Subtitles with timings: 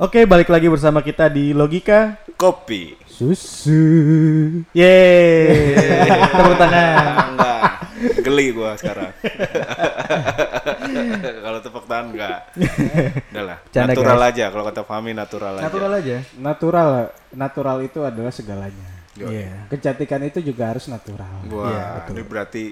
[0.00, 2.16] Oke, balik lagi bersama kita di Logika.
[2.40, 2.96] Kopi.
[3.04, 3.84] Susu.
[4.72, 6.08] Yeay.
[6.08, 7.36] Tepuk tangan.
[7.36, 7.62] Enggak.
[8.24, 9.12] Geli gua sekarang.
[11.44, 12.38] kalau tepuk tangan enggak.
[13.28, 13.58] Udahlah.
[13.68, 14.28] Canda, natural guys.
[14.32, 15.64] aja kalau kata Fahmi natural aja.
[15.68, 16.16] Natural aja.
[16.40, 16.88] Natural,
[17.36, 18.88] natural itu adalah segalanya.
[19.20, 19.68] Iya.
[19.68, 21.44] Kecantikan itu juga harus natural.
[21.52, 22.12] Wah, Iya, betul.
[22.16, 22.62] ini berarti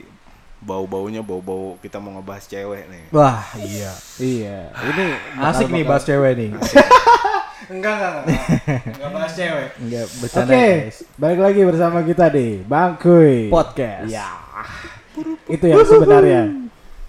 [0.58, 3.04] bau-baunya bau-bau kita mau ngebahas cewek nih.
[3.14, 3.92] Wah, iya.
[4.18, 4.58] Iya,
[4.90, 5.04] ini
[5.38, 6.50] Asik nih bahas cewek nih.
[7.68, 8.42] Enggak, enggak, enggak.
[8.96, 9.68] Enggak bahas cewek.
[9.76, 10.96] Enggak Oke, bercanda guys.
[11.20, 13.52] balik lagi bersama kita di Bangkuy.
[13.52, 14.08] Podcast.
[14.08, 14.28] Ya.
[15.44, 16.42] Itu yang sebenarnya.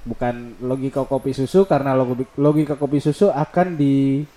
[0.03, 4.27] Bukan logika kopi susu karena logi- logika kopi susu akan di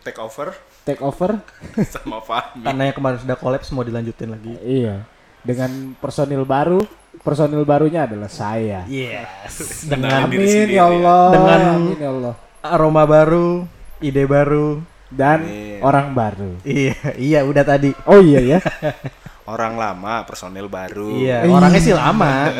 [0.00, 1.44] Take over take over
[1.92, 2.64] sama Fahmi.
[2.64, 4.56] Karena yang kemarin sudah kolaps mau dilanjutin lagi.
[4.64, 5.04] iya
[5.40, 6.80] dengan personil baru.
[7.20, 8.86] Personil barunya adalah saya.
[8.86, 9.84] Yes.
[9.84, 11.24] Dengan diri Amin sendiri ya Allah.
[11.34, 12.34] Dengan- Amin ya Allah.
[12.60, 13.66] aroma baru,
[13.98, 14.80] ide baru.
[15.10, 15.82] Dan Amin.
[15.82, 16.50] orang baru.
[16.62, 17.90] Iya, iya udah tadi.
[18.06, 18.58] Oh iya ya.
[19.50, 21.10] Orang lama, personil baru.
[21.18, 22.30] Iya, orangnya sih lama.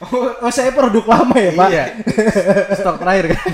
[0.00, 1.68] Oh, oh, saya produk lama ya, Pak.
[1.68, 1.84] Iya.
[2.80, 3.44] Stok terakhir kan.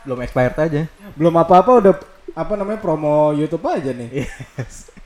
[0.00, 0.82] Belum expired aja.
[1.12, 1.94] Belum apa-apa udah
[2.32, 4.24] apa namanya promo YouTube aja nih.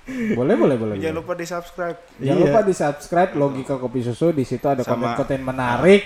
[0.07, 0.97] Boleh, boleh, boleh.
[0.97, 1.99] Jangan lupa di subscribe.
[2.17, 2.45] Jangan Iya.
[2.45, 6.05] lupa di subscribe Logika Kopi Susu di situ ada Sama- konten-konten menarik.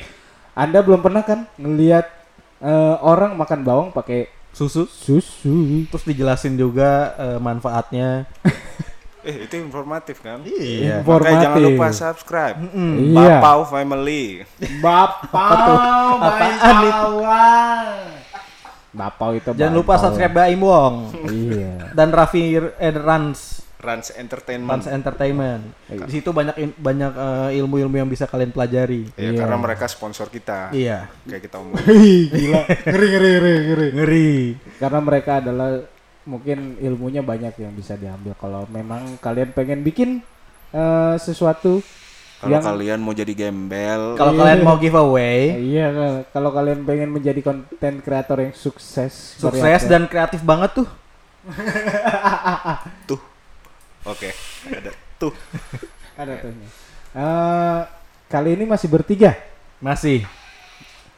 [0.52, 2.06] Anda belum pernah kan ngelihat
[2.58, 4.86] eh, orang makan bawang pakai Susu.
[4.86, 5.86] susu?
[5.86, 8.27] Terus dijelasin juga eh, manfaatnya.
[9.20, 10.40] Eh, itu informatif kan?
[10.40, 11.02] Iya.
[11.02, 11.27] Informatif.
[11.28, 12.56] Makanya jangan lupa subscribe.
[12.96, 13.36] Iya.
[13.36, 14.24] Bapau Family.
[14.80, 16.89] Bapau, Apaan itu?
[16.89, 17.96] bawang.
[18.89, 21.92] Bapau itu Jangan lupa subscribe Baim Wong Iya.
[21.92, 24.66] dan Raffi eh, Rans Rans Entertainment.
[24.68, 25.62] Rans Entertainment.
[25.86, 29.06] Di situ banyak in- banyak eh, ilmu-ilmu yang bisa kalian pelajari.
[29.14, 29.39] Ya, Iya.
[29.39, 30.74] karena mereka sponsor kita.
[30.74, 31.06] Iya.
[31.24, 31.86] Kayak kita omongin.
[31.86, 32.61] Wih, gila.
[32.84, 33.88] Ngeri, ngeri, ngeri, ngeri.
[33.94, 34.30] Ngeri.
[34.77, 35.70] Karena mereka adalah
[36.22, 38.34] mungkin ilmunya banyak yang bisa diambil.
[38.34, 40.27] Kalau memang kalian pengen bikin
[40.68, 41.78] eh, sesuatu
[42.38, 44.38] Kalau yang kalian mau jadi gembel, Kalau Iya.
[44.40, 45.86] kalian mau giveaway, Iya,
[46.28, 50.88] kalau kalian pengen menjadi konten kreator yang sukses, sukses dan kreatif banget tuh.
[53.11, 53.18] tuh.
[54.08, 54.33] Oke,
[54.67, 55.33] ada tuh.
[56.20, 56.69] ada tuhnya.
[57.13, 57.80] Eh,
[58.27, 59.36] kali ini masih bertiga.
[59.79, 60.24] Masih.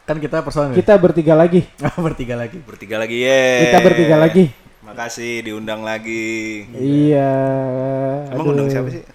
[0.03, 0.75] Kan kita personil.
[0.75, 1.63] Kita bertiga lagi.
[2.07, 2.59] bertiga lagi.
[2.59, 3.71] Bertiga lagi ye.
[3.71, 4.45] Kita bertiga lagi.
[4.83, 6.67] Makasih diundang lagi.
[6.75, 7.31] Iya.
[8.35, 8.53] Emang aduh.
[8.59, 9.07] undang siapa sih?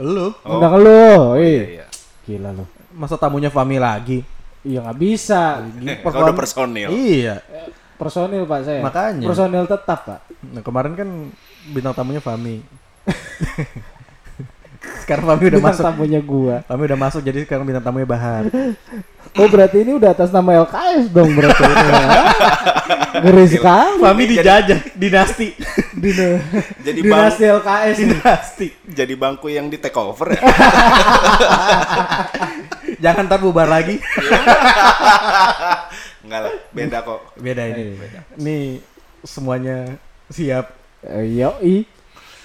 [0.00, 1.38] Lu Oh, Undang lu.
[1.38, 1.86] iya, Ih, iya.
[2.24, 2.64] gila lu.
[2.90, 4.26] masa tamunya Fami lagi?
[4.66, 5.62] Iya nggak bisa.
[6.02, 6.88] Kau udah personil.
[6.90, 7.38] Iya.
[7.94, 8.80] Personil pak saya.
[8.82, 9.22] Makanya.
[9.22, 10.20] Personil tetap pak.
[10.50, 11.08] Nah, kemarin kan
[11.70, 12.79] bintang tamunya Fami.
[15.02, 15.84] sekarang Fami udah Bintang masuk.
[15.84, 16.56] tamunya gua.
[16.64, 18.44] Fami udah masuk jadi sekarang bintang tamunya Bahar.
[19.32, 21.62] Oh berarti ini udah atas nama LKS dong berarti.
[21.66, 21.92] ini.
[23.20, 24.00] Ngeri sekali.
[24.00, 25.48] Fami dijajah dinasti.
[25.92, 26.40] Dina,
[26.80, 28.06] Jadi bang, dinasti LKS nih.
[28.08, 28.66] dinasti.
[28.88, 30.40] jadi bangku yang di take over ya.
[33.00, 33.98] Jangan ntar bubar lagi.
[36.20, 37.20] Enggak lah, beda kok.
[37.36, 37.84] Beda ini.
[37.94, 38.20] Beda.
[38.36, 38.56] Ini
[39.22, 40.72] semuanya siap.
[41.02, 41.84] Eh, Yoi.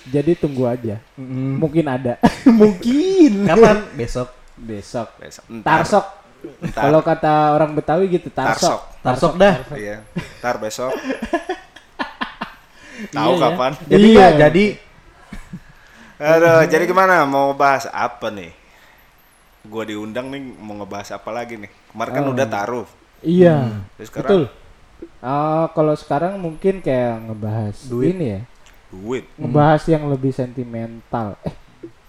[0.06, 1.02] Jadi tunggu aja.
[1.18, 1.58] Mm.
[1.58, 2.22] Mungkin ada.
[2.62, 3.46] Mungkin.
[3.46, 3.78] Kapan?
[4.00, 4.30] Besok.
[4.56, 5.08] Besok.
[5.18, 5.44] Besok.
[5.50, 5.82] Ntar.
[5.82, 6.06] Tarsok.
[6.62, 6.82] Ntar.
[6.86, 9.02] Kalau kata orang Betawi gitu, tarsok.
[9.02, 9.56] Tarsok dah.
[9.74, 10.06] Iya.
[10.40, 10.94] Ntar besok.
[13.12, 13.44] Tahu Iya, ya.
[13.44, 13.72] kapan?
[13.86, 14.20] Jadi Iya.
[14.22, 14.66] ya, jadi
[16.16, 17.28] Aduh, jadi gimana?
[17.28, 18.56] Mau bahas apa nih?
[19.68, 21.68] Gua diundang nih mau ngebahas apa lagi nih?
[21.92, 22.32] Kemarin kan Oh.
[22.32, 22.88] udah taruh.
[23.20, 23.84] Iya.
[24.00, 24.44] Terus sekarang Betul.
[25.20, 28.16] Ah, kalau sekarang mungkin kayak ngebahas Duit.
[28.16, 28.42] ini ya.
[28.96, 31.36] Duit Ngebahas yang lebih sentimental.
[31.42, 31.56] Eh,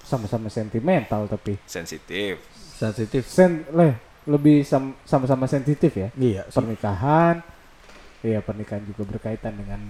[0.01, 2.39] sama-sama sentimental tapi sensitif.
[2.55, 3.27] sensitif.
[3.27, 3.95] sen leh
[4.25, 6.09] lebih sam- sama-sama sensitif ya.
[6.15, 6.43] Iya.
[6.45, 6.55] sih.
[6.55, 7.43] Pernikahan.
[8.21, 9.81] Iya, pernikahan juga berkaitan dengan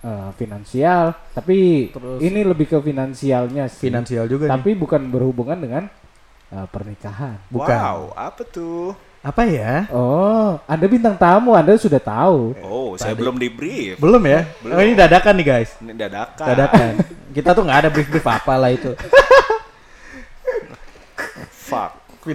[0.00, 3.84] eh, finansial, tapi Terus- ini lebih ke finansialnya sih.
[3.86, 4.52] Finansial juga nih.
[4.52, 5.84] tapi bukan berhubungan dengan
[6.50, 7.36] eh, pernikahan.
[7.48, 7.68] Bukan.
[7.70, 8.92] Wow, apa tuh?
[9.20, 9.84] Apa ya?
[9.92, 12.56] Oh, Anda bintang tamu, Anda sudah tahu.
[12.64, 14.00] Oh, saya belum di brief.
[14.00, 14.48] Belum ya?
[14.64, 14.74] Belum.
[14.76, 15.70] Oh, ini dadakan nih guys.
[15.76, 16.46] Ini dadakan.
[16.48, 16.92] Dadakan.
[17.36, 18.96] Kita tuh nggak ada brief-brief apa lah itu.
[21.52, 21.92] Fuck.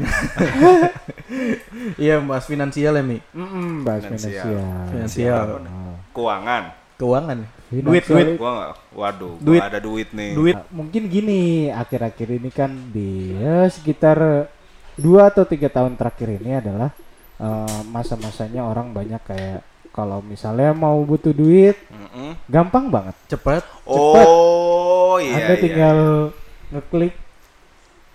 [1.97, 3.17] Iya, mas finansial ya, Mi.
[3.33, 4.45] Mm-mm, bahas Finansial.
[4.45, 4.89] finansial.
[4.93, 5.45] Finansial.
[5.65, 5.93] Oh.
[6.13, 6.63] Keuangan.
[7.01, 7.37] Keuangan.
[7.69, 8.27] Finansial Duit, duit.
[8.37, 8.71] Gua nggak.
[8.93, 9.61] Waduh, gua Duit.
[9.61, 10.31] ada duit nih.
[10.37, 10.55] Duit.
[10.69, 11.41] Mungkin gini,
[11.73, 14.47] akhir-akhir ini kan di ya, sekitar
[14.95, 16.89] dua atau tiga tahun terakhir ini adalah
[17.35, 19.59] eh, masa-masanya orang banyak kayak
[19.89, 22.35] kalau misalnya mau butuh duit, Mm-mm.
[22.47, 23.15] gampang banget.
[23.27, 25.39] Cepet Oh, iya.
[25.39, 25.97] Anda iya, tinggal
[26.67, 27.15] ngeklik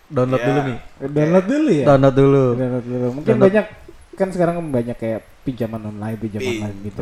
[0.06, 0.48] download Iya.
[0.48, 0.78] dulu nih.
[1.08, 1.84] download dulu ya.
[1.86, 2.44] Download dulu.
[2.52, 3.06] Download dulu.
[3.14, 3.46] Mungkin Download.
[3.48, 3.66] banyak
[4.12, 6.60] kan sekarang banyak kayak pinjaman online, pinjaman Pinjol.
[6.60, 7.00] online gitu.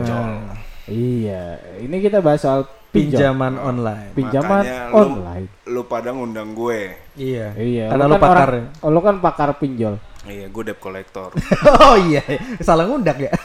[0.88, 1.42] Iya,
[1.78, 3.36] ini kita bahas soal pinjam.
[3.36, 4.10] Pinjaman online.
[4.12, 5.46] Pinjaman Makanya lu- online.
[5.64, 6.96] Lu pada ngundang gue.
[7.14, 7.52] Iya.
[7.52, 8.48] Iya, Karena lu lu kan pakar.
[8.48, 9.94] orang- oh, lu kan pakar pinjol.
[10.24, 11.30] Iya, gue debt collector.
[11.84, 12.20] oh iya,
[12.58, 13.32] salah ngundang ya.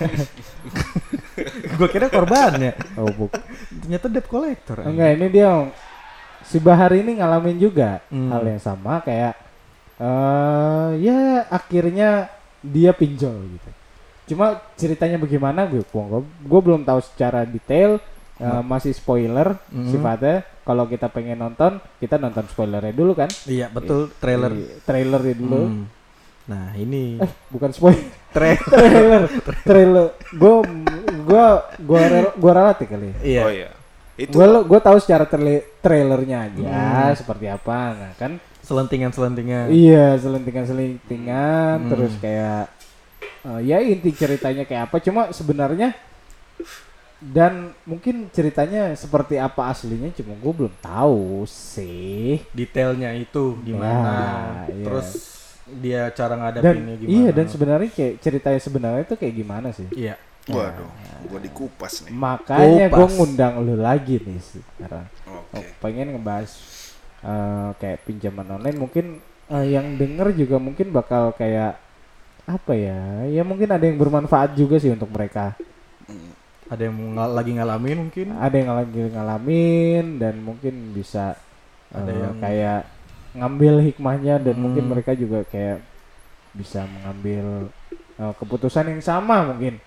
[1.74, 2.78] Gue kira korbannya.
[2.94, 3.34] Oh, buk.
[3.82, 4.84] Ternyata debt collector.
[4.84, 5.50] Enggak, ini dia
[6.44, 8.30] si Bahar ini ngalamin juga Hmm.
[8.30, 9.34] hal yang sama kayak
[9.96, 12.30] eh ya akhirnya
[12.60, 13.70] dia pinjol gitu.
[14.24, 18.00] Cuma ceritanya bagaimana gue gua, gua belum tahu secara detail
[18.36, 19.88] eh, masih spoiler Hmm.
[19.88, 20.42] sifatnya.
[20.62, 23.28] Kalau kita pengen nonton, kita nonton spoilernya dulu kan?
[23.44, 24.50] Iya betul trailer.
[24.50, 25.62] Iya, trailernya dulu.
[25.62, 25.86] Hmm.
[26.44, 28.04] Nah ini Eh, bukan spoiler.
[28.36, 28.64] trailer.
[28.66, 29.24] trailer.
[29.62, 30.06] trailer.
[30.34, 30.54] Gue
[31.22, 31.46] gua
[31.78, 33.12] gua rel- gua relatif kali.
[33.12, 33.16] ya.
[33.22, 33.42] Iya.
[33.42, 33.70] Oh iya.
[34.14, 37.14] Itu Gue gue tahu secara trailer trailernya aja Hmm.
[37.14, 37.78] seperti apa.
[37.94, 38.32] Nah, kan
[38.64, 39.68] Selentingan-selentingan.
[39.70, 41.90] iya selentingan-selentingan Hmm.
[41.90, 42.72] terus kayak
[43.44, 45.92] eh, ya inti ceritanya kayak apa cuma sebenarnya
[47.24, 52.44] dan mungkin ceritanya seperti apa aslinya cuma gue belum tahu sih.
[52.52, 54.68] Detailnya itu gimana.
[54.68, 54.84] Ya, iya.
[54.84, 55.10] Terus
[55.64, 57.16] dia cara Dan ngadepinnya gimana.
[57.16, 59.88] iya dan sebenarnya kayak ceritanya sebenarnya itu kayak gimana sih?
[59.96, 60.20] Iya.
[60.44, 60.92] Waduh,
[61.32, 62.12] gue dikupas nih.
[62.12, 65.08] Makanya gue ngundang lu lagi nih sekarang.
[65.24, 65.56] Oke.
[65.56, 66.52] Oh, pengen ngebahas
[67.24, 69.06] eh, kayak pinjaman online mungkin
[69.48, 71.80] eh, yang denger juga mungkin bakal kayak
[72.44, 75.56] apa ya ya mungkin ada yang bermanfaat juga sih untuk mereka
[76.64, 78.28] Ada yang ngal- lagi ngalamin mungkin.
[78.34, 81.38] ada yang lagi ngalamin dan mungkin bisa
[81.90, 82.82] Ada eh, yang- kayak
[83.34, 84.92] ngambil hikmahnya dan mungkin Hmm.
[84.92, 85.80] mereka juga kayak
[86.52, 87.70] bisa mengambil
[88.14, 89.78] eh, keputusan yang sama mungkin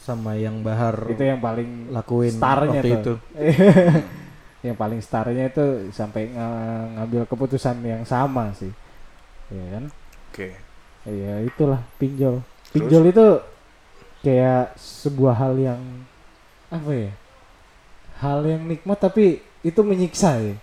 [0.00, 2.98] sama yang Bahar itu yang paling lakuin starnya waktu tuh.
[3.02, 3.14] itu.
[4.66, 8.70] yang paling starnya itu sampai nga- ngambil keputusan yang sama sih
[9.48, 9.84] ya kan
[10.30, 10.48] Oke.
[11.06, 12.42] Iya itulah pinjol.
[12.42, 12.72] Terus?
[12.74, 13.26] Pinjol itu
[14.20, 15.80] kayak sebuah hal yang
[16.66, 17.12] apa ya?
[18.18, 20.56] Hal yang nikmat tapi itu menyiksa ya.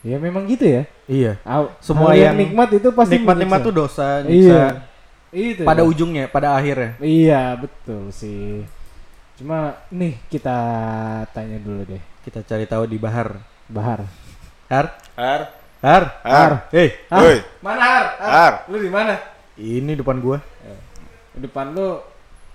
[0.00, 0.82] Ya memang gitu ya.
[1.04, 1.32] Iya.
[1.42, 3.68] Aw- Semua hal yang nikmat itu pasti Nikmat-nikmat menyiksa.
[3.68, 4.24] tuh dosa, Iya.
[4.24, 4.62] nyiksa.
[5.28, 5.62] Itu.
[5.66, 5.86] Pada ya.
[5.86, 6.96] ujungnya, pada akhirnya.
[6.98, 8.64] Iya betul sih.
[9.36, 10.56] Cuma nih kita
[11.30, 13.36] tanya dulu deh, Kita cari tahu di Bahar.
[13.68, 14.06] Bahar.
[14.68, 14.86] Har?
[15.16, 15.40] Har,
[15.78, 16.02] Har?
[16.26, 18.04] har, Hei, woi, Mana Har?
[18.18, 18.52] har.
[18.66, 19.14] Lu di mana?
[19.54, 20.42] ini depan gua.
[21.38, 22.02] Depan lu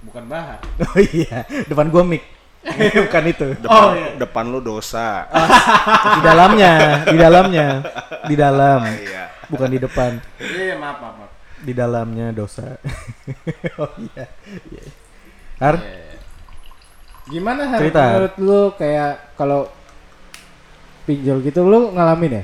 [0.04, 0.60] bukan Bahar.
[0.92, 2.20] Oh iya, depan gua mic.
[3.08, 3.48] Bukan itu.
[3.60, 4.08] Depan, iya.
[4.16, 5.28] depan lu dosa.
[6.16, 7.68] Di dalamnya, di dalamnya,
[8.24, 9.24] di dalam, Iya.
[9.52, 10.12] bukan di depan.
[10.40, 11.16] Iya maaf maaf.
[11.20, 11.32] maaf.
[11.60, 12.80] Di dalamnya dosa.
[13.84, 14.26] oh iya.
[14.72, 14.84] Iya.
[15.60, 15.76] Har?
[17.28, 17.80] Gimana Har?
[17.84, 18.04] Cerita.
[18.16, 19.68] menurut lu kayak kalau
[21.04, 22.44] pinjol gitu lu ngalamin ya?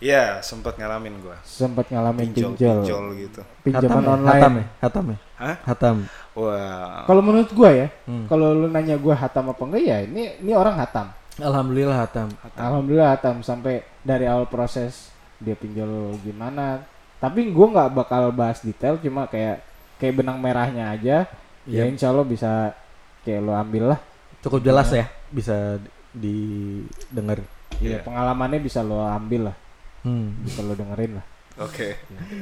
[0.00, 1.36] Iya, sempet ngalamin gua.
[1.44, 3.40] Sempat ngalamin Pinjol, pinjol, pinjol gitu.
[3.60, 4.12] pinjaman Hatam ya?
[4.16, 4.32] online.
[4.32, 4.66] Hatam ya?
[4.80, 5.18] Hatam ya?
[5.36, 5.56] Hah?
[5.62, 5.96] Hatam.
[6.32, 7.04] Wah.
[7.04, 8.24] Kalau menurut gua ya, Hmm.
[8.24, 11.12] kalau lu nanya gua hatam apa enggak ya, ini ini orang hatam.
[11.36, 12.28] Alhamdulillah Hatam.
[12.52, 16.84] Alhamdulillah hatam sampai dari awal proses dia pinjol gimana.
[17.16, 19.60] Tapi gua nggak bakal bahas detail, cuma kayak
[19.96, 21.28] kayak benang merahnya aja.
[21.68, 21.92] Ya Iya.
[21.92, 22.72] insya Allah bisa
[23.20, 24.00] kayak lu ambil lah.
[24.40, 25.76] Cukup jelas ya, bisa
[26.10, 27.44] didengar.
[27.76, 27.98] Iya, Iya.
[28.00, 29.56] pengalamannya bisa lo ambil lah,
[30.00, 30.32] Hmm.
[30.40, 31.26] bisa lo dengerin lah.
[31.60, 32.00] Oke.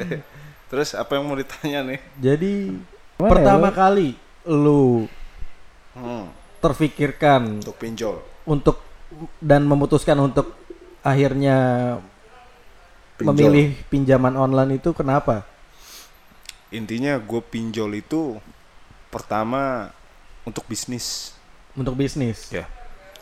[0.71, 2.01] Terus apa yang mau ditanya nih?
[2.17, 3.75] Jadi Gimana ya, pertama lu?
[3.75, 4.09] kali
[4.45, 4.85] lu
[5.93, 8.23] Hmm, terfikirkan untuk pinjol.
[8.45, 8.79] untuk
[9.39, 10.55] dan memutuskan untuk
[11.01, 11.57] akhirnya
[13.17, 13.27] Pinjol.
[13.29, 15.43] memilih pinjaman online itu kenapa?
[16.69, 18.37] Intinya gue pinjol itu
[19.09, 19.91] pertama
[20.45, 21.33] untuk bisnis,
[21.73, 22.47] Untuk bisnis.
[22.49, 22.69] ya,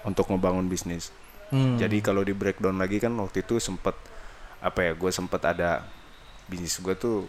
[0.02, 1.08] untuk ngebangun bisnis.
[1.48, 1.78] Hmm.
[1.78, 3.94] Jadi kalau di breakdown lagi kan waktu itu sempet
[4.58, 4.92] apa ya?
[4.92, 5.84] Gue sempet ada
[6.46, 7.26] bisnis gue tuh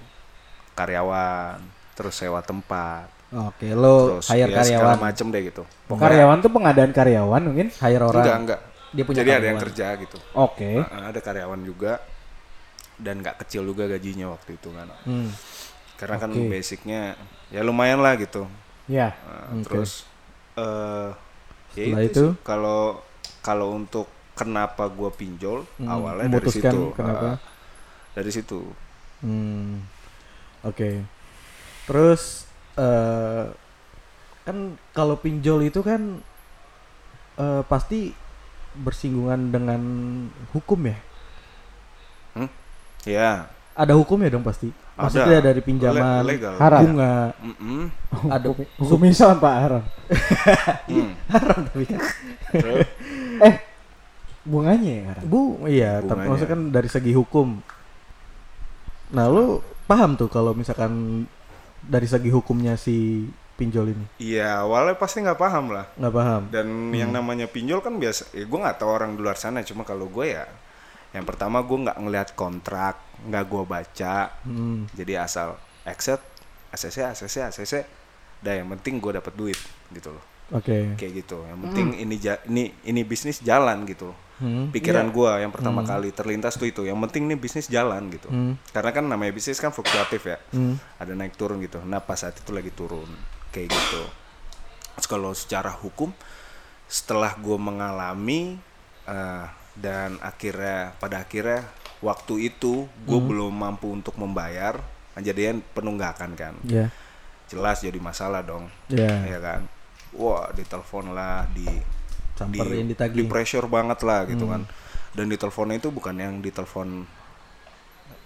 [0.74, 1.57] karyawan,
[1.98, 5.63] terus sewa tempat, Oke, lo terus hire ya karyawan, macem deh gitu.
[5.89, 7.67] Karyawan tuh pengadaan karyawan mungkin.
[7.74, 8.24] hire orang.
[8.24, 8.62] Enggak enggak.
[8.88, 9.63] Dia punya Jadi ada yang karyawan.
[9.67, 10.17] kerja gitu.
[10.31, 10.69] Oke.
[10.79, 11.93] Nah, ada karyawan juga
[12.98, 14.88] dan nggak kecil juga gajinya waktu itu kan.
[15.03, 15.29] Hmm.
[15.98, 16.46] Karena kan Oke.
[16.48, 17.01] basicnya
[17.50, 18.46] ya lumayan lah gitu.
[18.88, 19.17] Ya.
[19.27, 19.65] Nah, Oke.
[19.67, 19.91] Terus
[20.57, 21.10] eh
[21.75, 22.25] ya Setelah itu, itu?
[22.41, 23.01] kalau
[23.43, 24.07] kalau untuk
[24.38, 26.94] kenapa gua pinjol Hmm, awalnya dari situ.
[26.94, 27.36] kenapa?
[27.36, 27.38] Ah,
[28.13, 28.62] dari situ.
[29.20, 29.82] Hmm.
[30.62, 31.01] Oke.
[31.86, 32.46] Terus
[32.77, 33.50] eh
[34.44, 34.58] kan
[34.91, 36.22] kalau pinjol itu kan
[37.36, 38.13] eh, pasti
[38.77, 39.82] bersinggungan dengan
[40.51, 40.98] hukum ya.
[43.03, 44.67] Ya, Ada hukumnya dong pasti.
[44.94, 45.48] Maksudnya Ada.
[45.48, 46.53] dari pinjaman, le- legal.
[46.60, 46.82] Haram.
[46.84, 47.32] bunga,
[48.27, 49.84] ada Hukum, hukum Islam Pak Haram.
[50.89, 51.12] Hmm.
[51.32, 52.00] haram tapi kan.
[52.51, 52.88] Terus,
[54.48, 55.24] Bunganya ya haram.
[55.27, 57.60] Bu, iya, tapi maksudnya kan dari segi hukum.
[59.12, 61.24] Nah, lu paham tuh kalau misalkan
[61.84, 64.06] dari segi hukumnya si pinjol ini?
[64.20, 65.86] Iya, awalnya pasti nggak paham lah.
[65.96, 66.42] Nggak paham.
[66.48, 69.63] Dan yang namanya pinjol kan biasa, ya gue nggak tahu orang di luar sana.
[69.63, 70.46] Cuma kalau gue ya,
[71.12, 74.18] yang pertama gue nggak ngelihat kontrak, nggak gue baca.
[74.46, 74.86] Hmm.
[74.94, 76.24] Jadi asal accept,
[76.72, 77.74] ACC, ACC, ACC.
[78.38, 79.58] Dah yang penting gue dapat duit
[79.89, 80.24] gitu loh.
[80.54, 80.94] Oke.
[80.96, 81.42] Kayak gitu.
[81.44, 84.13] Yang penting ini ja- ini ini bisnis jalan gitu.
[84.38, 84.70] Hmm.
[84.70, 86.86] Pikiran gua yang pertama kali terlintas tuh itu.
[86.86, 88.29] Yang penting nih bisnis jalan gitu.
[88.29, 88.53] Hmm.
[88.70, 90.38] Karena kan namanya bisnis kan fluktuatif ya.
[90.53, 90.77] Hmm.
[91.01, 91.82] Ada naik turun gitu.
[91.82, 93.10] Nah, pas saat itu lagi turun
[93.50, 94.03] kayak gitu.
[94.98, 96.13] Terus kalau secara hukum
[96.88, 98.56] setelah gue mengalami
[99.03, 99.46] eh,
[99.77, 101.67] dan akhirnya pada akhirnya
[102.00, 104.77] waktu itu gue belum mampu untuk membayar
[105.13, 106.94] kejadian penunggakan kan Ya.
[107.50, 109.10] jelas jadi masalah dong Ya.
[109.25, 109.65] ya kan
[110.13, 111.65] wah ditelepon lah di
[112.38, 113.17] Samperin, di, ditagih.
[113.17, 114.63] di pressure banget lah gitu kan
[115.12, 117.03] dan diteleponnya itu bukan yang ditelepon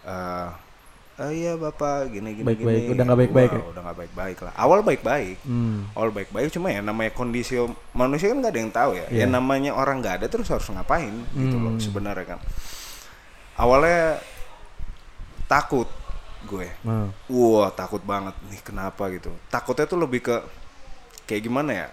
[0.03, 0.49] eh
[1.13, 3.69] "Ah, iya bapak gini gini Baik-baik, gini." udah nggak baik-baik Wah, ya?
[3.69, 5.85] udah nggak baik-baik lah awal baik-baik Hmm.
[5.93, 7.53] awal baik-baik cuma ya namanya kondisi
[7.91, 9.19] manusia kan nggak ada yang tahu ya Iya.
[9.19, 11.79] ya namanya orang nggak ada terus harus ngapain gitu loh Hmm.
[11.79, 12.39] sebenarnya kan
[13.55, 14.17] awalnya
[15.45, 15.85] takut
[16.43, 17.13] gue Nah.
[17.27, 19.29] Wah takut banget nih kenapa gitu.
[19.47, 20.35] Takutnya tuh lebih ke
[21.23, 21.87] kayak gimana ya?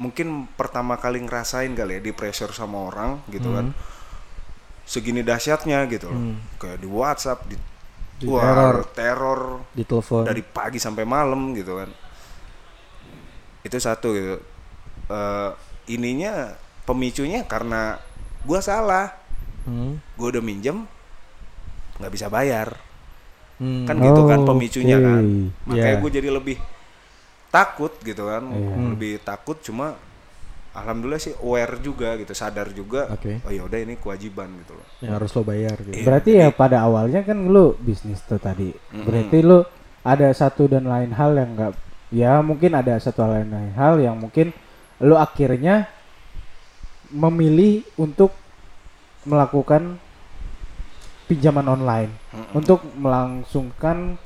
[0.00, 3.76] Mungkin pertama kali ngerasain kali ya di pressure sama orang gitu kan.
[4.82, 6.18] Segini dahsyatnya gitu loh.
[6.18, 6.36] Hmm.
[6.56, 7.56] Kayak di WhatsApp di,
[8.16, 8.76] Di wah, teror.
[8.90, 9.40] teror
[9.70, 10.24] Di telepon.
[10.24, 11.88] dari pagi sampai malam gitu kan.
[13.60, 14.36] Itu satu gitu.
[15.06, 15.50] Eh,
[15.90, 18.00] ininya pemicunya karena
[18.42, 19.12] gua salah.
[19.62, 20.00] Hmm.
[20.16, 20.88] Gua udah minjem
[21.96, 22.80] nggak bisa bayar
[23.60, 23.84] Hmm.
[23.84, 25.04] kan gitu kan Oh, pemicunya oke.
[25.04, 25.24] kan
[25.68, 26.00] makanya Iya.
[26.00, 26.56] gue jadi lebih
[27.50, 28.74] takut gitu kan Iya.
[28.94, 29.98] lebih takut cuma
[30.70, 33.42] alhamdulillah sih aware juga gitu sadar juga Oke.
[33.42, 35.98] oh ya udah ini kewajiban gitu loh yang harus lo bayar gitu.
[35.98, 36.04] Iya.
[36.06, 38.70] Berarti ya pada awalnya kan lu bisnis tuh tadi.
[38.94, 39.66] Berarti lu
[40.00, 41.74] ada satu dan lain hal yang enggak
[42.10, 44.54] ya mungkin ada satu lain lain hal yang mungkin
[45.02, 45.90] lu akhirnya
[47.10, 48.30] memilih untuk
[49.26, 49.98] melakukan
[51.26, 52.10] pinjaman online
[52.54, 54.18] untuk melangsungkan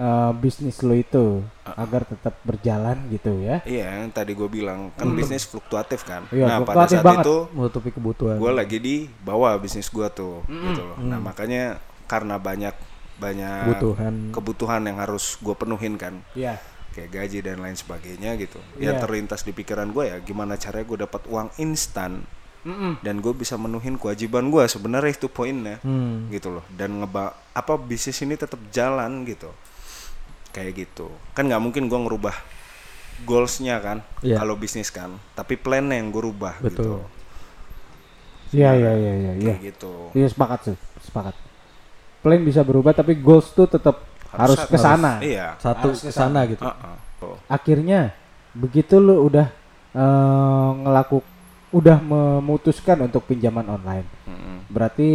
[0.00, 3.60] uh, bisnis lo itu agar tetap berjalan gitu ya.
[3.62, 7.24] iya yang tadi gue bilang kan bisnis fluktuatif kan Iya, nah pada fluktuatif saat banget.
[7.24, 8.36] itu Menutupi kebutuhan.
[8.36, 12.74] gue lagi di bawah bisnis gue tuh gitu loh nah makanya karena banyak
[13.16, 14.14] banyak kebutuhan.
[14.30, 16.56] kebutuhan yang harus gue penuhin kan Iya.
[16.90, 18.82] kayak gaji dan lain sebagainya gitu Iya.
[18.82, 22.24] yang terlintas di pikiran gue ya gimana caranya gue dapat uang instan
[23.00, 26.28] dan gue bisa menuhin kewajiban gue sebenarnya itu poinnya Hmm.
[26.28, 29.48] gitu loh dan ngeba apa bisnis ini tetap jalan gitu
[30.50, 32.34] kayak gitu kan nggak mungkin gue ngerubah
[33.20, 34.38] goalsnya kan Iya.
[34.38, 36.70] kalau bisnis kan tapi plannya yang gue rubah Betul.
[36.70, 36.90] gitu
[38.50, 39.54] Iya iya iya iya iya.
[39.54, 41.38] kayak gitu Iya sepakat sih, sepakat.
[42.18, 45.22] Plan bisa berubah tapi goals tuh tetap harus, Harus- ke sana.
[45.22, 46.66] iya Satu Harus ke sana gitu.
[46.66, 46.96] Heeh.
[47.22, 47.38] Oh.
[47.46, 48.10] Akhirnya
[48.50, 49.46] begitu lu udah
[49.94, 51.22] eh, ngelaku
[51.70, 54.06] udah memutuskan untuk pinjaman online.
[54.26, 54.66] Mm-mm.
[54.66, 55.10] Berarti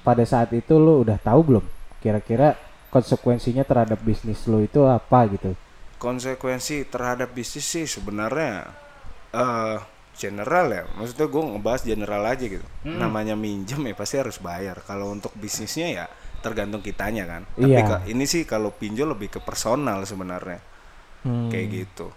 [0.00, 1.64] pada saat itu lu udah tahu belum
[1.98, 2.54] kira-kira
[2.94, 5.58] konsekuensinya terhadap bisnis lu itu apa gitu?
[5.94, 8.68] konsekuensi terhadap bisnis sih sebenarnya
[9.32, 9.78] eh
[10.14, 10.84] general ya.
[10.94, 12.62] Maksudnya gue ngebahas general aja gitu.
[12.84, 14.78] Namanya minjem ya pasti harus bayar.
[14.84, 16.04] Kalau untuk bisnisnya ya
[16.38, 17.42] tergantung kitanya kan.
[17.56, 17.82] Tapi Iya.
[17.82, 20.60] ka- ini sih kalau pinjol lebih ke personal sebenarnya.
[21.24, 21.48] Hmm.
[21.48, 22.12] kayak gitu.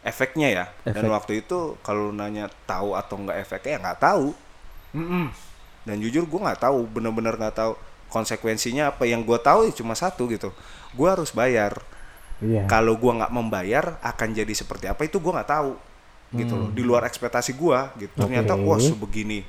[0.00, 0.64] Efeknya ya.
[0.82, 1.12] Dan Efek.
[1.12, 4.26] waktu itu kalau nanya tahu atau nggak efeknya ya nggak tahu.
[5.84, 7.76] Dan jujur gue nggak tahu bener-bener nggak tahu
[8.08, 10.50] konsekuensinya apa yang gue tahu ya cuma satu gitu
[10.92, 11.78] gue harus bayar
[12.36, 12.68] Iya.
[12.68, 15.72] kalau gua nggak membayar akan jadi seperti apa itu gua nggak tahu
[16.36, 18.60] gitu loh di luar ekspektasi gua gitu ternyata Oke.
[18.62, 19.40] wah sebegini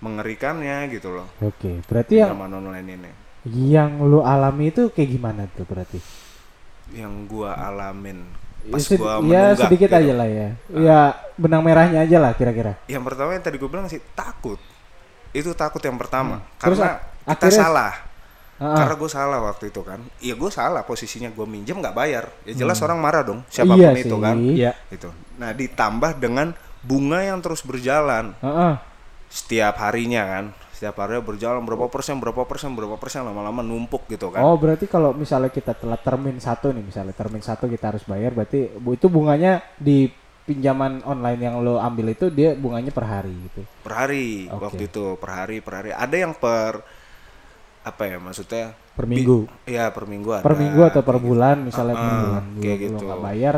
[0.00, 3.10] mengerikannya gitu loh Oke, berarti yang online ini
[3.44, 6.00] yang lu alami itu kayak gimana tuh berarti?
[6.90, 8.24] yang gua alamin
[8.60, 10.00] Ya, pas sed- gua ya sedikit gitu.
[10.00, 10.48] aja lah ya.
[10.70, 11.00] Ya
[11.34, 12.76] benang merahnya aja lah kira-kira.
[12.86, 14.56] yang pertama yang tadi gua bilang sih takut
[15.30, 16.56] itu takut yang pertama Hmm.
[16.58, 17.00] Terus karena a-
[17.32, 17.92] kita akhirnya- salah.
[18.60, 20.00] Ah, karena gue salah waktu itu kan.
[20.20, 22.28] Iya gue salah posisinya gue minjem nggak bayar.
[22.44, 24.20] Ya jelas orang marah dong Iya siapa pun itu sih.
[24.20, 24.36] kan.
[24.36, 24.72] Iya.
[24.90, 28.36] itu nah ditambah dengan bunga yang terus berjalan.
[28.38, 28.74] Heeh.
[29.28, 30.44] setiap harinya kan.
[30.74, 34.42] Setiap harinya berjalan berapa persen berapa persen berapa persen lama-lama numpuk gitu kan.
[34.42, 38.34] Oh berarti kalau misalnya kita telah termin satu nih misalnya termin satu kita harus bayar
[38.34, 40.10] berarti itu bunganya di
[40.42, 43.62] pinjaman online yang lo ambil itu dia bunganya per hari gitu.
[43.80, 44.62] per hari Oke.
[44.66, 45.90] waktu itu per hari per hari.
[45.94, 46.82] Ada yang per
[47.90, 49.48] apa ya maksudnya Per minggu.
[49.64, 52.78] Iya per minggu ada Per minggu atau per kayak bulan misalnya per Ah, bulan kayak
[52.80, 52.96] gitu.
[53.00, 53.54] nggak bayar.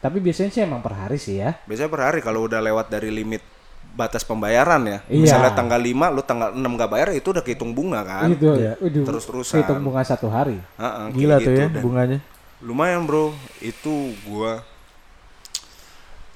[0.00, 1.60] Tapi biasanya sih emang per hari sih ya.
[1.64, 3.42] biasanya per hari kalau udah lewat dari limit
[3.90, 5.20] batas pembayaran ya Iya.
[5.20, 8.78] misalnya tanggal 5 lu tanggal 6 nggak bayar itu udah kehitung bunga kan Itu Iya.
[8.78, 9.56] waduh, Terus-terusan.
[9.60, 10.62] hitung bunga satu hari.
[10.78, 11.50] Heeh, kayak Gila tuh gitu.
[11.52, 12.18] ya Dan bunganya.
[12.60, 14.62] lumayan bro itu gua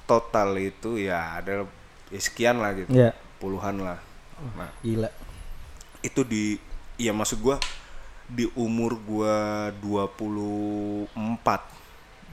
[0.05, 1.65] total itu ya ada
[2.09, 3.13] ya sekian lah gitu Iya.
[3.37, 3.97] puluhan lah
[4.53, 5.09] nah Gila.
[6.01, 6.59] itu di
[6.95, 7.57] ya maksud gua
[8.25, 11.13] di umur gua 24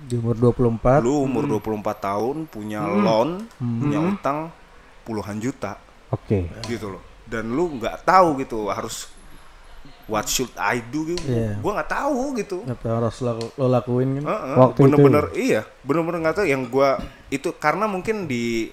[0.02, 0.99] Di umur 24.
[1.00, 1.62] lu umur 24
[2.00, 4.50] tahun punya loan punya utang
[5.02, 5.78] puluhan juta
[6.09, 6.50] Oke.
[6.64, 9.07] gitu loh dan lu nggak tahu gitu harus
[10.04, 11.59] what should I do gitu Iya.
[11.59, 14.25] gua nggak tahu gitu Apa yang harus lo, lo lakuin kan?
[14.26, 14.85] Heeh, Waktu itu.
[14.85, 18.69] bener-bener iya bener-bener nggak tahu yang gua itu karena mungkin di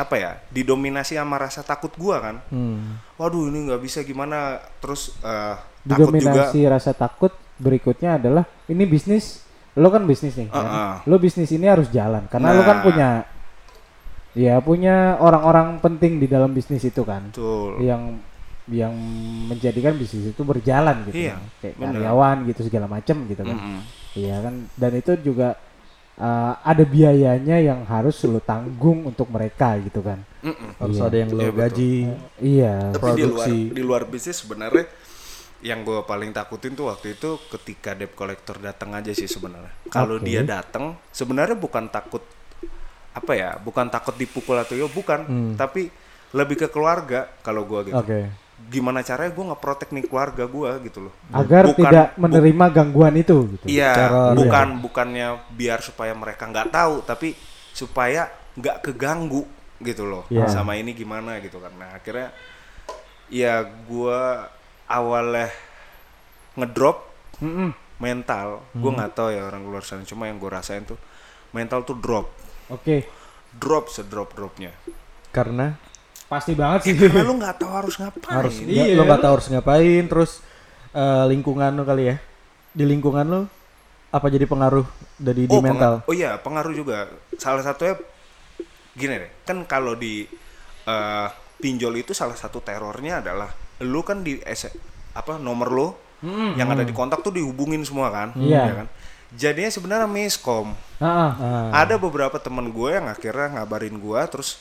[0.00, 2.96] apa ya didominasi sama rasa takut gua kan Hmm.
[3.14, 8.84] waduh ini nggak bisa gimana terus eh, takut juga Didominasi rasa takut berikutnya adalah ini
[8.84, 10.58] bisnis lo kan bisnis nih kan?
[10.58, 10.92] Uh-uh.
[11.04, 12.84] lo bisnis ini harus jalan karena lo kan Nah.
[12.84, 13.08] punya
[14.32, 18.18] ya punya orang-orang penting di dalam bisnis itu kan betul yang
[18.70, 18.94] yang
[19.46, 21.42] menjadikan bisnis itu berjalan gitu Iya, kan.
[21.58, 21.90] kayak bener.
[21.92, 23.80] karyawan gitu segala macam gitu kan Mm-mm.
[24.14, 25.58] iya kan dan itu juga
[26.20, 30.76] uh, ada biayanya yang harus lo tanggung untuk mereka gitu kan Mm-mm.
[30.78, 31.06] Harus Iya.
[31.06, 31.60] ada yang lo Iya, betul.
[31.62, 31.94] gaji.
[32.38, 33.56] iya tapi di luar produksi.
[33.70, 34.84] di luar bisnis sebenarnya
[35.60, 40.16] yang gue paling takutin tuh waktu itu ketika debt collector datang aja sih sebenarnya kalau
[40.16, 40.24] Oke.
[40.24, 42.24] dia datang sebenarnya bukan takut
[43.10, 45.52] apa ya bukan takut dipukul atau ya bukan Hmm.
[45.54, 45.92] tapi
[46.30, 48.20] lebih ke keluarga kalau gue gitu oke
[48.68, 53.14] gimana caranya gue ngeprotek nih keluarga gue gitu loh agar Bukan- tidak bu- menerima gangguan
[53.16, 54.32] itu gitu Iya, Teror.
[54.36, 57.32] bukan bukannya biar supaya mereka nggak tahu, tapi
[57.72, 59.42] supaya nggak keganggu
[59.80, 60.46] gitu loh Iya.
[60.46, 61.56] sama ini gimana gitu.
[61.58, 62.30] Nah akhirnya
[63.26, 64.50] ya gua
[64.84, 65.48] awalnya
[66.52, 67.70] ngedrop Mm-mm.
[67.96, 70.98] mental, gua nggak tahu ya orang luar sana, cuma yang gue rasain tuh
[71.50, 72.28] mental tuh drop,
[72.68, 73.06] oke
[73.52, 74.70] drop sedrop dropnya.
[75.30, 75.74] Karena
[76.30, 78.30] pasti banget sih Karena lu nggak tahu harus ngapain.
[78.32, 78.86] harus Iya.
[78.86, 80.30] nggak- lo nggak tahu harus ngapain terus
[80.92, 82.16] eh, lingkungan lo kali ya.
[82.70, 83.40] Di lingkungan lo
[84.08, 86.00] apa jadi pengaruh dari di oh, mental?
[86.00, 87.10] penga- oh iya, pengaruh juga.
[87.34, 87.98] Salah satunya
[88.92, 90.26] gini deh, kan kalau di
[90.82, 94.70] eh, pinjol itu salah satu terornya adalah lu kan di S-
[95.12, 95.88] apa nomor lu
[96.52, 98.60] yang ada di kontak tuh dihubungin semua kan, Iya.
[98.62, 98.88] ya kan?
[99.32, 100.74] Jadinya sebenarnya miskom.
[100.98, 101.32] Ah, ah.
[101.32, 101.66] Ah.
[101.80, 104.60] Ada beberapa teman gue yang akhirnya ngabarin gue terus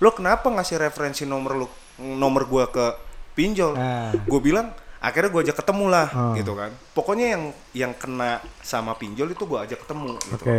[0.00, 1.66] lu kenapa ngasih referensi nomor lu
[2.00, 2.86] nomor gue ke
[3.32, 3.72] pinjol?
[3.74, 4.10] Ah.
[4.16, 6.32] Gue bilang akhirnya gue ajak ketemu lah Ah.
[6.34, 6.72] gitu kan.
[6.90, 10.34] Pokoknya yang yang kena sama pinjol itu gue ajak ketemu gitu.
[10.42, 10.58] oke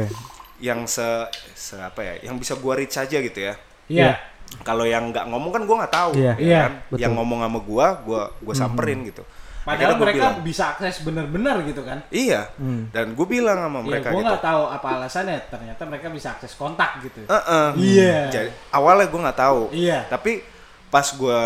[0.58, 1.08] Yang se,
[1.52, 2.14] se apa ya?
[2.24, 3.54] Yang bisa gue reach aja gitu ya.
[3.88, 4.14] iya
[4.62, 6.34] Kalau yang nggak ngomong kan gue nggak tahu, Iya.
[6.34, 6.72] ya Iya, kan?
[6.86, 7.00] betul.
[7.00, 9.24] Yang ngomong sama gue, gue gue samperin gitu.
[9.62, 12.02] Padahal mereka bilang, bisa akses benar-benar gitu kan.
[12.10, 12.50] iya.
[12.58, 12.90] Hmm.
[12.90, 14.30] Dan gue bilang sama Iya, mereka gue gitu.
[14.34, 15.38] nggak tahu apa alasannya.
[15.48, 17.22] Ternyata mereka bisa akses kontak gitu.
[17.26, 17.68] Heeh.
[17.78, 18.18] Iya.
[18.30, 19.62] Jadi awalnya gue nggak tahu.
[19.70, 20.00] Iya.
[20.10, 20.42] Tapi
[20.90, 21.42] pas gue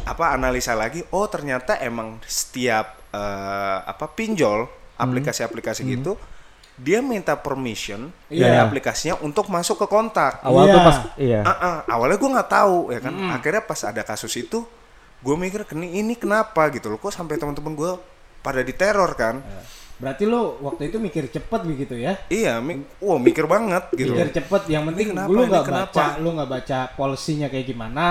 [0.00, 6.14] apa analisa lagi, oh ternyata emang setiap eh, apa pinjol aplikasi-aplikasi gitu,
[6.76, 8.46] dia minta permission Iya.
[8.46, 10.38] dari aplikasinya untuk masuk ke kontak.
[10.40, 10.72] Awal Iya.
[10.72, 11.40] tuh pas iya.
[11.42, 13.12] Ah, ah, awalnya gue nggak tahu ya kan.
[13.34, 14.62] Akhirnya pas ada kasus itu,
[15.20, 16.98] gue mikir ini, ini kenapa gitu loh.
[16.98, 17.92] Kok sampai teman-teman gue
[18.40, 19.44] pada diteror kan?
[20.00, 22.16] Berarti lo waktu itu mikir cepet begitu ya?
[22.32, 24.16] Iya, mi wah mikir banget gitu.
[24.16, 24.62] Mikir cepet.
[24.72, 28.06] Yang penting kenapa, lu ini nggak baca, lu nggak baca polisinya kayak gimana.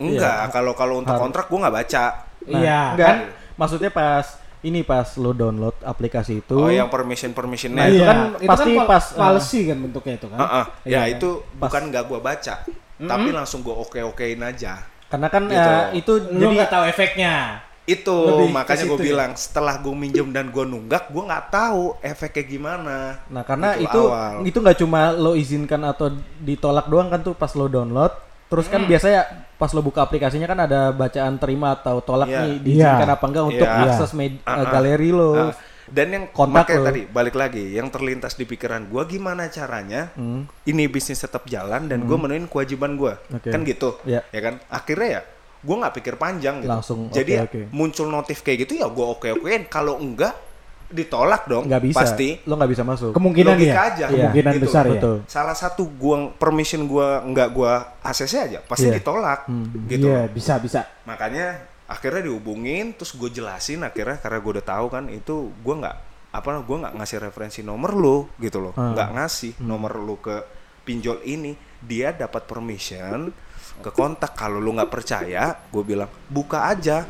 [0.00, 2.04] Enggak, kalau kalau untuk kontrak gue nggak baca.
[2.48, 2.80] Nah, iya.
[2.96, 3.08] enggak.
[3.12, 3.18] Kan?
[3.60, 4.26] Maksudnya pas
[4.62, 6.56] ini pas lo download aplikasi itu.
[6.56, 7.76] Oh, yang permission permissionnya.
[7.76, 8.18] Nah, itu Iya, kan
[8.48, 10.38] pasti pol- pas, uh, policy kan bentuknya itu kan.
[10.40, 10.66] Ah.
[10.88, 11.28] Iya, ya itu
[11.60, 12.54] pas- bukan nggak gua baca,
[12.96, 14.80] tapi langsung gua oke okein aja.
[15.12, 15.60] Karena kan Gitu.
[15.68, 17.34] eh, itu Lu jadi nggak tahu efeknya.
[17.82, 19.04] Itu Lebih makanya gue ya?
[19.04, 22.96] bilang setelah gue minjem dan gue nunggak, gue nggak tahu efeknya gimana.
[23.26, 24.34] Nah karena Itu itu awal.
[24.42, 28.14] itu nggak cuma lo izinkan atau ditolak doang kan tuh pas lo download.
[28.46, 29.24] Terus kan biasanya
[29.56, 32.40] pas lo buka aplikasinya kan ada bacaan terima atau tolak Iya.
[32.42, 33.16] nih diizinkan Iya.
[33.16, 33.82] apa enggak untuk Iya.
[33.84, 34.64] akses med- ah.
[34.64, 35.30] galeri lo.
[35.34, 35.52] Nah,
[35.92, 36.86] dan yang kontak makanya lo.
[36.88, 40.48] tadi balik lagi, yang terlintas di pikiran gue gimana caranya Hmm.
[40.64, 43.48] ini bisnis tetap jalan dan gue menuhin kewajiban gue, Oke.
[43.48, 44.24] kan gitu, Iya.
[44.26, 44.54] ya kan?
[44.66, 45.22] Akhirnya ya
[45.60, 46.72] gue nggak pikir panjang gitu.
[46.72, 47.60] Langsung, Jadi oke, ya, oke.
[47.70, 49.68] muncul notif kayak gitu ya gue oke okein.
[49.68, 50.32] Kalau enggak
[50.88, 51.98] ditolak dong, Nggak bisa.
[51.98, 52.36] pasti.
[52.44, 53.10] Lo nggak bisa masuk.
[53.12, 54.04] kemungkinan Logika ya aja.
[54.04, 54.08] Iya.
[54.28, 54.62] kemungkinan Gitu.
[54.62, 55.16] besar ya Betul.
[55.26, 58.96] salah satu gua permission gua nggak gua ACC aja pasti Iya.
[58.96, 59.88] ditolak Hmm.
[59.88, 64.86] gitu iya bisa bisa makanya akhirnya dihubungin terus gue jelasin akhirnya karena gue udah tahu
[64.88, 65.96] kan itu gua nggak
[66.32, 68.72] apa gua nggak ngasih referensi nomor lu gitu loh.
[68.72, 68.96] Hmm.
[68.96, 70.36] nggak ngasih nomor lu ke
[70.82, 71.52] pinjol ini.
[71.82, 73.28] Dia dapat permission
[73.82, 74.32] ke kontak.
[74.38, 77.04] Kalau lu nggak percaya gue bilang buka aja.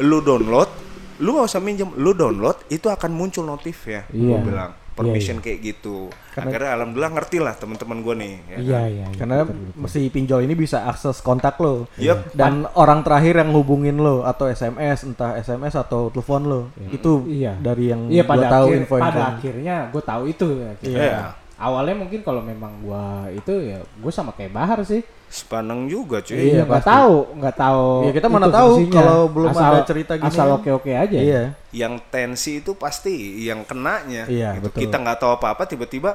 [0.00, 0.84] Lu download
[1.22, 4.34] lu nggak usah minjem lu download itu akan muncul notif ya Iya.
[4.34, 6.06] gue bilang permission kayak gitu.
[6.32, 8.32] Akhirnya alhamdulillah ngerti lah teman-teman gue nih.
[8.32, 8.62] ya Iya kan?
[8.62, 8.80] iya.
[8.88, 9.88] iya, Karena betul, betul.
[9.88, 11.90] si pinjol ini bisa akses kontak lo.
[11.96, 12.32] Yep.
[12.32, 17.54] Dan orang terakhir yang hubungin lo atau SMS, entah SMS atau telepon lo, itu Iya.
[17.56, 19.04] dari yang Iya pada tahu akhir, info-info.
[19.04, 20.46] pada akhirnya gue tahu itu.
[20.54, 20.94] ya, gitu.
[20.94, 21.22] Iya.
[21.54, 25.06] Awalnya mungkin kalau memang gua itu ya gue sama kayak Bahar sih.
[25.30, 26.34] Sepaneng juga cuy.
[26.34, 27.86] Iya, Iya nggak tahu nggak tahu.
[28.02, 28.94] Iya, kita mana tahu fungsinya.
[28.98, 30.56] kalau belum Asal- ada cerita gini Asal kan.
[30.58, 31.18] oke oke aja.
[31.18, 31.42] Iya.
[31.70, 34.26] Yang tensi itu pasti yang kenanya.
[34.26, 34.66] Iya, gitu.
[34.66, 34.80] betul.
[34.82, 36.10] Kita nggak tahu apa-apa tiba-tiba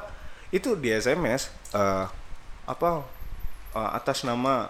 [0.50, 2.04] itu di SMS eh,
[2.66, 3.00] apa
[3.72, 4.68] eh, atas nama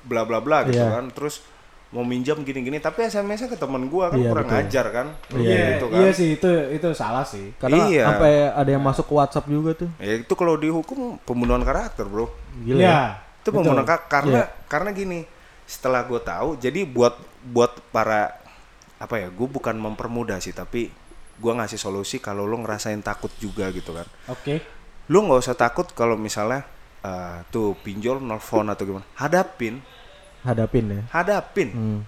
[0.00, 0.96] bla bla bla gitu Iya.
[0.96, 1.12] kan.
[1.12, 1.44] Terus
[1.90, 4.60] mau minjam gini-gini tapi SMS-nya ke teman gua kan Iya, kurang betul.
[4.62, 5.06] ajar kan.
[5.34, 5.98] Iya, gitu kan.
[5.98, 7.50] iya sih itu itu salah sih.
[7.58, 8.04] Karena Iya.
[8.06, 9.90] sampai ada yang masuk ke WhatsApp juga tuh.
[9.98, 12.30] Ya itu kalau dihukum pembunuhan karakter, Bro.
[12.62, 12.88] Gila Iya.
[12.88, 13.02] ya.
[13.40, 14.46] itu pembunuhan karakter karena Iya.
[14.68, 15.20] karena gini
[15.64, 18.36] setelah gue tahu jadi buat buat para
[18.96, 20.92] apa ya gue bukan mempermudah sih tapi
[21.34, 24.60] gue ngasih solusi kalau lo ngerasain takut juga gitu kan Oke.
[25.08, 26.68] lo nggak usah takut kalau misalnya
[27.00, 29.80] eh, tuh pinjol nelfon atau gimana hadapin
[30.40, 31.02] Hadapin ya.
[31.10, 32.00] hadapin Hmm.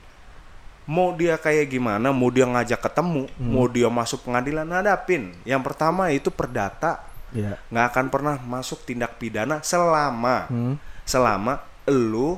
[0.84, 6.08] mau dia kayak gimana mau dia ngajak ketemu mau dia masuk pengadilan hadapin yang pertama
[6.08, 7.56] itu perdata Iya.
[7.66, 10.74] nggak akan pernah masuk tindak pidana selama Hmm.
[11.02, 12.36] selama lu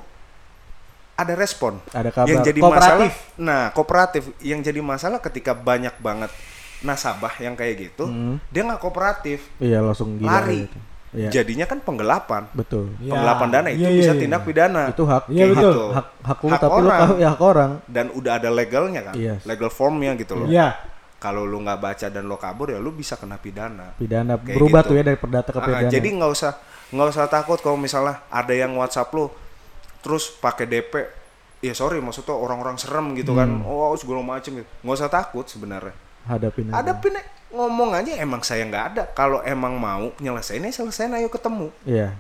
[1.14, 1.78] ada respon.
[1.88, 2.26] Ada kabar.
[2.26, 3.12] Yang jadi Kooperatif.
[3.14, 4.22] masalah, nah kooperatif.
[4.40, 6.26] Yang jadi masalah ketika banyak banget
[6.80, 8.42] nasabah yang kayak gitu, Hmm.
[8.50, 10.66] dia nggak kooperatif, Iya langsung gila lari.
[10.66, 10.78] gitu.
[11.14, 11.31] Iya.
[11.31, 12.42] Jadinya kan penggelapan.
[12.50, 12.90] Betul.
[12.98, 13.14] Iya.
[13.14, 14.20] Penggelapan dana itu Iya, iya, bisa iya.
[14.20, 14.83] tindak pidana.
[14.90, 15.24] Itu hak.
[15.31, 15.70] Iya, betul.
[15.70, 15.83] gitu.
[15.90, 17.00] Hak hak lu Hak tapi lu orang.
[17.00, 17.70] tahu ya hak orang.
[17.87, 19.40] Dan udah ada legalnya kan, Yes.
[19.44, 20.46] legal formnya gitu loh.
[20.46, 20.74] Iya.
[21.16, 23.94] Kalau lu nggak baca dan lo kabur ya lu bisa kena pidana.
[23.94, 24.88] Pidana Kayak berubah gitu.
[24.90, 25.88] tuh ya dari perdata ke Ah, pidana.
[25.88, 26.53] jadi nggak usah
[26.90, 29.31] nggak usah takut kalau misalnya ada yang WhatsApp lu
[29.98, 30.92] terus pakai DP
[31.59, 33.64] ya sorry maksudnya orang-orang serem gitu kan Hmm.
[33.64, 37.22] oh segala macem gitu nggak usah takut sebenarnya hadapin aja.
[37.55, 42.12] Ngomong aja emang saya nggak ada kalau emang mau nyelesainnya selesai ayo ketemu Iya.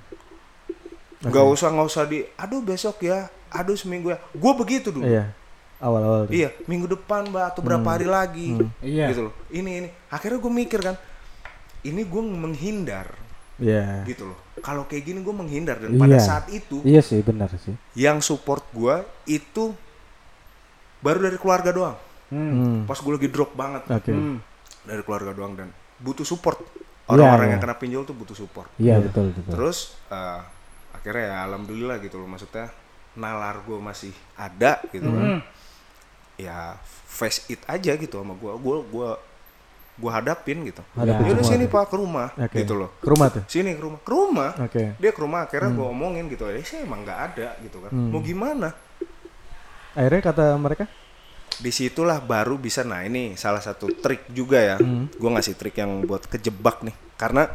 [1.20, 5.32] nggak usah nggak usah di aduh besok ya aduh seminggu ya gue begitu dulu Iya.
[5.76, 6.26] Awal-awal.
[6.26, 6.32] tuh.
[6.32, 9.10] iya minggu depan mbak atau berapa hari lagi Iya.
[9.10, 10.96] gitu loh ini ini akhirnya gue mikir kan
[11.82, 13.08] ini gue menghindar
[13.56, 14.04] Iya.
[14.04, 16.22] gitu loh kalau kayak gini gue menghindar dan pada Iya.
[16.22, 17.74] saat itu Iya sih benar sih.
[17.94, 19.74] yang support gua itu
[20.98, 21.96] baru dari keluarga doang.
[22.32, 22.50] Hmm.
[22.50, 22.78] Hmm.
[22.84, 24.08] Pas gue lagi drop banget Oke.
[24.08, 24.40] Hmm.
[24.84, 25.68] Dari keluarga doang dan
[25.98, 26.60] butuh support.
[27.04, 28.68] Orang-orang Iya, yang kena pinjol tuh butuh support.
[28.76, 29.52] Iya betul betul.
[29.52, 30.40] Terus eh,
[30.92, 32.72] akhirnya ya alhamdulillah gitu loh maksudnya
[33.14, 35.24] nalar gue masih ada gitu kan.
[35.36, 35.40] Hmm.
[36.34, 36.74] Ya
[37.06, 38.56] face it aja gitu sama gua.
[38.56, 39.08] Gua gua
[39.94, 40.82] gua hadapin gitu.
[40.96, 41.76] Hadapin Yaudah sini tuh.
[41.76, 42.56] Pak ke rumah Oke.
[42.58, 42.90] gitu loh.
[42.98, 43.42] Ke rumah tuh.
[43.46, 44.00] Sini ke rumah.
[44.02, 44.50] Ke rumah.
[44.58, 44.82] Oke.
[44.98, 45.78] Dia ke rumah akhirnya Hmm.
[45.78, 46.48] gua omongin gitu.
[46.48, 47.92] Eh saya emang nggak ada gitu kan.
[47.92, 48.10] Hmm.
[48.10, 48.72] Mau gimana?
[49.94, 50.90] Akhirnya kata mereka,
[51.56, 55.06] di situlah baru bisa nah ini salah satu trik juga ya Hmm.
[55.08, 57.46] gue ngasih trik yang buat kejebak nih karena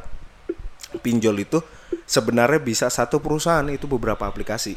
[0.97, 1.59] pinjol itu
[2.03, 4.73] sebenarnya bisa satu perusahaan itu beberapa aplikasi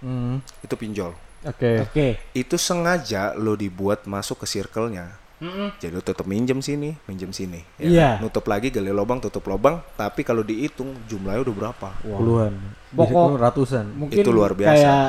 [0.00, 1.70] hmm, itu pinjol oke.
[1.84, 2.06] Oke.
[2.32, 5.72] itu sengaja lo dibuat masuk ke circle-nya Mm-mm.
[5.76, 8.08] jadi lo tetap minjem sini minjem sini ya Iya.
[8.12, 8.22] kan?
[8.22, 12.52] nutup lagi gali lubang tutup lubang tapi kalau dihitung jumlahnya udah berapa Puluhan.
[12.90, 13.86] Pokok- Pokok ratusan.
[13.88, 14.74] Mungkin Itu luar biasa.
[14.74, 15.08] Kayak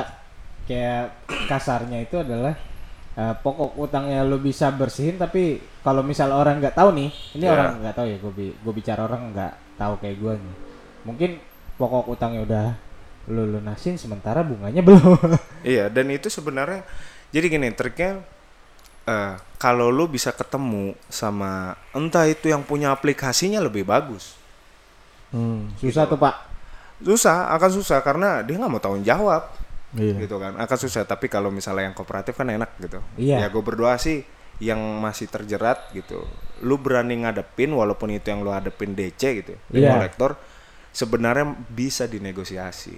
[0.64, 1.04] kayak
[1.46, 2.54] kasarnya itu adalah
[3.12, 7.52] eh, pokok utangnya lo bisa bersihin tapi kalau misal orang nggak tahu nih, ini Iya.
[7.52, 10.54] orang nggak tahu ya gue gue bicara orang nggak tahu kayak gue nih.
[11.02, 11.30] Mungkin
[11.76, 12.66] pokok utangnya udah
[13.30, 15.18] lo lunasin sementara bunganya belum.
[15.62, 16.82] Iya, dan itu sebenarnya
[17.30, 18.22] jadi gini triknya
[19.02, 24.38] eh kalau lu bisa ketemu sama entah itu yang punya aplikasinya lebih bagus.
[25.32, 26.34] Hmm, Susah tuh pak.
[27.02, 29.42] Susah, akan susah karena dia nggak mau tanggung jawab
[29.96, 30.16] iya.
[30.20, 30.56] gitu kan.
[30.56, 32.98] Akan susah, tapi kalau misalnya yang kooperatif kan enak gitu.
[33.16, 33.44] Iya.
[33.44, 34.24] Ya gue berdoa sih
[34.62, 36.22] yang masih terjerat gitu.
[36.62, 39.96] Lu berani ngadepin walaupun itu yang lu hadepin DC gitu, Iya.
[39.98, 40.38] collector
[40.92, 42.94] sebenarnya bisa dinegosiasi.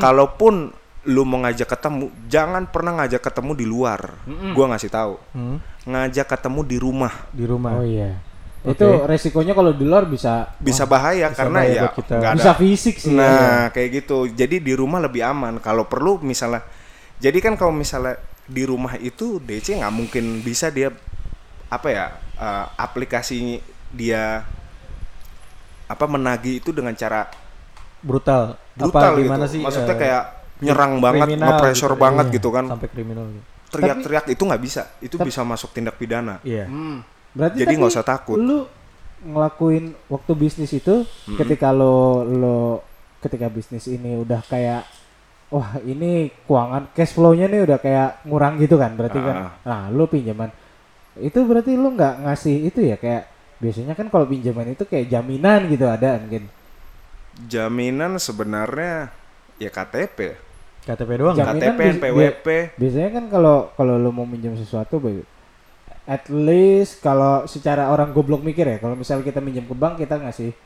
[0.00, 0.72] Kalaupun
[1.08, 4.00] lu mau ngajak ketemu, jangan pernah ngajak ketemu di luar.
[4.52, 5.14] Gua ngasih tahu.
[5.32, 5.56] Hmm,
[5.88, 7.80] Ngajak ketemu di rumah di rumah.
[7.80, 8.20] Oh iya.
[8.68, 8.76] Oke.
[8.76, 12.14] Itu resikonya kalau di luar bisa bisa bahaya bisa karena bahaya ya kita.
[12.20, 13.12] nggak ada bisa fisik sih.
[13.12, 13.18] ya.
[13.18, 14.28] Nah, kayak gitu.
[14.28, 15.56] Jadi di rumah lebih aman.
[15.64, 16.60] Kalau perlu misalnya
[17.18, 20.92] jadi kan kalau misalnya di rumah itu DC nggak mungkin bisa dia
[21.68, 22.04] apa ya
[22.36, 23.60] eh, aplikasi
[23.92, 24.44] dia
[25.88, 27.28] apa menagih itu dengan cara
[27.98, 28.54] Brutal.
[28.78, 29.58] brutal Apa gimana gitu.
[29.58, 29.62] sih?
[29.64, 30.22] Maksudnya eh, kayak
[30.62, 32.34] nyerang banget, nge-pressure gitu, banget iya.
[32.38, 32.64] gitu kan.
[32.70, 33.46] Sampai kriminal gitu.
[33.74, 34.82] Teriak-teriak itu nggak bisa.
[35.02, 36.38] Itu Tapi- bisa masuk tindak pidana.
[36.46, 36.70] Iya.
[36.70, 37.02] Hmm.
[37.38, 38.34] Berarti Jadi nggak usah takut.
[38.34, 38.66] Lu
[39.22, 41.06] ngelakuin waktu bisnis itu
[41.38, 42.58] ketika lo lo
[43.22, 44.82] ketika bisnis ini udah kayak
[45.50, 49.36] wah ini keuangan cash flow-nya nih udah kayak ngurang gitu kan berarti kan.
[49.38, 49.52] Ah.
[49.62, 50.50] Nah, lu pinjaman
[51.18, 53.26] itu berarti lu nggak ngasih itu ya kayak
[53.58, 56.46] biasanya kan kalau pinjaman itu kayak jaminan gitu ada mungkin.
[57.46, 59.14] Jaminan sebenarnya
[59.58, 60.34] ya KTP.
[60.86, 61.54] KTP doang kan?
[61.54, 62.46] Jaminan KTP, NPWP.
[62.78, 65.02] Biasanya kan kalau kalau lu mau minjem sesuatu
[66.08, 70.16] at least kalau secara orang goblok mikir ya, kalau misalnya kita minjem ke bank kita
[70.16, 70.56] ngasih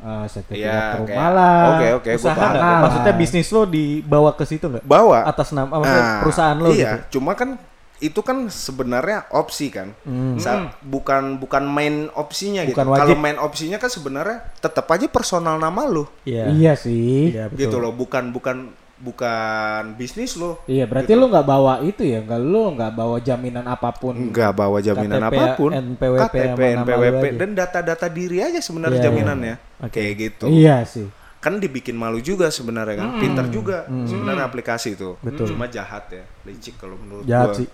[0.00, 1.60] uh, sertifikat Iya, rumah kayak- lah.
[1.70, 2.54] Oke, oke, gua Usaha paham.
[2.56, 2.78] lah.
[2.80, 4.82] Maksudnya bisnis lo dibawa ke situ nggak?
[4.82, 5.18] Bawa.
[5.22, 7.20] Atas nama Nah, perusahaan lo Iya, gitu.
[7.20, 7.60] cuma kan
[8.00, 9.92] itu kan sebenarnya opsi kan.
[10.02, 10.36] Hmm.
[10.36, 12.74] Sa- bukan bukan main opsinya gitu.
[12.74, 13.04] Bukan wajib.
[13.06, 16.50] Kalau main opsinya kan sebenarnya tetap aja personal nama lo Iya.
[16.50, 17.32] Iya sih.
[17.32, 17.56] Betul.
[17.60, 20.62] gitu loh, bukan bukan bukan bisnis lo.
[20.64, 21.18] Iya, berarti Gitu.
[21.18, 24.14] lu nggak bawa itu ya, nggak lu nggak bawa jaminan apa pun.
[24.14, 25.70] Enggak bawa jaminan KTP, apa pun.
[25.72, 29.54] NPWP KTP, NPWP dan data-data diri aja sebenarnya Iya, jaminannya.
[29.82, 29.98] Oke.
[29.98, 30.44] Kayak gitu.
[30.46, 31.06] Iya sih.
[31.38, 33.08] Kan dibikin malu juga sebenarnya kan.
[33.18, 35.18] Pintar juga sebenarnya aplikasi itu.
[35.20, 35.52] Betul.
[35.52, 37.58] Cuma jahat ya, licik kalau menurut Jahat gua.
[37.60, 37.68] sih.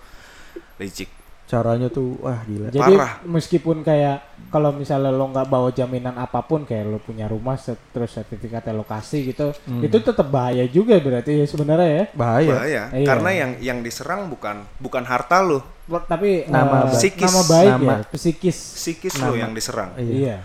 [0.75, 1.09] Licik.
[1.51, 2.71] Caranya tuh wah gila.
[2.71, 3.19] Jadi Parah.
[3.27, 7.91] meskipun kayak kalau misalnya lo nggak bawa jaminan apa pun kayak lo punya rumah set-
[7.91, 9.83] terus sertifikat lokasi gitu, Hmm.
[9.83, 12.05] itu tetap bahaya juga berarti ya sebenarnya ya.
[12.15, 12.51] Bahaya.
[12.55, 12.83] Bahaya.
[12.89, 13.03] Iya.
[13.03, 15.59] Karena yang yang diserang bukan bukan harta lo,
[16.07, 16.95] Tapi Nama eh, baik.
[16.95, 17.27] Psikis.
[17.27, 17.91] nama baik Nama.
[17.91, 18.57] ya, psikis.
[18.79, 19.27] psikis Nama.
[19.27, 19.91] lo yang diserang.
[19.99, 20.07] Iya.
[20.15, 20.37] Iya.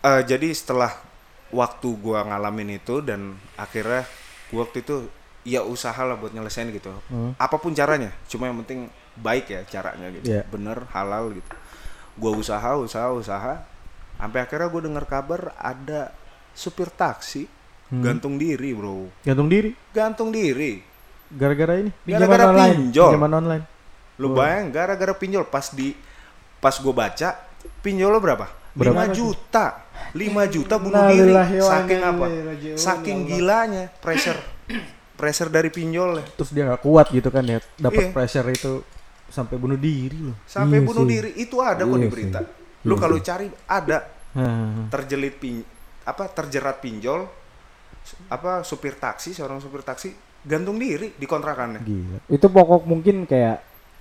[0.00, 0.96] Eh, jadi setelah
[1.50, 4.08] waktu gua ngalamin itu dan akhirnya
[4.48, 6.88] gua waktu itu ya usaha lah buat nyelesain gitu.
[7.08, 7.36] Hmm.
[7.36, 8.88] Apa pun caranya, cuma yang penting
[9.20, 10.26] baik ya caranya gitu.
[10.26, 10.42] Iya.
[10.48, 11.50] Bener halal gitu.
[12.16, 13.54] Gua usaha, usaha, usaha.
[14.16, 16.12] Sampai akhirnya gue dengar kabar ada
[16.52, 17.48] supir taksi
[17.88, 18.06] Hmm.
[18.06, 19.10] gantung diri, Bro.
[19.26, 20.78] Gantung diri Gantung diri.
[21.28, 21.90] gara-gara ini.
[22.04, 22.74] Gara-gara online.
[22.76, 23.10] pinjol.
[23.10, 23.64] Pinjaman online.
[24.16, 25.90] Lu bayang gara-gara pinjol pas di
[26.58, 27.28] pas gue baca
[27.80, 28.46] pinjol lo berapa?
[28.78, 29.08] Berapa?
[29.08, 29.66] 5 juta.
[30.12, 31.34] 5 juta bunuh diri.
[31.34, 32.26] Innalillahi wa Saking apa?
[32.76, 34.40] Saking ya gilanya pressure.
[35.16, 37.58] pressure dari pinjol Terus dia nggak kuat gitu kan ya.
[37.76, 38.12] Dapat Iya.
[38.14, 38.72] pressure itu
[39.30, 40.36] sampai bunuh diri loh.
[40.44, 41.12] sampai Iya bunuh sih.
[41.14, 41.30] diri.
[41.38, 42.12] Itu ada kok Iya di sih.
[42.12, 42.40] berita.
[42.84, 43.24] Lu Iya kalau sih.
[43.24, 43.98] cari ada
[44.90, 45.62] terjelit pin
[46.06, 47.26] apa terjerat pinjol
[48.30, 50.14] apa supir taksi seorang supir taksi
[50.46, 51.82] gantung diri di kontrakannya.
[51.82, 52.18] Gila.
[52.30, 53.58] Itu pokok mungkin kayak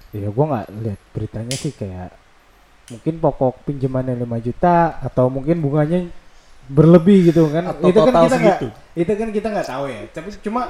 [0.10, 2.10] ya gua nggak lihat beritanya sih kayak
[2.90, 6.10] mungkin pokok pinjamannya 5 juta atau mungkin bunganya
[6.70, 7.74] berlebih gitu kan.
[7.74, 8.60] Atau itu kan kita nggak
[8.98, 10.02] itu kan kita nggak tahu ya.
[10.10, 10.62] Tapi cuma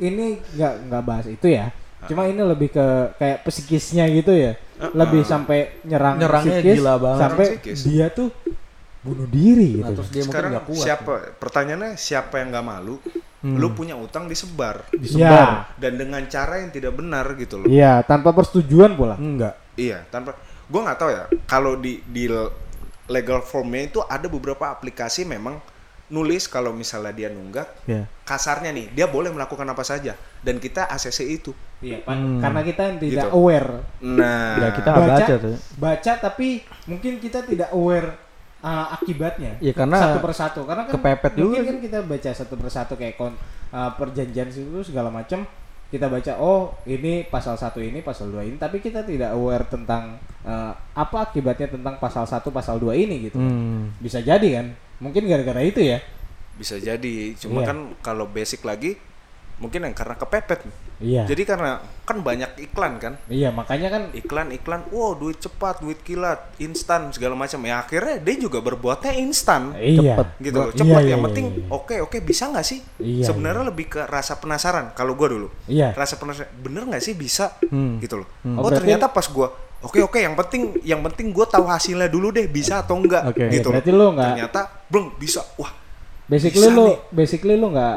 [0.00, 1.70] ini nggak nggak bahas itu ya.
[2.06, 2.86] Cuma ini lebih ke
[3.16, 4.56] kayak psikisnya gitu ya.
[4.80, 7.20] Lebih sampai nyerang Nyerangnya psikis gila banget.
[7.20, 7.78] sampai psikis.
[7.84, 8.28] dia tuh
[9.00, 10.00] bunuh diri Nah, gitu.
[10.00, 10.84] terus dia mungkin Sekarang nggak kuat.
[10.84, 12.96] siapa pertanyaannya siapa yang nggak malu?
[13.40, 13.56] Hmm.
[13.56, 15.72] Lu punya utang disebar Disebar.
[15.76, 17.64] dan dengan cara yang tidak benar gitu loh.
[17.66, 19.16] Iya, tanpa persetujuan pula.
[19.16, 19.56] Enggak.
[19.74, 20.36] Iya, tanpa
[20.66, 21.24] gua nggak tahu ya.
[21.46, 22.28] Kalau di di
[23.06, 25.56] legal formnya itu ada beberapa aplikasi memang
[26.08, 28.04] nulis kalau misalnya dia nunggak Ya.
[28.22, 31.52] kasarnya nih dia boleh melakukan apa saja dan kita ACC itu.
[31.80, 32.12] Iya, Pak.
[32.12, 32.38] Hmm.
[32.38, 33.32] Karena kita tidak Gitu.
[33.32, 33.70] aware.
[34.00, 35.56] Nah, Ya kita nggak baca tuh.
[35.76, 36.48] baca tapi
[36.84, 38.08] mungkin kita tidak aware
[38.60, 39.56] uh, akibatnya.
[39.58, 40.60] Ya, karena satu persatu.
[40.64, 43.32] Karena kan kepepet mungkin juga kan kita baca satu persatu kayak kon,
[43.70, 45.48] uh, perjanjian itu segala macam.
[45.90, 50.22] Kita baca oh ini pasal satu ini pasal dua ini tapi kita tidak aware tentang
[50.44, 53.34] uh, apa akibatnya tentang pasal satu pasal dua ini gitu.
[53.34, 53.90] Hmm.
[53.98, 54.66] Bisa jadi kan?
[55.00, 55.98] Mungkin gara-gara itu ya.
[56.54, 57.32] bisa jadi.
[57.34, 57.72] Cuma Iya.
[57.72, 59.00] kan kalau basic lagi
[59.60, 60.64] mungkin yang karena kepepet.
[60.98, 61.24] Iya.
[61.24, 63.16] Jadi karena kan banyak iklan kan.
[63.26, 67.60] Iya, makanya kan Iklan-iklan, wow duit cepat, duit kilat, instan segala macam.
[67.60, 69.72] Ya akhirnya dia juga berbuatnya instan.
[69.74, 70.16] iya.
[70.16, 70.26] Cepet.
[70.40, 71.64] gitu loh Iya, cepet iya, yang iya, penting iya.
[71.70, 75.92] oke oke bisa nggak sih Iya, sebenarnya lebih ke rasa penasaran kalau gua dulu Iya.
[75.92, 78.00] rasa penasaran bener nggak sih bisa Hmm.
[78.00, 81.44] gitu loh Oh, oh, berarti- ternyata pas gua oke oke yang penting yang penting gua
[81.44, 83.48] tahu hasilnya dulu deh bisa atau enggak Oke.
[83.50, 85.72] gitu Berarti loh lu nggak- ternyata belum bisa wah
[86.24, 86.96] Basically Bisa lu nih.
[87.10, 87.96] basically lu nggak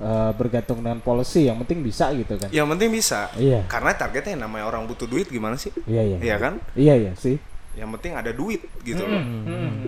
[0.00, 2.48] uh, bergantung dengan policy, yang penting bisa gitu kan.
[2.48, 3.64] yang penting bisa Iya.
[3.64, 6.18] karena targetnya yang namanya orang butuh duit gimana sih Iya, iya.
[6.18, 7.36] Iya kan Iya, iya sih.
[7.72, 9.86] yang penting ada duit gitu loh Hmm.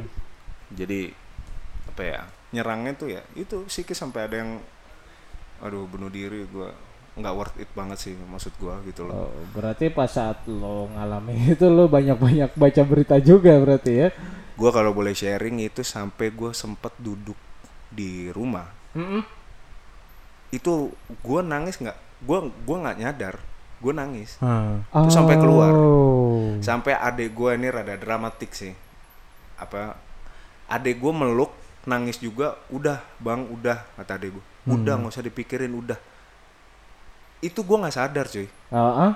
[0.71, 1.11] jadi
[1.89, 2.21] apa ya
[2.51, 4.61] nyerangnya tuh ya itu psikis sampai ada yang
[5.59, 6.73] aduh bunuh diri gua
[7.13, 11.37] nggak worth it banget sih maksud gua gitu loh Oh, berarti pas saat lo ngalamin
[11.53, 14.09] itu lo banyak-banyak baca berita juga berarti ya.
[14.53, 17.37] Gua kalau boleh sharing itu sampai gue sempet duduk
[17.89, 18.69] di rumah.
[20.53, 20.93] Itu
[21.25, 21.99] gua nangis nggak?
[22.23, 23.37] Gua gua nggak nyadar.
[23.83, 24.39] Gue nangis.
[24.39, 24.87] Hmm.
[24.87, 25.75] Itu sampai keluar.
[25.75, 26.55] Oh.
[26.63, 28.71] Sampai adek gue ini rada dramatik sih.
[29.59, 29.99] Apa?
[30.71, 31.51] Adek gue meluk,
[31.83, 32.55] nangis juga.
[32.71, 34.45] Udah bang, udah kata adek gue.
[34.71, 35.99] Udah nggak usah dipikirin, udah.
[37.43, 38.47] Itu gua nggak sadar cuy.
[38.71, 39.13] Ah, ah.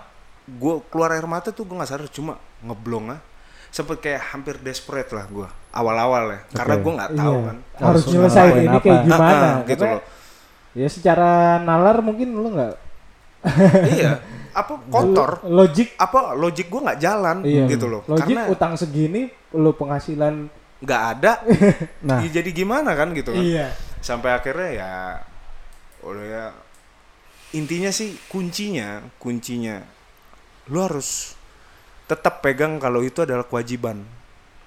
[0.50, 3.22] Gue keluar air mata tuh gue nggak sadar, cuma ngeblong ah.
[3.70, 6.82] Sempet kayak hampir desperate lah gue awal-awal ya, karena Oke.
[6.82, 7.46] gue nggak tahu Iya.
[7.46, 7.56] kan.
[7.76, 8.82] Harus nyelesain ngapain ini apa.
[8.82, 9.22] kayak gimana?
[9.22, 10.02] Ah, ah, gitu Karena loh.
[10.76, 12.74] Ya secara nalar mungkin lo nggak.
[13.88, 17.68] iya apa kotor Logik apa logik gue nggak jalan iya.
[17.68, 20.48] gitu loh Logik karena utang segini lu penghasilan
[20.80, 21.32] nggak ada
[22.08, 22.24] Nah.
[22.24, 23.70] ya jadi gimana kan gitu kan Iya.
[24.00, 24.92] sampai akhirnya ya
[26.02, 26.44] udah ya
[27.52, 29.84] intinya sih kuncinya kuncinya
[30.66, 31.36] lu harus
[32.04, 34.02] tetap pegang kalau itu adalah kewajiban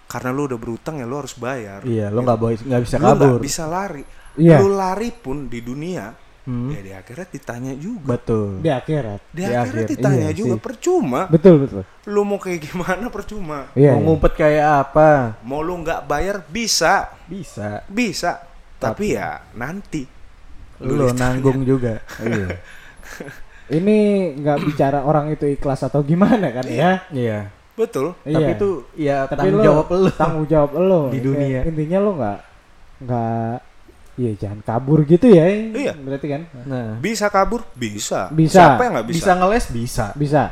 [0.06, 3.04] karena lu udah berutang ya lu harus bayar Iya, lo nggak boleh nggak bisa lu
[3.04, 3.39] nggak kabur.
[3.41, 4.04] bisa lari
[4.39, 4.58] Iya.
[4.58, 6.71] lu lari pun di dunia Hmm.
[6.71, 8.58] ya di akhirat ditanya juga Betul.
[8.58, 9.21] Di akhirat.
[9.30, 9.91] di, di akhirat akhir.
[9.91, 10.63] ditanya Iya juga sih.
[10.63, 11.84] percuma Betul betul.
[12.08, 13.93] lu mau kayak gimana percuma Iya.
[13.93, 14.06] Mau iya.
[14.08, 15.10] ngumpet kayak apa?
[15.41, 17.86] mau lu nggak bayar bisa Bisa.
[17.86, 18.41] bisa
[18.75, 20.08] tapi ya nanti
[20.80, 21.36] Lo ditanya.
[21.38, 22.02] nanggung juga.
[22.23, 22.47] Iya.
[23.69, 23.97] Ini
[24.36, 27.06] nggak bicara orang itu ikhlas atau gimana kan ya?
[27.12, 27.54] Iya.
[27.75, 28.47] betul Tapi Iya.
[28.52, 30.10] itu ya Tapi tanggung lo- jawab lo.
[30.12, 31.60] tanggung jawab lo Di Kayak dunia.
[31.63, 32.39] intinya lo nggak
[32.99, 33.56] nggak
[34.19, 35.47] Iya jangan kabur gitu ya.
[35.47, 35.95] Iya.
[35.95, 38.75] Berarti kan Nah, bisa kabur bisa Bisa.
[38.75, 39.17] siapa yang nggak bisa?
[39.17, 40.05] bisa ngeles bisa.
[40.13, 40.43] bisa.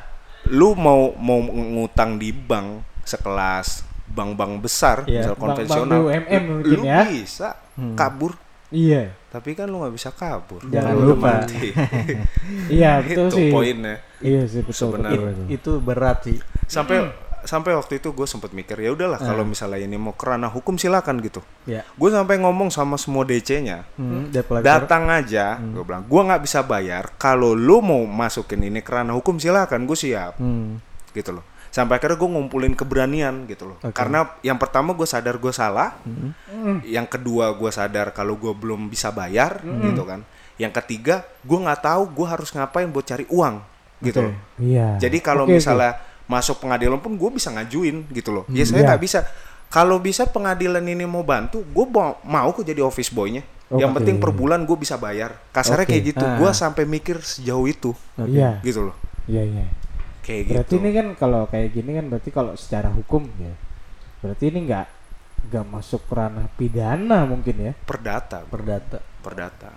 [0.48, 6.82] lu mau mau ngutang di bank sekelas bank-bank besar Iya, misal konvensional BUMN mungkin lu
[6.82, 7.04] ya.
[7.04, 7.94] bisa Hmm.
[7.94, 9.12] kabur Iya.
[9.28, 11.44] tapi kan lu nggak bisa kabur Jangan Lu lupa.
[11.44, 11.76] mati.
[12.72, 13.50] Iya betul itu sih.
[13.50, 14.80] poinnya Iya sih betul.
[14.90, 15.20] Sebenarnya.
[15.20, 15.46] betul, betul.
[15.52, 16.38] Itu berat sih.
[16.66, 16.98] sampai
[17.48, 21.18] sampai waktu itu gue sempet mikir ya udahlah kalau misalnya ini mau kerana hukum silakan
[21.20, 21.88] gitu Ya.
[21.90, 24.28] gue sampai ngomong sama semua DC-nya Hmm,
[24.62, 29.36] datang aja gue bilang gue nggak bisa bayar kalau lu mau masukin ini kerana hukum
[29.36, 30.84] silakan gue siap Hmm.
[31.12, 33.92] gitu loh sampai akhirnya gue ngumpulin keberanian gitu loh Oke.
[33.92, 36.84] karena yang pertama gue sadar gue salah Hmm.
[36.84, 40.22] yang kedua gue sadar kalau gue belum bisa bayar gitu kan
[40.58, 43.62] yang ketiga gue nggak tahu gue harus ngapain buat cari uang
[44.00, 44.26] gitu Oke.
[44.26, 44.88] loh Iya.
[45.00, 45.54] jadi kalau oke.
[45.54, 48.88] misalnya masuk pengadilan pun gue bisa ngajuin gitu loh ya saya Iya.
[48.88, 49.20] nggak bisa
[49.68, 54.00] kalau bisa pengadilan ini mau bantu gue mau, mau kok jadi office boynya yang Oke.
[54.00, 55.92] penting per bulan gue bisa bayar kasarnya Oke.
[55.92, 56.36] kayak gitu Ah.
[56.36, 58.32] gue sampai mikir sejauh itu Oke.
[58.32, 58.60] Iya.
[58.62, 59.66] gitu loh Iya iya.
[60.22, 63.52] kayak Berarti gitu ini kan kalau kayak gini kan berarti kalau secara hukum ya.
[64.18, 64.88] Berarti ini nggak
[65.48, 67.72] nggak masuk ranah pidana mungkin ya.
[67.84, 69.00] perdata Perdata.
[69.20, 69.72] perdata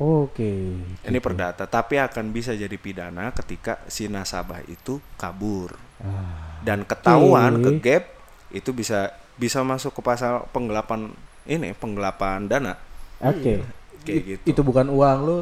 [0.00, 0.80] Oke.
[0.98, 1.20] Ini Gitu.
[1.20, 7.62] perdata, tapi akan bisa jadi pidana ketika si nasabah itu kabur Ah, dan ketahuan Oke.
[7.62, 8.04] ke gap
[8.50, 11.12] itu bisa bisa masuk ke pasal penggelapan
[11.44, 12.80] ini penggelapan dana
[13.18, 13.60] Oke.
[14.00, 14.44] kayak I- gitu.
[14.48, 15.36] Itu bukan uang lu,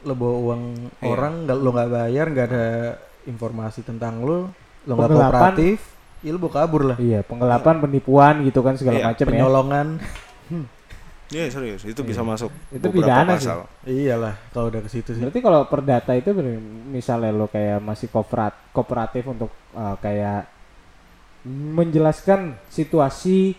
[0.00, 0.62] lo bawa uang
[0.96, 1.04] Iya.
[1.04, 2.66] orang, nggak lo nggak bayar, nggak ada
[3.24, 4.54] informasi tentang lo,
[4.86, 5.34] lo nggak Penggelapan.
[5.50, 5.78] kooperatif,
[6.22, 6.96] ya lo bawa kabur lah.
[6.96, 9.30] Iya, penggelapan, penipuan gitu kan segala Iya, macam ya.
[9.34, 9.86] Penyolongan,
[11.26, 13.50] Iya serius, itu bisa masuk Itu beberapa pidana sih.
[13.50, 13.58] pasal.
[13.82, 15.22] iyalah kalau udah ke situ sih.
[15.22, 16.30] Berarti kalau perdata itu
[16.86, 20.46] misalnya lo kayak masih kooperat, kooperatif untuk uh, kayak
[21.46, 23.54] menjelaskan situasi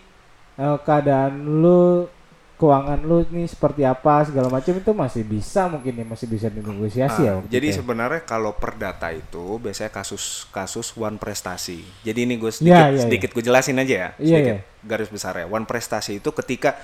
[0.56, 2.08] uh, keadaan lo,
[2.56, 7.20] keuangan lo nih seperti apa segala macam itu masih bisa mungkin ya masih bisa dinegosiasi
[7.22, 7.32] ya.
[7.32, 7.74] Ah, waktu jadi ya.
[7.78, 11.84] sebenarnya kalau perdata itu biasanya kasus kasus one prestasi.
[12.02, 14.60] Jadi ini gue Iya, sedikit iya, sedikit gue jelasin aja ya, Iya, sedikit iya.
[14.82, 15.46] garis besar ya.
[15.46, 16.74] One prestasi itu ketika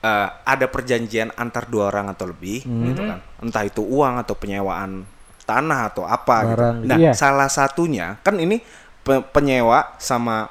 [0.00, 2.88] eh, ada perjanjian antar dua orang atau lebih, Hmm.
[2.88, 3.18] gitu kan.
[3.38, 5.04] Entah itu uang atau penyewaan
[5.44, 6.76] tanah atau apa Barang.
[6.80, 6.88] gitu.
[6.88, 7.12] Nah, Iya.
[7.12, 8.62] salah satunya kan ini
[9.00, 10.48] pe- penyewa sama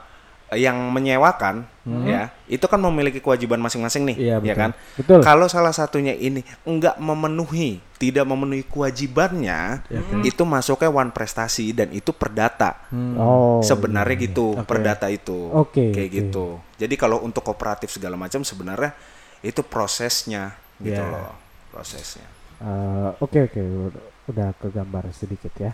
[0.49, 1.61] yang menyewakan
[2.03, 4.25] ya, itu kan memiliki kewajiban masing-masing nih, Hmm.
[4.25, 4.71] Iya, ya kan?
[4.93, 5.21] Betul.
[5.21, 11.89] Kalau salah satunya ini enggak memenuhi, tidak memenuhi kewajibannya, Ya, itu masuknya one prestasi dan
[11.89, 12.77] itu perdata.
[12.89, 13.13] Hmm.
[13.15, 13.61] Oh.
[13.61, 14.25] sebenarnya iya.
[14.25, 14.65] gitu, Oke.
[14.65, 15.37] perdata itu.
[15.51, 16.17] Oke, Kayak oke.
[16.17, 16.45] gitu.
[16.77, 18.93] Jadi kalau untuk kooperatif segala macam sebenarnya
[19.43, 21.07] itu prosesnya gitu Ya.
[21.07, 21.35] loh,
[21.71, 22.27] prosesnya.
[22.59, 25.71] Uh, Oke oke udah, udah kegambar sedikit ya.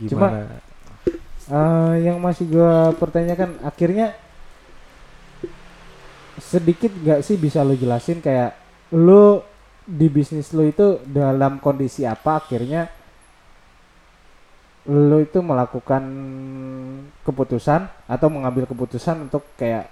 [0.00, 0.48] Gimana?
[1.46, 4.16] Eh, yang masih gua pertanyakan akhirnya
[6.36, 8.52] sedikit nggak sih bisa lo jelasin kayak
[8.92, 9.40] lo
[9.86, 12.90] di bisnis lo itu dalam kondisi apa akhirnya
[14.86, 16.02] lo itu melakukan
[17.24, 19.90] keputusan atau mengambil keputusan untuk kayak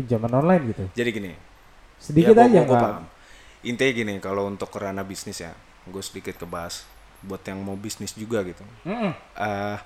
[0.00, 1.32] pinjaman online gitu Jadi gini,
[2.00, 3.04] sedikit ya, gua- aja gua- paham.
[3.60, 5.52] Intinya gini, kalau untuk kerana bisnis ya,
[5.84, 6.88] gue sedikit kebahas
[7.20, 8.64] buat yang mau bisnis juga gitu.
[8.84, 9.12] Mm-mm.
[9.36, 9.78] eh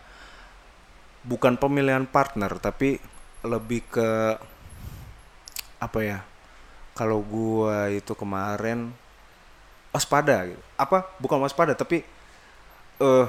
[1.24, 3.00] bukan pemilihan partner tapi
[3.42, 4.36] lebih ke
[5.80, 6.18] apa ya
[6.92, 8.92] kalau gua itu kemarin
[9.88, 12.04] waspada gitu apa bukan waspada tapi
[13.00, 13.26] eh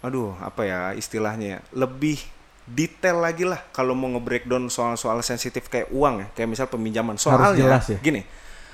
[0.00, 2.18] aduh apa ya istilahnya ya lebih
[2.64, 7.56] detail lagi lah kalau mau nge-breakdown soal-soal sensitif kayak uang ya kayak misal peminjaman soalnya
[7.56, 7.98] jelas ya?
[7.98, 8.22] gini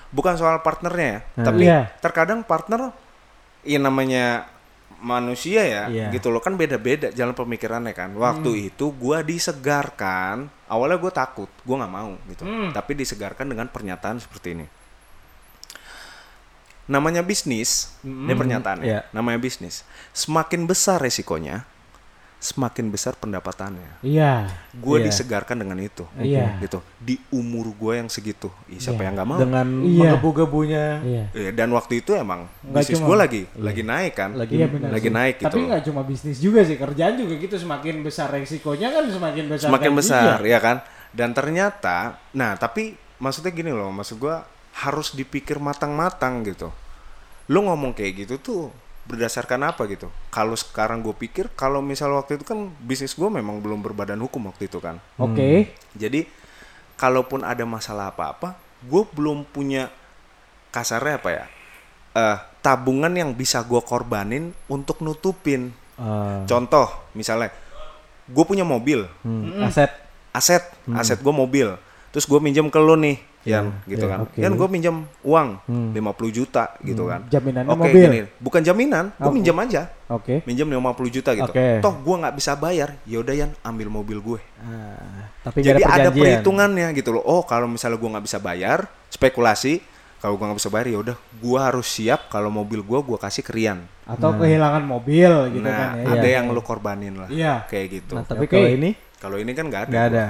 [0.08, 1.44] bukan soal partnernya ya Hmm.
[1.44, 1.80] tapi Iya.
[1.98, 2.92] terkadang partner
[3.62, 4.46] ya namanya
[4.96, 6.08] manusia ya Iya.
[6.08, 11.84] gitu loh kan beda-beda jalan pemikirannya kan waktu itu gua disegarkan awalnya gue takut gua
[11.84, 14.66] nggak mau gitu tapi disegarkan dengan pernyataan seperti ini
[16.86, 18.86] namanya bisnis, ini pernyataannya.
[18.86, 19.00] iya.
[19.10, 19.82] Namanya bisnis.
[20.14, 21.66] Semakin besar resikonya,
[22.46, 23.98] semakin besar pendapatannya.
[24.00, 24.46] Iya.
[24.72, 25.10] Gue Iya.
[25.10, 26.06] disegarkan dengan itu.
[26.14, 26.62] Iya.
[26.62, 26.78] Gitu.
[26.96, 28.46] Di umur gue yang segitu.
[28.70, 29.10] Ih, siapa Iya.
[29.10, 29.38] yang nggak mau?
[29.42, 30.14] Dengan Iya.
[30.14, 30.84] menggebu-gebunya.
[31.02, 31.24] Iya.
[31.34, 34.30] Iya, dan waktu itu emang Nggak bisnis gue lagi lagi naik kan.
[34.32, 34.88] Lagi Iya benar.
[34.94, 35.14] lagi sih.
[35.14, 35.46] naik gitu.
[35.50, 39.66] Tapi nggak cuma bisnis juga sih, kerjaan juga gitu semakin besar resikonya kan semakin besar.
[39.68, 40.78] semakin besar ya kan
[41.10, 44.44] dan ternyata nah tapi maksudnya gini loh maksud gua
[44.76, 46.68] harus dipikir matang-matang gitu
[47.48, 48.62] lu ngomong kayak gitu tuh
[49.06, 50.10] berdasarkan apa gitu?
[50.34, 54.50] Kalau sekarang gue pikir kalau misal waktu itu kan bisnis gue memang belum berbadan hukum
[54.50, 54.98] waktu itu kan.
[55.16, 55.70] Oke.
[55.94, 56.26] jadi
[56.96, 59.88] kalaupun ada masalah apa-apa gue belum punya
[60.74, 61.46] kasarnya apa ya?
[62.16, 65.70] Eh tabungan yang bisa gue korbanin untuk nutupin.
[65.96, 67.54] Ah, contoh misalnya
[68.26, 69.06] gue punya mobil.
[69.22, 69.88] Hmm, Aset.
[70.34, 70.66] aset.
[70.92, 71.70] Aset gue mobil.
[72.10, 74.36] Terus gue minjem ke lo nih Yan gitu iya, kan oke.
[74.36, 75.90] Yan gue minjem uang Hmm.
[75.92, 78.02] 50 juta gitu kan Jaminannya oke mobil.
[78.02, 79.34] gini bukan jaminan gue Oke.
[79.34, 80.34] minjem aja Oke.
[80.42, 81.78] minjem 50 juta gitu Oke.
[81.78, 86.18] toh gue nggak bisa bayar yaudah Yan ambil mobil gue Ah, tapi jadi ada perjanjian.
[86.18, 88.78] perhitungannya gitu loh oh kalau misalnya gue nggak bisa bayar
[89.08, 89.78] spekulasi
[90.16, 93.40] kalau gue nggak bisa bayar ya udah gue harus siap kalau mobil gue gue kasih
[93.40, 96.06] ke Rian Atau kehilangan mobil gitu nah kan ya.
[96.12, 96.34] ada Iya.
[96.36, 97.62] yang lo korbanin lah Iya.
[97.64, 98.52] kayak gitu Nah, tapi Oke.
[98.52, 100.24] kalau ini kalau ini kan nggak ada nggak ada.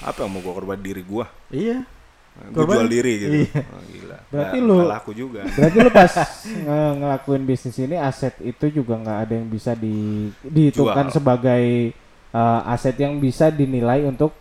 [0.00, 1.78] Apa yang mau gue korban diri gue Iya.
[2.32, 3.60] gue Korban- jual diri gitu Iya.
[3.66, 6.12] Oh, gila Berarti Nggak- lu- laku juga Berarti lu pas
[6.42, 9.96] nge- ngelakuin bisnis ini aset itu juga nggak ada yang bisa di,
[10.40, 11.14] dihitungkan Jual.
[11.14, 11.64] sebagai
[12.30, 14.32] uh, aset yang bisa dinilai untuk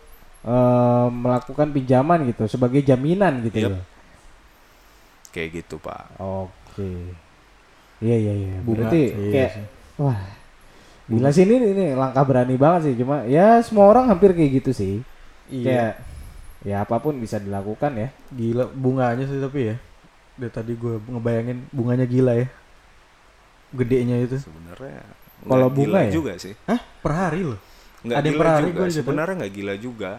[0.42, 3.72] uh, melakukan pinjaman gitu sebagai jaminan gitu Yep.
[3.72, 3.82] ya.
[5.30, 6.92] kayak gitu pak Oke.
[8.00, 8.56] Iya iya iya.
[8.58, 9.66] Bunga, Berarti iya kayak sih.
[9.98, 10.20] wah.
[11.04, 12.94] Gila sih ini ini langkah berani banget sih.
[12.96, 15.04] Cuma ya semua orang hampir kayak gitu sih.
[15.52, 15.66] Iya.
[15.68, 15.94] Kayak
[16.62, 18.10] ya apa pun bisa dilakukan ya.
[18.30, 19.76] Gila bunganya sih tapi ya.
[20.34, 22.48] Dari tadi gue ngebayangin bunganya gila ya.
[23.72, 24.36] Gedenya itu.
[24.38, 25.00] sebenarnya
[25.42, 26.12] Kalau bunga gila ya?
[26.12, 26.80] juga sih Hah?
[27.02, 27.60] Per hari loh.
[28.02, 28.96] nggak Ada yang gila per hari juga gitu.
[28.98, 30.12] sebenarnya nggak gila juga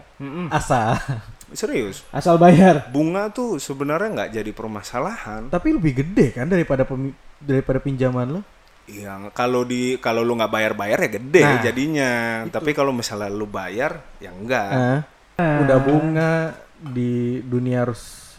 [0.49, 0.89] Asal.
[1.53, 2.87] serius Asal bayar.
[2.89, 8.41] bunga tuh sebenarnya nggak jadi permasalahan tapi lebih gede kan daripada pemi- daripada pinjaman lo.
[8.83, 12.11] yang kalau di kalau lu nggak bayar bayar ya gede Nah, jadinya
[12.49, 15.03] tapi kalau misalnya lu bayar ya enggak
[15.33, 16.31] Nah, udah bunga
[16.79, 18.33] di dunia harus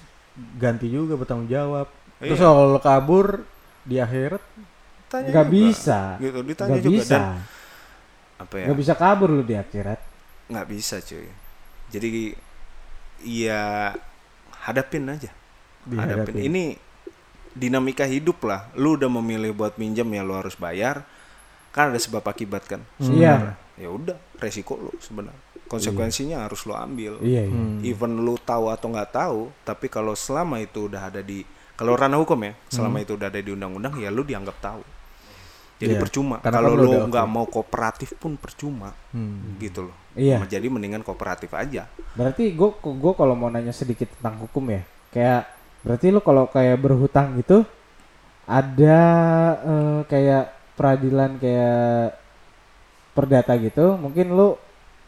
[0.54, 1.86] ganti juga bertanggung jawab.
[2.16, 2.44] Terus Iya.
[2.44, 3.42] kalau lo kabur
[3.82, 4.42] di akhirat
[5.04, 5.54] Tanya Nggak juga.
[5.54, 5.98] bisa.
[6.18, 7.14] gitu ditanya Nggak juga bisa.
[7.14, 7.24] dan
[8.36, 10.00] apa ya Nggak bisa kabur lu di akhirat.
[10.44, 11.28] nggak bisa cuy
[11.86, 12.34] jadi
[13.20, 13.94] ya
[14.60, 15.30] hadapin aja
[15.86, 16.42] hadapin dihadapin.
[16.42, 16.64] ini
[17.50, 21.00] dinamika hidup lah lu udah memilih buat minjem ya lu harus bayar
[21.70, 23.54] kan ada sebab akibat kan Iya.
[23.74, 25.43] ya udah resiko lu sebenarnya
[25.74, 27.50] konsekuensinya harus lu ambil Iya iya.
[27.50, 27.78] Hmm.
[27.82, 31.42] even lu tahu atau nggak tahu tapi kalau selama itu udah ada di
[31.74, 34.82] kalau ranah hukum ya selama itu udah ada di undang-undang ya lu dianggap tahu
[35.74, 36.00] jadi Iya.
[36.00, 39.58] percuma Karena kalau kan udah nggak mau kooperatif pun percuma Hmm.
[39.58, 40.38] gitu loh Iya.
[40.46, 45.50] jadi mendingan kooperatif aja Berarti gue gue kalau mau nanya sedikit tentang hukum ya, kayak
[45.82, 47.66] berarti lu kalau kayak berhutang gitu
[48.46, 49.00] ada
[49.60, 50.44] eh, kayak
[50.74, 52.14] peradilan kayak
[53.10, 54.58] perdata gitu, mungkin lu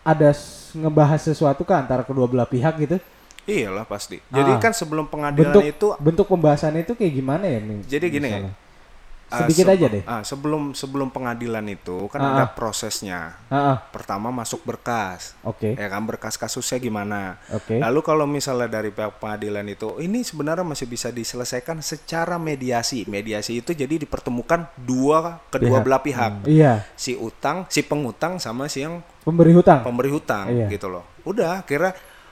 [0.06, 0.30] ada
[0.72, 2.96] ngebahas sesuatu kan antara kedua belah pihak gitu.
[3.44, 4.58] iyalah pasti jadi Ah.
[4.58, 7.78] kan sebelum pengadilan Bentuk itu bentuk pembahasannya itu kayak gimana ya nih?
[7.84, 8.52] Jadi gini, misalnya?
[9.26, 10.02] ah, Sedikit se- aja deh.
[10.04, 12.48] ah, sebelum sebelum pengadilan itu kan Ah, ada ah.
[12.48, 17.78] prosesnya Ah, ah, pertama masuk berkas oke, ya kan berkas kasusnya gimana oke.
[17.78, 23.02] Lalu kalau misalnya dari pihak pengadilan itu, ini sebenarnya masih bisa diselesaikan secara mediasi.
[23.06, 25.82] Mediasi itu jadi dipertemukan dua kedua Pihak.
[25.82, 29.82] belah pihak, Iya, si utang, si pengutang sama si yang pemberi hutang.
[29.82, 30.66] pemberi hutang, Iya.
[30.70, 31.02] gitu loh.
[31.26, 31.90] Udah, kira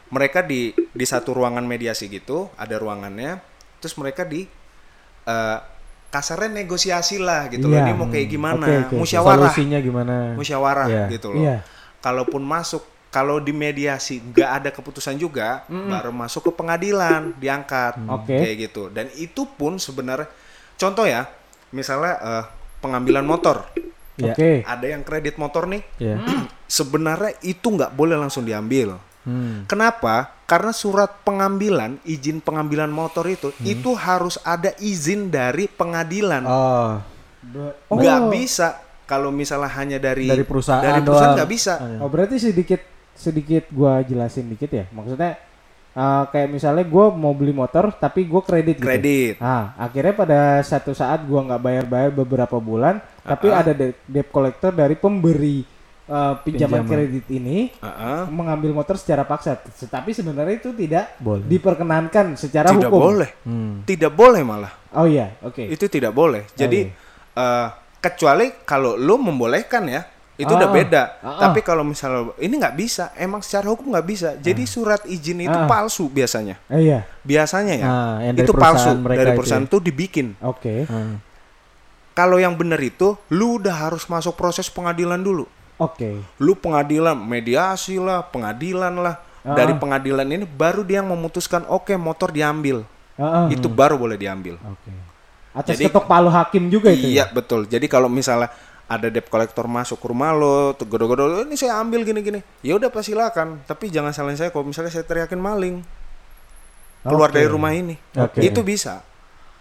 [0.08, 3.42] mereka di di satu ruangan mediasi gitu, ada ruangannya,
[3.82, 4.46] terus mereka di
[5.24, 5.58] eh,
[6.08, 7.74] kasarnya negosiasi lah gitu loh.
[7.74, 7.88] Iya.
[7.88, 8.62] Ini mau kayak gimana?
[8.62, 8.96] Oke, oke, oke.
[9.02, 10.14] Musyawarah, Solusinya gimana?
[10.32, 11.04] musyawarah Iya.
[11.10, 11.56] gitu loh Iya.
[11.98, 18.36] kalaupun masuk kalau di mediasi nggak ada keputusan juga baru masuk ke pengadilan diangkat Oke.
[18.36, 20.26] kayak gitu dan itu pun sebenarnya
[20.74, 21.24] contoh ya
[21.70, 22.44] misalnya eh,
[22.78, 23.64] pengambilan motor
[24.14, 24.30] Iya.
[24.30, 24.52] Oke.
[24.62, 26.16] ada yang kredit motor nih Iya.
[26.68, 29.64] sebenarnya itu nggak boleh langsung diambil Hmm.
[29.64, 37.00] kenapa karena surat pengambilan izin pengambilan motor itu itu harus ada izin dari pengadilan Oh,
[37.88, 38.28] nggak Oh.
[38.28, 42.84] bisa kalau misalnya hanya dari Dari perusahaan dari perusahaan nggak bisa Ah, Oh berarti sedikit
[43.12, 44.84] sedikit gua jelasin dikit ya.
[44.90, 45.40] Maksudnya
[45.94, 48.84] uh, kayak misalnya gua mau beli motor tapi gua kredit gitu.
[48.84, 53.60] kredit Ah, akhirnya pada satu saat gua nggak bayar-bayar beberapa bulan, tapi Ah.
[53.60, 55.64] ada de- debt collector dari pemberi
[56.04, 56.84] eh, pinjaman Pinjaman.
[56.84, 58.20] kredit ini Heeh.
[58.28, 61.48] mengambil motor secara paksa, tapi sebenarnya itu tidak Boleh.
[61.48, 63.00] diperkenankan secara tidak hukum.
[63.02, 63.74] boleh Hmm.
[63.82, 65.64] tidak boleh malah Oh iya, oke.
[65.64, 66.94] itu tidak boleh jadi iya.
[67.34, 67.68] eh,
[67.98, 70.04] kecuali kalau lu membolehkan ya
[70.36, 70.74] itu udah Ah.
[70.74, 71.40] beda Ah, ah.
[71.40, 75.54] tapi kalau misalnya ini nggak bisa emang secara hukum nggak bisa jadi surat izin itu
[75.54, 75.64] Ah.
[75.64, 77.88] palsu biasanya Eh, iya, biasanya ya
[78.28, 79.68] dari itu palsu dari itu perusahaan ya.
[79.68, 80.74] itu dibikin oke.
[80.84, 81.22] Hmm.
[82.12, 86.18] kalau yang benar itu lu udah harus masuk proses pengadilan dulu Oke.
[86.36, 89.52] lu pengadilan mediasi lah pengadilan lah Ah.
[89.52, 92.82] dari pengadilan ini baru dia yang memutuskan oke motor diambil
[93.14, 93.52] Heeh.
[93.52, 94.90] itu baru boleh diambil Oke.
[95.52, 97.06] Atas Jadi- ketok palu hakim juga itu.
[97.08, 97.24] iya ya?
[97.28, 98.50] betul jadi kalau misalnya
[98.84, 103.00] ada debt collector masuk ke rumah lo godo-godo ini saya ambil gini-gini ya udah pas
[103.00, 105.80] silakan tapi jangan salahin saya kalau misalnya saya teriakin maling
[107.00, 107.36] keluar Oke.
[107.40, 108.40] dari rumah ini Oke.
[108.40, 109.00] itu bisa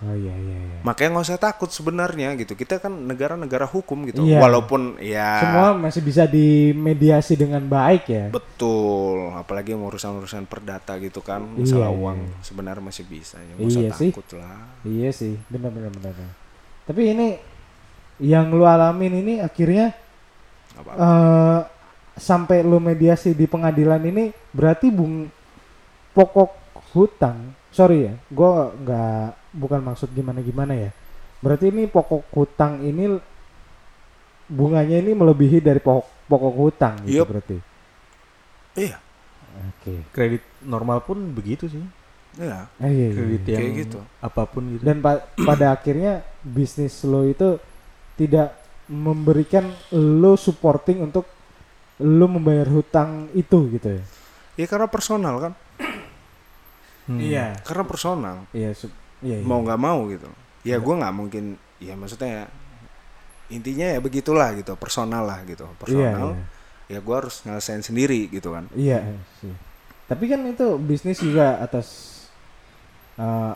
[0.04, 0.80] Oh iya iya iya.
[0.84, 4.44] makanya nggak usah takut sebenarnya gitu kita kan negara-negara hukum gitu Iya.
[4.44, 8.26] walaupun ya Semua masih bisa dimediasi dengan baik ya.
[8.28, 12.36] Betul, apalagi urusan-urusan perdata gitu kan, masalah Iya, uang iya.
[12.44, 14.12] sebenarnya masih bisa, ya Iya usah sih.
[14.12, 14.60] takut lah.
[14.84, 15.72] Iya sih, benar.
[15.72, 16.16] benar.
[16.84, 17.28] Tapi ini
[18.20, 19.94] yang lu alamin ini akhirnya
[20.74, 21.02] Nggak apa-apa.
[21.02, 21.60] eh
[22.14, 25.26] sampai lu mediasi di pengadilan ini berarti bung
[26.14, 26.52] pokok
[26.94, 27.54] hutang.
[27.74, 30.92] Sorry ya, gua nggak bukan maksud gimana gimana ya.
[31.42, 33.18] Berarti ini pokok hutang ini
[34.46, 37.28] bunganya ini melebihi dari pokok pokok hutang gitu Yup.
[37.30, 37.58] berarti.
[38.74, 38.98] Iya,
[39.70, 39.94] Oke.
[40.10, 41.82] Kredit normal pun begitu sih.
[42.36, 43.54] iya, Ah, iya, iya, Kredit iya.
[43.54, 44.00] yang Kayak gitu.
[44.20, 44.82] apa pun gitu.
[44.82, 47.58] Dan pa- pada akhirnya bisnis lo itu
[48.14, 48.54] tidak
[48.88, 51.26] memberikan lo supporting untuk
[52.04, 54.04] lo membayar hutang itu gitu ya.
[54.60, 55.54] ya karena personal kan,
[57.04, 57.20] Hmm.
[57.68, 58.72] karena personal, Iya,
[59.20, 59.44] iya, iya.
[59.44, 60.24] mau nggak mau gitu.
[60.64, 62.46] Ya gue nggak mungkin, ya maksudnya ya,
[63.52, 66.28] intinya ya begitulah gitu, personal lah gitu, Iya, personal.
[66.32, 66.44] iya.
[66.96, 68.72] Ya gue harus ngelesain sendiri gitu kan.
[68.72, 69.04] Iya
[69.44, 69.52] sih.
[70.08, 71.88] Tapi kan itu bisnis juga atas
[73.20, 73.56] uh,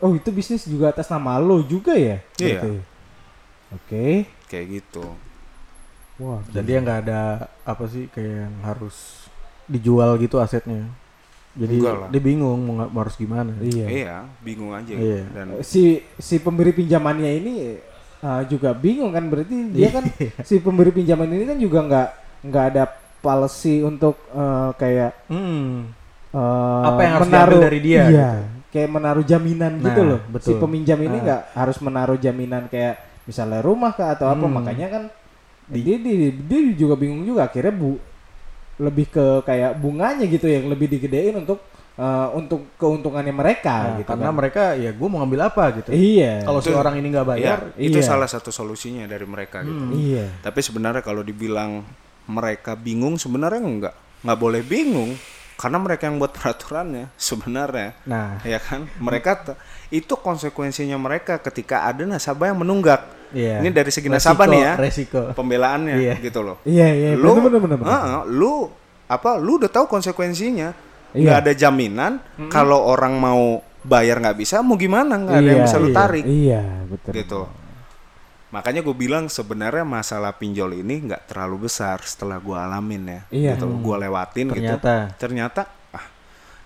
[0.00, 2.24] oh itu bisnis juga atas nama lo juga ya?
[2.40, 2.60] Iya.
[2.64, 2.72] berarti?
[3.70, 4.24] Oke.
[4.48, 5.04] Kayak gitu.
[6.18, 6.40] Wah.
[6.50, 7.22] Dan dia nggak ada
[7.62, 9.28] apa sih kayak yang harus
[9.68, 10.88] dijual gitu asetnya.
[11.58, 13.50] Jadi dia bingung mau, harus gimana.
[13.58, 13.86] Iya.
[13.86, 14.94] Iya, bingung aja.
[14.94, 15.22] Iya.
[15.34, 17.54] Dan Si si pemberi pinjamannya ini
[18.22, 20.06] uh, juga bingung kan berarti dia kan
[20.46, 22.08] si pemberi pinjaman ini kan juga nggak
[22.46, 22.84] nggak ada
[23.18, 25.90] policy untuk uh, kayak Hmm.
[26.30, 28.06] uh, Apa yang harus diambil dari dia, Iya.
[28.06, 28.42] gitu.
[28.68, 30.20] Kayak menaruh jaminan Nah, gitu loh.
[30.22, 30.58] Si betul.
[30.60, 31.22] peminjam ini Ah.
[31.26, 32.94] nggak harus menaruh jaminan kayak
[33.28, 34.56] misalnya rumah kah atau apa Hmm.
[34.56, 35.02] makanya kan
[35.68, 38.00] dia, dia dia juga bingung juga akhirnya bu
[38.80, 41.60] lebih ke kayak bunganya gitu yang lebih digedein untuk
[41.98, 44.36] uh, untuk keuntungannya mereka Nah, gitu karena kan.
[44.38, 45.90] mereka ya gue mau ngambil apa gitu.
[45.92, 46.46] Iya.
[46.46, 48.06] Kalau si orang ini nggak bayar, ya, itu iya.
[48.06, 49.82] salah satu solusinya dari mereka gitu.
[49.82, 49.92] Hmm.
[49.92, 50.30] Iya.
[50.40, 51.82] Tapi sebenarnya kalau dibilang
[52.28, 55.16] mereka bingung sebenarnya enggak nggak boleh bingung
[55.58, 59.56] karena mereka yang buat peraturannya sebenarnya nah ya kan mereka
[59.90, 63.58] itu konsekuensinya mereka ketika ada nasabah yang menunggak iya.
[63.58, 65.20] ini dari segi Resiko- nasabah nih ya Resiko.
[65.32, 66.14] pembelaannya Iya.
[66.18, 67.78] gitu loh Iya, iya, lu bener bener bener.
[67.78, 67.90] bener.
[67.90, 68.52] Heeh, lu
[69.06, 70.68] apa lu udah tahu konsekuensinya
[71.10, 71.22] Iya.
[71.24, 72.12] nggak ada jaminan
[72.46, 75.96] kalau orang mau bayar nggak bisa mau gimana nggak ada yang Iya, bisa lu iya.
[75.96, 77.12] tarik Iya, betul.
[77.14, 77.42] gitu
[78.48, 83.50] makanya gue bilang sebenarnya masalah pinjol ini nggak terlalu besar setelah gue alamin ya Iya.
[83.54, 85.12] gitu gue lewatin Ternyata.
[85.12, 85.60] gitu ternyata
[85.90, 86.04] ah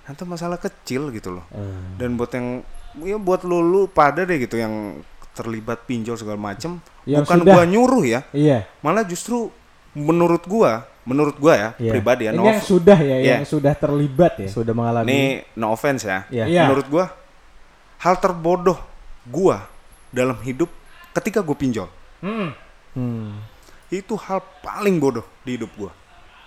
[0.04, 2.62] nanti masalah kecil gitu loh Eh, dan buat yang
[2.98, 5.02] ya buat lu, lu pada deh gitu yang
[5.32, 7.52] terlibat pinjol segala macem Yang bukan sudah.
[7.52, 8.68] gua nyuruh ya iya.
[8.78, 9.48] malah justru
[9.92, 11.90] menurut gua menurut gua ya Iya.
[11.90, 13.34] pribadi ya Ini no, yang sudah ya, Iya.
[13.34, 14.46] yang sudah terlibat ya.
[14.46, 15.06] Sudah mengalami.
[15.06, 15.20] ini
[15.54, 16.44] no offense ya Iya.
[16.46, 16.62] Iya.
[16.64, 17.04] menurut gua
[17.98, 18.78] hal terbodoh
[19.24, 19.66] gua
[20.08, 20.68] dalam hidup
[21.12, 22.52] ketika gue pinjol Hmm.
[22.92, 23.40] Hmm.
[23.88, 25.92] itu hal paling bodoh di hidup gua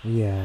[0.00, 0.38] Iya.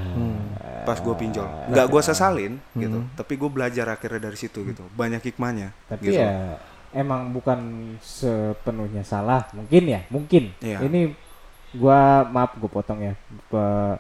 [0.82, 5.22] pas gue pinjol nggak gua sesalin gitu tapi gue belajar akhirnya dari situ gitu banyak
[5.22, 6.18] hikmahnya Tapi gitu.
[6.18, 6.58] ya
[6.92, 7.60] emang bukan
[8.04, 10.52] sepenuhnya salah, mungkin ya, mungkin.
[10.60, 10.84] Iya.
[10.86, 11.16] Ini
[11.76, 13.14] gua maaf gue potong ya.
[13.48, 14.00] Pe-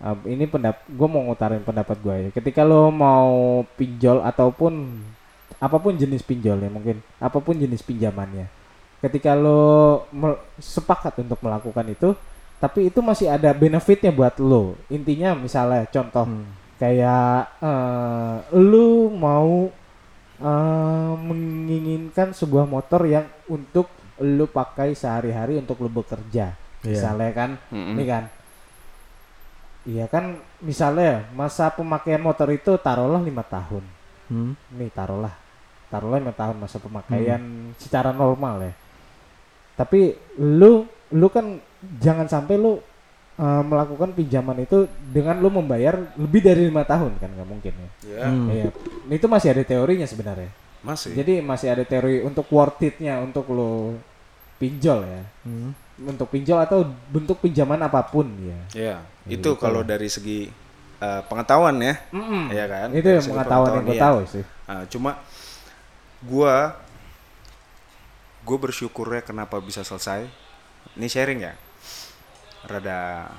[0.00, 2.28] um, ini pendap gua mau ngutarin pendapat gua ya.
[2.32, 5.04] Ketika lo mau pinjol ataupun
[5.58, 8.48] apa pun jenis pinjol ya mungkin, apa pun jenis pinjamannya.
[8.98, 10.04] Ketika lo
[10.58, 12.14] sepakat untuk melakukan itu,
[12.58, 14.74] tapi itu masih ada benefitnya buat lo.
[14.90, 16.46] Intinya misalnya contoh Hmm.
[16.78, 19.70] kayak eh lu mau
[20.38, 26.94] eh, menginginkan sebuah motor yang untuk lu pakai sehari-hari untuk lu bekerja Iya.
[26.94, 27.94] misalnya kan Mm-mm.
[27.94, 28.24] ini kan
[29.82, 30.24] iya kan
[30.60, 33.82] misalnya masa pemakaian motor itu taruhlah lima tahun
[34.28, 34.52] Hmm.
[34.76, 35.32] nih taruhlah
[35.88, 37.40] taruhlah lima tahun masa pemakaian
[37.80, 38.72] secara normal ya
[39.72, 41.56] tapi lu lu kan
[41.96, 42.76] jangan sampai lu
[43.38, 44.84] eh, melakukan pinjaman itu
[45.14, 47.88] dengan lu membayar lebih dari lima tahun kan nggak mungkin ya.
[48.06, 48.48] Ya, Hmm.
[48.50, 48.70] Iya.
[49.08, 50.50] Itu masih ada teorinya sebenarnya.
[50.78, 51.10] masih.
[51.10, 53.98] Jadi masih ada teori untuk worth it-nya untuk lo
[54.58, 55.22] pinjol ya.
[55.42, 55.74] Hmm.
[55.98, 58.58] Untuk pinjol atau bentuk pinjaman apa pun ya.
[58.74, 60.46] Ya, Ya, itu gitu kalau dari segi
[60.98, 62.50] eh, pengetahuan ya, Mm-mm.
[62.54, 62.88] ya kan?
[62.94, 64.04] Itu Dari yang pengetahuan yang gue iya.
[64.06, 64.44] tahu sih.
[64.66, 65.10] Nah, cuma
[66.22, 66.74] gua
[68.42, 70.26] gue bersyukurnya kenapa bisa selesai.
[70.96, 71.54] Ini sharing ya.
[72.68, 73.32] Rada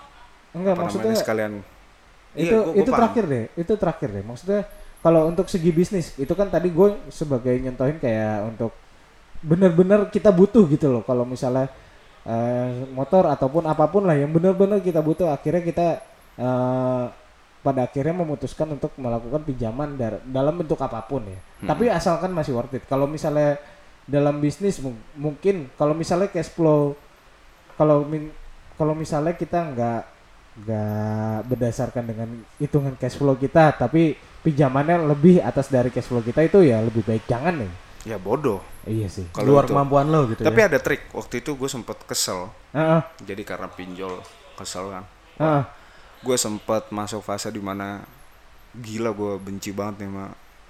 [0.49, 1.53] Enggak apa maksudnya sekalian
[2.33, 2.99] itu Iya, gua- gua itu paham.
[3.01, 3.45] terakhir deh.
[3.55, 4.23] Itu terakhir deh.
[4.23, 4.61] Maksudnya
[4.99, 8.71] kalau untuk segi bisnis itu kan tadi gue sebagai nyontohin kayak untuk
[9.39, 11.01] bener-bener kita butuh gitu loh.
[11.01, 11.69] Kalau misalnya
[12.21, 15.87] eh, motor ataupun apa pun lah yang bener-bener kita butuh akhirnya kita
[16.37, 17.05] eh,
[17.59, 21.39] pada akhirnya memutuskan untuk melakukan pinjaman dar- dalam bentuk apa pun ya.
[21.65, 22.83] Tapi asalkan masih worth it.
[22.85, 23.57] Kalau misalnya
[24.05, 26.93] dalam bisnis mung- mungkin kalau misalnya cash flow
[27.73, 28.31] kalau min-
[28.79, 30.01] kalau misalnya kita nggak
[30.59, 36.41] nggak berdasarkan dengan hitungan cash flow kita tapi pinjamannya lebih atas dari cash flow kita
[36.41, 37.71] itu ya lebih baik jangan nih
[38.07, 38.63] ya bodoh.
[38.87, 39.75] iya sih Kalau Luar itu.
[39.75, 40.71] kemampuan lo gitu Tapi ya.
[40.71, 41.11] ada trik.
[41.11, 42.47] Waktu itu gue sempet kesel.
[42.71, 44.23] Heeh, Jadi karena pinjol
[44.55, 45.03] kesel kan.
[45.35, 45.63] heeh.
[46.23, 47.99] Gue sempat masuk fase di mana
[48.71, 50.25] gila gue benci banget nih sama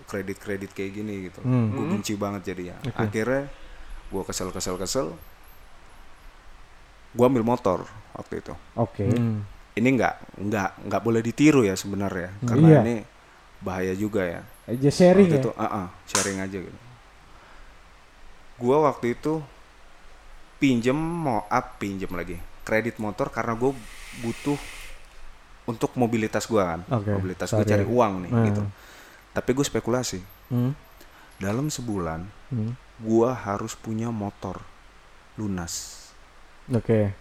[0.10, 1.40] kredit-kredit kayak gini gitu.
[1.46, 1.70] Hmm.
[1.70, 2.78] Gue benci banget jadi ya.
[2.98, 3.46] Akhirnya
[4.10, 5.14] gue kesel-kesel-kesel.
[7.14, 8.54] Gue ambil motor waktu itu.
[8.76, 9.44] oke Hmm.
[9.72, 12.80] Ini nggak nggak nggak boleh ditiru ya sebenarnya karena Iya.
[12.82, 12.96] ini
[13.60, 14.42] bahaya juga ya.
[14.66, 16.80] aja sharing waktu ya itu ah, ah, sharing aja gitu.
[18.58, 19.40] Gua waktu itu
[20.60, 23.72] pinjem mau up pinjem lagi kredit motor karena gue
[24.20, 24.60] butuh
[25.64, 28.46] untuk mobilitas gua kan Oke, mobilitas gue cari uang nih Hmm.
[28.46, 28.62] gitu
[29.32, 30.20] tapi gue spekulasi
[30.52, 30.76] Hmm.
[31.40, 32.76] dalam sebulan Hmm.
[33.00, 34.60] gua harus punya motor
[35.34, 35.96] lunas
[36.68, 37.16] Oke.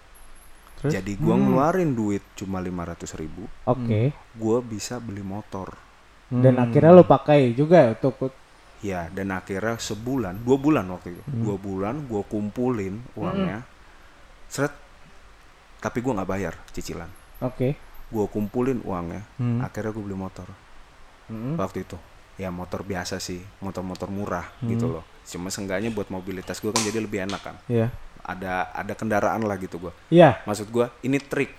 [0.78, 0.94] Terus?
[0.94, 1.42] jadi gua Hmm.
[1.50, 3.50] ngeluarin duit cuma 500 ribu.
[3.66, 4.14] Oke.
[4.38, 5.74] Gua bisa beli motor.
[6.28, 6.64] Dan Hmm.
[6.70, 8.30] akhirnya lo pakai juga untuk
[8.78, 11.42] Ya, dan akhirnya sebulan, dua bulan waktu itu, Hmm.
[11.42, 13.66] dua bulan gue kumpulin uangnya,
[14.46, 14.70] seret,
[15.78, 17.10] tapi gue nggak bayar cicilan,
[17.40, 17.74] oke.
[18.08, 19.58] Gue kumpulin uangnya, Hmm.
[19.58, 20.46] akhirnya gue beli motor.
[21.28, 21.60] Mm-mm.
[21.60, 21.98] waktu itu,
[22.38, 27.04] ya motor biasa sih, motor-motor murah gitu loh, cuma seenggaknya buat mobilitas gue kan jadi
[27.04, 27.92] lebih enak kan, Iya.
[28.28, 31.56] Ada ada kendaraan lah gitu gue, iya maksud gue ini trik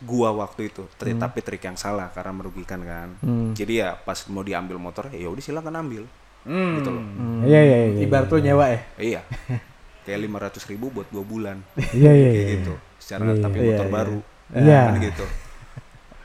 [0.00, 3.50] gua waktu itu, trik tapi trik yang salah karena merugikan kan, Hmm.
[3.52, 6.02] jadi ya pas mau diambil motor, ya udah silakan ambil,
[6.42, 6.74] Hmm.
[6.74, 7.02] gitu loh.
[7.42, 8.80] iya iya iya Ibarat lo nyewa ya.
[8.98, 9.20] Iya.
[10.02, 11.62] Kayak lima ratus ribu buat dua bulan.
[11.94, 12.74] iya iya Kayak iya gitu.
[12.98, 13.66] Secara Iya, tapi iya.
[13.68, 14.18] motor Iya, baru.
[14.50, 14.80] Iya.
[14.82, 15.24] Kan gitu.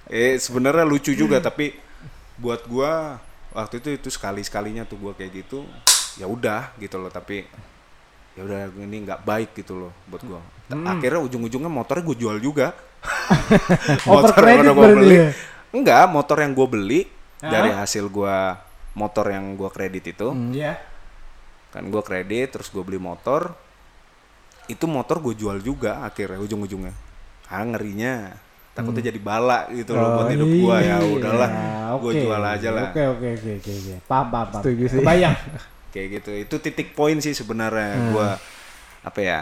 [0.09, 1.77] Eh sebenarnya lucu juga tapi
[2.37, 3.21] buat gua
[3.51, 5.61] waktu itu itu sekali sekalinya tuh gua kayak gitu
[6.15, 7.45] ya udah gitu loh tapi
[8.37, 10.41] ya udah ini nggak baik gitu loh buat gua.
[10.69, 12.77] Akhirnya ujung-ujungnya motornya gue jual juga.
[14.05, 15.17] Overcredit yang udah berarti beli.
[15.17, 15.29] ya?
[15.73, 17.01] enggak motor yang gue beli
[17.41, 18.61] dari hasil gua
[18.93, 20.29] motor yang gua kredit itu.
[20.53, 20.77] Iya.
[21.73, 23.57] Kan gue kredit terus gue beli motor.
[24.69, 26.93] Itu motor gue jual juga akhirnya ujung-ujungnya.
[27.49, 28.37] Ah ngerinya.
[28.77, 31.49] Takutnya jadi bala gitu loh buat hidup gue ya udahlah
[31.97, 32.21] gue oke.
[32.21, 32.93] jual aja lah.
[32.93, 33.95] Oke oke oke oke oke.
[34.05, 34.61] Paham paham paham.
[34.61, 35.01] Setuju sih.
[35.01, 35.37] kebayang
[35.97, 38.29] kayak gitu itu titik poin sih sebenarnya gue
[39.01, 39.39] apa ya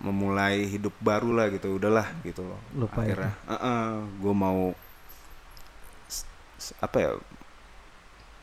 [0.00, 3.36] memulai hidup baru lah gitu udahlah gitu loh Lupa akhirnya
[4.16, 4.72] gue mau
[6.08, 6.24] s-
[6.56, 7.10] s- apa ya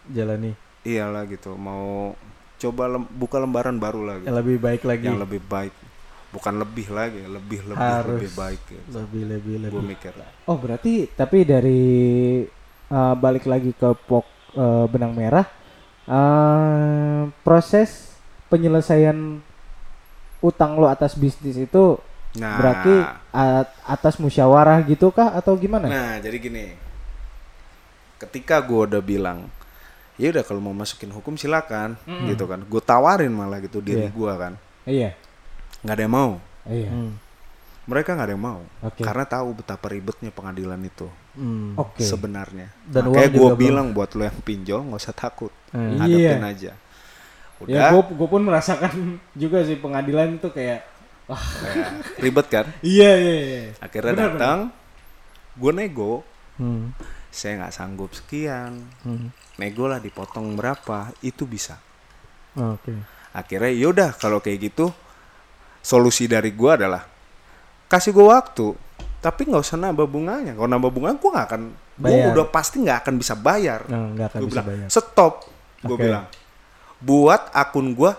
[0.09, 0.53] Jalani.
[0.81, 2.13] iyalah gitu mau
[2.57, 4.27] coba lem- buka lembaran baru lah gitu.
[4.29, 5.03] Yang lebih baik lagi.
[5.09, 5.73] yang lebih baik
[6.31, 8.17] bukan lebih lagi lebih lebih Harus.
[8.21, 8.87] lebih baik gitu.
[8.95, 9.81] lebih lebih gue lebih.
[9.83, 10.13] mikir
[10.47, 11.81] Oh berarti tapi dari
[12.87, 14.25] uh, balik lagi ke pok
[14.55, 15.43] uh, benang merah
[16.12, 18.12] uh, proses
[18.51, 19.39] penyelesaian
[20.43, 21.95] utang lo atas bisnis itu
[22.36, 22.57] nah.
[22.59, 22.93] berarti
[23.32, 25.88] at- atas musyawarah gitu kah atau gimana?
[25.88, 26.66] nah jadi gini.
[28.20, 29.49] Ketika gue udah bilang
[30.20, 31.97] ya udah kalau mau masukin hukum silakan
[32.30, 32.62] gitu kan.
[32.68, 34.14] Gue tawarin malah gitu diri Iya.
[34.14, 34.53] gue kan.
[34.86, 35.09] Iya.
[35.82, 36.32] Nggak ada yang mau.
[36.68, 36.91] Iya.
[36.91, 37.14] Hmm.
[37.89, 38.62] mereka nggak ada yang mau.
[38.86, 39.01] Oke.
[39.01, 41.73] karena tahu betapa ribetnya pengadilan itu Hmm.
[41.75, 42.03] oke.
[42.03, 42.67] Sebenarnya.
[42.84, 45.51] Dan makanya gue juga belum- bilang buat lo yang pinjol nggak usah takut.
[45.71, 45.95] Hmm.
[45.97, 46.51] hadapin Iya.
[46.51, 46.73] aja.
[47.61, 48.03] Ya udah.
[48.09, 48.93] gue pun merasakan
[49.41, 50.82] juga sih pengadilan itu kayak
[51.25, 51.39] wah.
[51.39, 51.86] Ya,
[52.17, 52.65] ribet kan?
[52.84, 53.61] Iya iya iya.
[53.77, 54.59] Akhirnya Benar, datang
[55.53, 56.13] gue nego.
[56.55, 56.91] Hmm.
[57.32, 58.84] saya nggak sanggup sekian.
[59.01, 59.32] Hmm.
[59.55, 61.79] nego lah dipotong berapa itu bisa.
[62.53, 62.91] Oke.
[63.32, 64.91] akhirnya yaudah kalau kayak gitu
[65.79, 67.07] solusi dari gua adalah
[67.88, 68.75] kasih gua waktu
[69.22, 71.61] tapi nggak usah nambah bunganya kalau nambah bunga gua nggak akan
[71.95, 72.28] gua Bayar.
[72.34, 74.88] udah pasti nggak akan bisa bayar Nah, nggak akan Gua bisa bilang bayar.
[74.89, 75.34] stop
[75.80, 76.01] gua Oke.
[76.01, 76.26] bilang
[76.99, 78.11] buat akun gua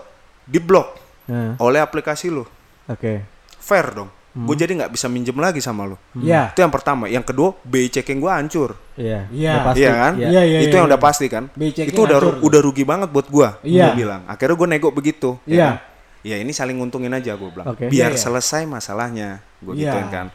[0.43, 2.43] diblok Nah, oleh aplikasi lo
[2.85, 3.23] Oke.
[3.57, 6.49] fair dong gue jadi nggak bisa minjem lagi sama lu Iya.
[6.49, 9.29] itu yang pertama yang kedua BI checking gue hancur Iya.
[9.29, 9.53] Iya.
[9.71, 10.13] Iya kan?
[10.17, 10.27] Iya.
[10.27, 10.91] Iya, iya, itu iya, yang iya.
[10.93, 11.49] udah pasti kan.
[11.55, 12.45] Itu udah hancur.
[12.45, 13.57] udah rugi banget buat gua.
[13.61, 13.89] Iya.
[13.89, 14.21] Gua bilang.
[14.27, 15.33] Akhirnya gua nego begitu.
[15.43, 15.65] ya Iya.
[15.65, 15.75] kan?
[16.21, 17.67] Ya ini saling nguntungin aja gua bilang.
[17.67, 17.89] Oke.
[17.89, 18.21] Biar Iya, iya.
[18.21, 19.41] selesai masalahnya.
[19.59, 19.89] Gua Iya.
[19.89, 20.27] gituin kan.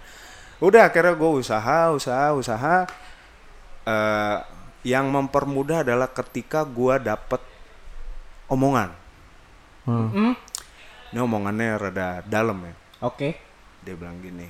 [0.59, 2.77] Udah akhirnya gua usaha, usaha, usaha.
[3.89, 4.39] Eh,
[4.87, 7.41] yang mempermudah adalah ketika gua dapet
[8.51, 8.91] omongan.
[9.87, 10.09] Hmm.
[10.11, 10.33] Hmm?
[11.15, 12.75] Ini omongannya rada dalam ya.
[13.07, 13.39] Oke.
[13.87, 14.45] Dia bilang gini.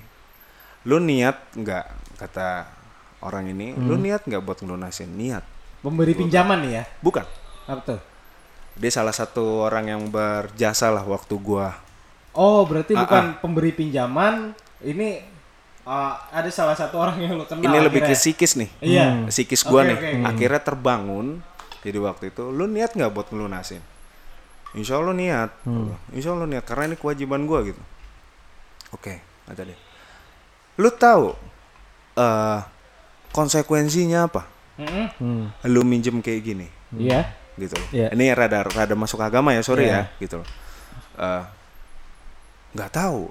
[0.89, 2.67] Lu niat nggak kata
[3.23, 5.11] orang ini, lu niat nggak buat ngelunasin?
[5.15, 5.45] Niat.
[5.85, 6.85] Pemberi pinjaman nih ya.
[7.03, 7.27] Bukan.
[7.69, 8.01] Apa tuh?
[8.79, 11.75] dia salah satu orang yang berjasa lah waktu gua
[12.39, 14.55] Oh, berarti Ah, bukan pemberi pinjaman.
[14.79, 15.27] Ini
[15.89, 17.65] uh, ada salah satu orang yang lo kenal.
[17.65, 18.21] ini lebih ke akhirnya.
[18.21, 19.07] psikis nih Iya.
[19.27, 20.11] psikis gua Oke, nih oke.
[20.27, 21.27] akhirnya terbangun
[21.81, 23.81] jadi waktu itu lu niat nggak buat ngelunasin
[24.71, 25.51] Insya Allah niat
[26.13, 27.81] Insya Allah niat karena ini kewajiban gua gitu
[28.91, 29.17] oke
[29.47, 29.79] kata dia
[30.77, 31.33] lu tahu
[32.15, 32.61] eh
[33.29, 34.43] konsekuensinya apa.
[34.79, 35.51] Hmm.
[35.67, 37.29] lu minjem kayak gini Iya.
[37.59, 37.89] gitu loh.
[37.91, 38.09] Iya.
[38.15, 40.07] Ini rada rada masuk agama ya, sorry Iya.
[40.09, 40.49] ya, gitu loh.
[41.19, 41.43] Eh,
[42.73, 43.29] nggak tahu.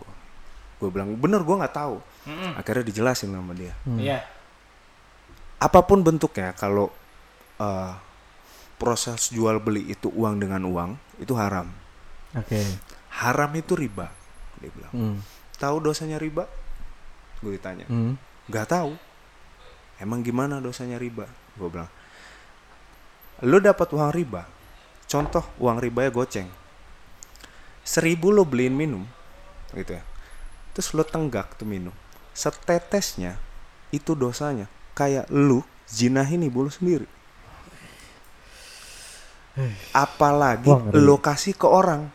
[0.78, 1.98] Gue bilang bener gue nggak tahu.
[2.28, 2.60] Mm-mm.
[2.60, 3.72] Akhirnya dijelasin sama dia.
[3.88, 4.20] Iya.
[5.58, 6.92] Apa pun bentuknya, kalau
[7.58, 7.94] eh,
[8.78, 11.72] proses jual beli itu uang dengan uang itu haram.
[12.38, 12.62] Oke.
[13.24, 14.12] Haram itu riba.
[14.62, 14.94] Dia bilang.
[14.94, 15.18] Hmm.
[15.58, 16.46] Tahu dosanya riba?
[17.42, 17.90] Gue ditanya.
[17.90, 18.20] Hmm.
[18.46, 18.94] Nggak tahu.
[19.98, 21.26] Emang gimana dosanya riba?
[21.58, 21.90] Gue bilang.
[23.42, 24.46] Lu dapat uang riba.
[25.08, 26.50] Contoh uang ribanya goceng.
[27.88, 29.08] Seribu lo beliin minum,
[29.72, 30.04] gitu ya.
[30.76, 31.96] Terus lo tenggak tuh minum.
[32.38, 33.42] Setetesnya
[33.90, 37.10] itu dosanya kayak lu zinahin ibu lu sendiri.
[39.90, 41.02] Apalagi Wah, ngeri.
[41.02, 42.14] lo kasih ke orang.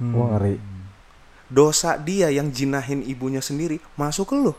[0.00, 0.56] Wah ngeri.
[1.44, 4.54] Dosa dia yang jinahin ibunya sendiri masuk ke lo,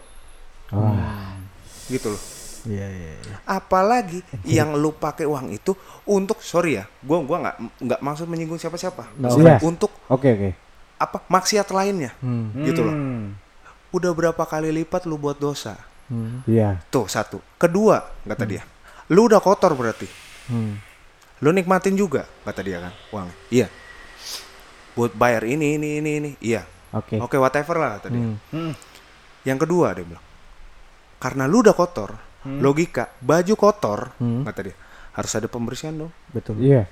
[0.70, 1.40] Wah.
[1.88, 2.22] gitu loh.
[2.62, 3.12] Iya iya.
[3.18, 3.36] iya.
[3.42, 5.74] apalagi yang lu pakai uang itu
[6.06, 9.58] untuk sorry ya gua gua nggak nggak maksud menyinggung siapa-siapa Iya.
[9.66, 10.50] untuk Oke oke.
[10.96, 12.54] apa maksiat lainnya Hmm.
[12.62, 12.94] Gitu loh.
[12.94, 13.34] Hmm.
[13.92, 15.76] Udah berapa kali lipat lu buat dosa
[16.08, 16.44] Hmm.
[16.44, 16.84] Iya.
[16.88, 18.60] tuh satu kedua kata dia
[19.08, 20.04] lu udah kotor berarti
[20.48, 20.76] Hmm.
[21.40, 23.72] lu nikmatin juga kata dia kan uang iya
[24.92, 27.16] buat bayar ini ini ini ini iya Oke.
[27.16, 28.36] oke whatever lah kata dia Hmm.
[28.52, 28.74] Hmm.
[29.42, 30.26] yang kedua dia bilang
[31.16, 32.12] karena lu udah kotor
[32.60, 34.44] logika baju kotor Hmm.
[34.44, 34.76] kata dia
[35.12, 36.60] harus ada pembersihan dong Betul.
[36.60, 36.92] Iya.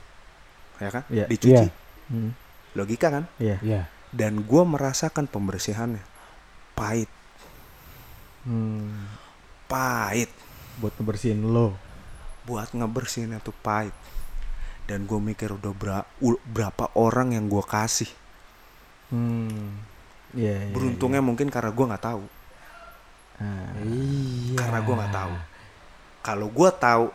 [0.77, 1.25] ya kan Iya.
[1.27, 1.75] dicuci Iya.
[2.07, 2.31] Hmm.
[2.71, 3.57] logika kan Iya.
[3.59, 3.81] Iya.
[4.09, 6.07] dan gue merasakan pembersihannya
[6.79, 7.11] pahit
[8.41, 9.05] Hmm.
[9.65, 10.31] pahit
[10.79, 11.75] Buat ngebersihin lo.
[12.41, 13.93] buat ngebersihinnya tuh pahit
[14.85, 18.09] dan gue mikir udah bera- u- berapa orang yang gue kasih
[19.07, 19.75] Hmm.
[20.31, 20.55] Iya.
[20.61, 22.23] iya, beruntungnya mungkin karena gue nggak tahu
[23.35, 23.73] Ah.
[23.77, 24.55] Iya.
[24.55, 25.33] karena gue nggak tahu
[26.21, 27.05] kalau gue tahu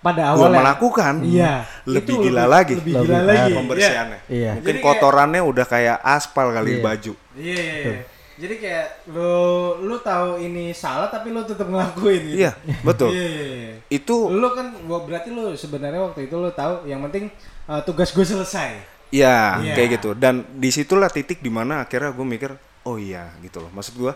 [0.00, 0.58] Pada gue awalnya.
[0.60, 1.54] melakukan Iya.
[1.84, 3.52] lebih Itu gila lebih- lagi Lebih gila lagi.
[3.52, 4.50] pembersihannya Iya.
[4.54, 6.82] mungkin Jadi kayak- kotorannya udah kayak aspal kali Iya.
[6.82, 7.58] baju Iya.
[7.58, 7.98] iya, iya.
[8.40, 9.36] Jadi kayak lu
[9.82, 12.36] lu tahu ini salah tapi lu tetap ngelakuin gitu.
[12.40, 13.74] iya betul Iya, iya, iya.
[13.86, 17.28] itu Lu kan berarti lu sebenarnya waktu itu lu tahu yang penting
[17.66, 18.80] uh, tugas gue selesai.
[19.10, 19.74] ya Iya.
[19.74, 22.50] kayak gitu dan di situlah titik di mana akhirnya gue mikir
[22.82, 24.12] oh iya gitu loh maksud gue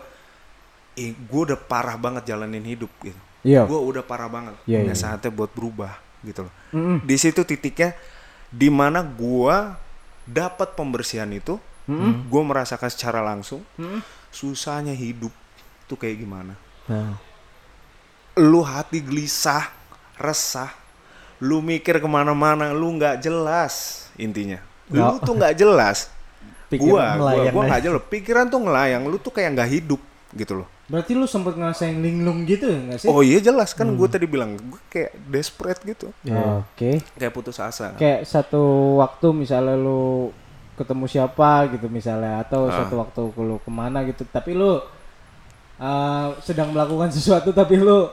[0.95, 3.61] eh, gue udah parah banget jalanin hidup gitu Iya.
[3.63, 4.97] gue udah parah banget Iya, Udah iya.
[4.97, 6.97] saatnya buat berubah gitu loh Mm-mm.
[7.03, 7.93] di situ titiknya
[8.47, 9.55] di mana gue
[10.25, 11.61] dapat pembersihan itu
[12.25, 14.01] gue merasakan secara langsung Mm-mm.
[14.35, 15.31] Susahnya hidup
[15.85, 17.15] tuh kayak gimana Nah.
[18.35, 19.71] lu hati gelisah
[20.15, 20.69] resah
[21.37, 25.97] lu mikir ke mana-mana lu nggak jelas intinya lu Nggak- tuh nggak jelas
[26.65, 27.67] Pikiran gua gua gua aja.
[27.67, 30.01] nggak jelas pikiran tuh ngelayang lu tuh kayak nggak hidup
[30.33, 33.07] gitu loh Berarti lu sempet ngerasain linglung gitu enggak sih?
[33.07, 36.61] oh iya jelas kan gue tadi bilang gue kayak desperate gitu Iya.
[36.61, 37.01] Oke.
[37.11, 38.61] kayak putus asa Kayak satu
[38.95, 40.29] waktu misalnya lu
[40.75, 42.83] ketemu siapa gitu misalnya atau Ah.
[42.83, 44.81] satu waktu lu ke mana gitu tapi lu uh,
[46.39, 48.07] sedang melakukan sesuatu tapi lu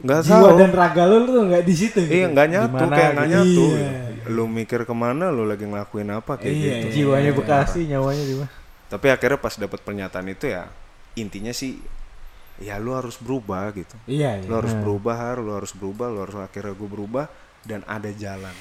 [0.00, 2.12] nggak jiwa tahu dan raga lu tuh nggak di situ gitu.
[2.14, 3.34] iya nggak nyatu Di mana kayak nggak gitu.
[3.34, 3.90] nyatu Iya.
[4.30, 6.94] lu mikir ke mana lu lagi ngelakuin apa kayak Iya, gitu iya.
[6.94, 8.50] Jiwanya Bekasi, nyawanya di mana?
[8.88, 10.68] tapi akhirnya pas dapat pernyataan itu ya
[11.14, 11.78] intinya sih
[12.58, 14.46] ya lu harus berubah gitu Iya, iya.
[14.46, 14.82] lu harus Hmm.
[14.82, 15.36] berubah Har.
[15.36, 17.24] lu harus berubah lu harus akhirnya gue berubah
[17.62, 18.56] dan ada jalan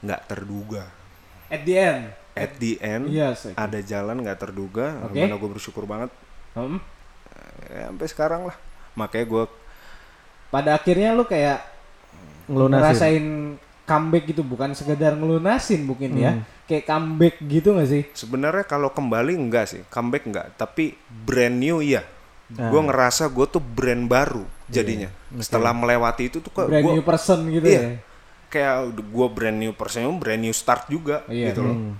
[0.00, 0.84] nggak terduga
[1.52, 2.02] At the end.
[2.32, 3.44] at the end Yes.
[3.52, 5.20] ada jalan nggak terduga Oke.
[5.20, 6.08] mana gue bersyukur banget
[6.52, 6.80] Hmm.
[7.66, 8.56] ya, sampai sekarang lah
[8.94, 9.44] makanya gue
[10.48, 11.60] Pada akhirnya lu kayak
[12.44, 12.72] Ngelunasin.
[12.74, 13.26] ngerasain
[13.82, 16.44] comeback gitu bukan sekedar ngelunasin mungkin ya Hmm.
[16.64, 21.80] kayak comeback gitu gak sih Sebenarnya kalau kembali enggak sih, comeback enggak, tapi brand new
[21.80, 22.00] iya.
[22.52, 22.68] Ah.
[22.68, 25.08] Gue ngerasa gue tuh brand baru jadinya.
[25.36, 28.11] Setelah melewati itu tuh kok brand gue new person gitu iya, ya
[28.52, 31.56] kayak gue brand new person, brand new start juga Iya.
[31.56, 31.76] gitu loh.
[31.76, 31.94] Hmm.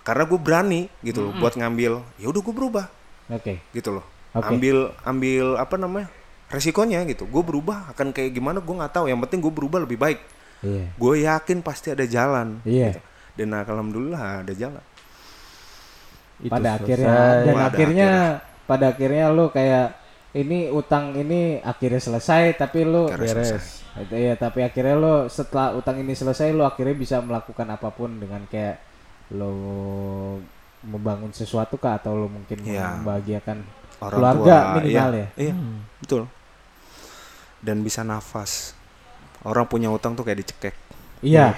[0.00, 2.86] Karena gue berani gitu loh buat ngambil, ya udah gue berubah
[3.28, 4.04] oke gitu loh.
[4.32, 4.48] Oke.
[4.48, 6.08] Ambil ambil apa namanya?
[6.48, 7.28] resikonya gitu.
[7.28, 9.04] Gue berubah akan kayak gimana gue nggak tahu.
[9.12, 10.16] Yang penting gue berubah lebih baik.
[10.64, 12.64] iya Gue yakin pasti ada jalan.
[12.64, 12.96] Iya.
[12.96, 13.00] gitu.
[13.36, 14.80] Dan alhamdulillah ada jalan.
[16.40, 16.84] Itu pada selesai.
[16.88, 18.10] akhirnya dan Pada akhirnya
[18.64, 19.86] pada akhirnya lu kayak
[20.30, 23.76] ini utang ini akhirnya selesai tapi lu Akhirnya selesai.
[23.98, 28.16] Itu ya tapi akhirnya lo setelah utang ini selesai lo akhirnya bisa melakukan apa pun
[28.16, 28.76] dengan kayak
[29.32, 29.52] lo
[30.80, 33.00] membangun sesuatu kah atau lo mungkin Iya.
[33.00, 33.58] membahagiakan
[33.98, 35.54] Orang keluarga tua, minimal iya, ya Iya,
[35.98, 36.22] betul.
[37.58, 38.78] Dan bisa nafas.
[39.42, 40.74] Orang punya utang tuh kayak dicekek.
[41.18, 41.50] iya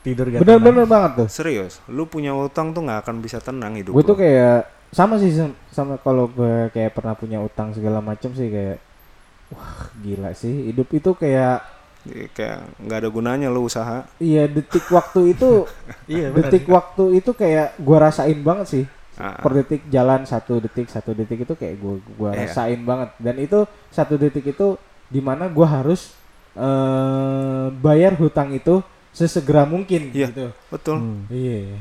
[0.00, 0.56] tidur gak tenang.
[0.56, 4.16] bener-bener banget tuh Serius, lu punya utang tuh nggak akan bisa tenang hidup gue tuh
[4.16, 4.20] lu.
[4.24, 8.78] kayak sama sih sam- sama kalau gue kayak pernah punya utang segala macam sih kayak
[9.48, 11.62] wah gila sih hidup itu kayak
[12.06, 14.06] Iya, kayak nggak ada gunanya lu usaha.
[14.18, 15.66] iya detik waktu itu
[16.06, 18.84] iya benar detik waktu itu kayak gua rasain banget sih
[19.16, 22.46] Ah, per detik jalan satu detik satu detik itu kayak gua gua Iya.
[22.46, 23.58] rasain banget dan itu
[23.88, 24.76] satu detik itu
[25.08, 26.14] di mana gua harus
[26.54, 28.80] eh bayar hutang itu
[29.10, 30.28] sesegera mungkin Iya.
[30.28, 30.96] gitu betul.
[31.00, 31.22] Hmm.
[31.28, 31.74] iya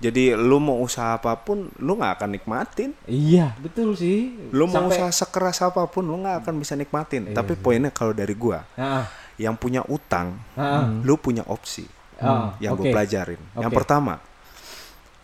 [0.00, 2.90] Jadi lu mau usaha apa pun, lu nggak akan nikmatin.
[3.04, 7.28] iya betul sih Lu mau Sampai- usaha sekeras apa pun, lu nggak akan bisa nikmatin.
[7.28, 7.60] Iya Tapi sih.
[7.60, 9.04] poinnya kalau dari gua, Ah,
[9.36, 11.84] yang punya utang, ah, lu punya opsi.
[12.16, 12.80] ah, yang oke.
[12.80, 13.40] gue pelajarin.
[13.54, 13.76] Yang Oke.
[13.76, 14.14] pertama,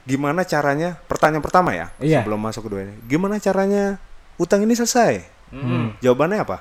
[0.02, 0.96] gimana caranya?
[1.02, 2.20] Pertanyaan pertama ya, Iya.
[2.20, 2.94] sebelum masuk kedua ini.
[3.04, 4.00] Gimana caranya
[4.36, 5.24] utang ini selesai?
[5.52, 6.00] Mm.
[6.00, 6.58] Jawabannya apa?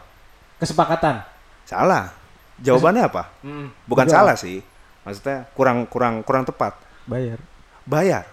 [0.56, 1.20] kesepakatan
[1.64, 2.16] Salah.
[2.58, 3.28] Jawabannya apa?
[3.44, 3.68] Mm.
[3.84, 4.14] Bukan Udah.
[4.14, 4.64] salah sih.
[5.04, 6.80] Maksudnya kurang kurang kurang tepat.
[7.06, 7.38] bayar
[7.86, 8.26] Bayar.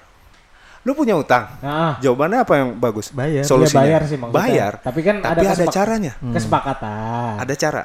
[0.82, 1.46] Lu punya utang.
[1.62, 3.14] Ah, Jawabannya apa yang bagus?
[3.14, 3.46] Bayar.
[3.46, 3.86] Solusinya.
[3.86, 4.40] Iya, bayar sih maksudnya.
[4.42, 4.72] Bayar.
[4.82, 6.12] Tapi kan Tapi ada caranya.
[6.18, 7.82] kesepakatan Ada cara.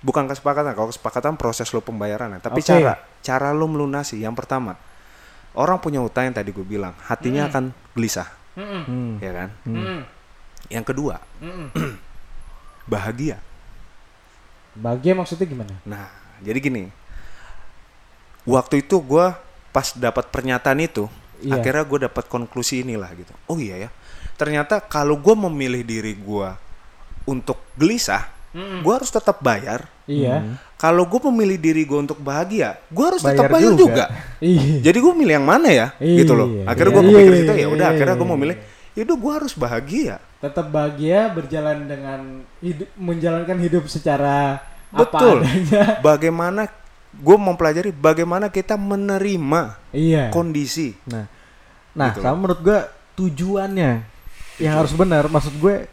[0.00, 0.72] Bukan kesepakatan.
[0.72, 2.40] Kalau kesepakatan proses lo pembayarannya.
[2.40, 2.68] Tapi Oke.
[2.72, 2.94] cara.
[3.20, 4.16] Cara lo melunasi.
[4.22, 4.80] Yang pertama.
[5.52, 6.96] Orang punya utang yang tadi gue bilang.
[7.04, 8.30] Hatinya akan gelisah.
[8.56, 8.82] Mm-mm.
[8.86, 9.14] Hmm.
[9.20, 9.48] Ya kan?
[9.68, 10.00] Mm-mm.
[10.72, 11.20] Yang kedua.
[11.44, 11.68] Mm-mm.
[12.88, 13.36] bahagia.
[14.78, 16.06] bahagia maksudnya gimana Nah,
[16.38, 16.88] jadi gini.
[18.46, 19.26] Waktu itu gue
[19.70, 21.06] pas dapat pernyataan itu,
[21.38, 21.54] Iya.
[21.54, 23.30] akhirnya gue dapat konklusi inilah gitu.
[23.46, 23.90] Oh iya ya.
[24.34, 26.48] Ternyata kalau gue memilih diri gue
[27.24, 29.86] untuk gelisah, gue harus tetap bayar.
[30.04, 30.40] iya
[30.74, 33.82] Kalau gue memilih diri gue untuk bahagia, gue harus tetap Bayar bayar juga.
[33.82, 34.04] juga.
[34.42, 36.48] iya Jadi gue milih yang mana ya, Iya, gitu loh.
[36.64, 37.58] Akhirnya gue iya, kepikir iya, gitu ya.
[37.58, 38.56] iya, Udah, iya, akhirnya gue iya, mau milih.
[38.58, 39.02] iya.
[39.02, 40.16] Itu gue harus bahagia.
[40.38, 42.20] tetap bahagia berjalan dengan
[42.62, 45.42] hidup menjalankan hidup secara Betul.
[45.42, 46.62] apa adanya Bagaimana
[47.18, 50.94] gue mempelajari bagaimana kita menerima iya kondisi.
[51.04, 51.26] Nah,
[51.92, 52.78] nah Gitu sama menurut gue
[53.16, 53.92] tujuannya
[54.58, 55.26] yang harus benar.
[55.26, 55.86] Maksud gue,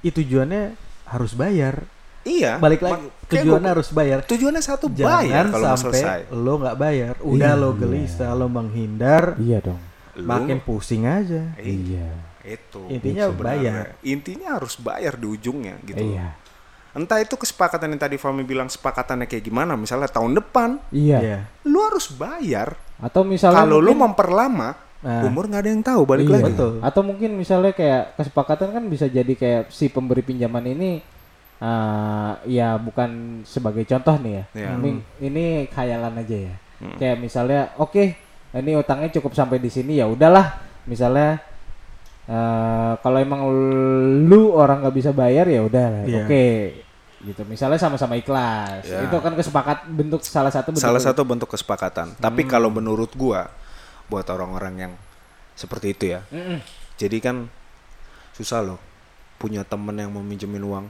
[0.00, 0.72] i tujuannya
[1.06, 1.84] harus bayar.
[2.22, 2.56] Iya.
[2.56, 4.18] Balik lagi, tujuannya gua- harus bayar.
[4.22, 6.02] tujuannya satu Jangan bayar kalau mau selesai.
[6.22, 7.14] sampai lo nggak bayar.
[7.20, 7.60] Udah Iya.
[7.60, 9.80] lo gelisah, lo menghindar, iya dong
[10.14, 11.56] makin pusing aja.
[11.56, 12.12] iya
[12.42, 13.72] itu Intinya sebenarnya.
[13.72, 13.84] bayar.
[14.02, 16.04] Intinya harus bayar di ujungnya gitu.
[16.04, 16.36] iya
[16.92, 21.38] Entah itu kesepakatan yang tadi Fami bilang sepakatannya kayak gimana, misalnya tahun depan iya Iya.
[21.64, 22.76] lu harus bayar.
[22.98, 24.68] atau misalnya Kalau lu mungkin- memperlama,
[25.02, 25.26] Nah.
[25.26, 26.34] umur nggak ada yang tahu balik Iya.
[26.38, 26.44] lagi.
[26.54, 26.72] Betul.
[26.78, 31.02] atau mungkin misalnya kayak kesepakatan kan bisa jadi kayak si pemberi pinjaman ini
[31.58, 34.68] ah, ya bukan sebagai contoh nih ya Iya.
[34.78, 34.90] ini,
[35.20, 36.94] ini khayalan aja ya Hmm.
[36.96, 38.04] kayak misalnya oke
[38.52, 41.38] ini utangnya cukup sampai di sini ya udahlah misalnya
[42.22, 43.40] eh kalau emang
[44.24, 46.22] lu orang nggak bisa bayar ya udah Iya.
[46.22, 46.46] oke
[47.22, 49.02] gitu misalnya sama-sama ikhlas Ya.
[49.02, 52.14] itu kan kesepakat bentuk salah satu bentuk Salah satu bentuk kesepakatan.
[52.16, 53.46] Tapi kalau menurut gua
[54.06, 54.92] buat orang-orang yang
[55.54, 56.20] seperti itu ya.
[56.30, 56.58] Mm-mm.
[56.94, 57.46] Jadi kan
[58.32, 58.78] susah loh
[59.38, 60.86] punya temen yang mau minjemin uang.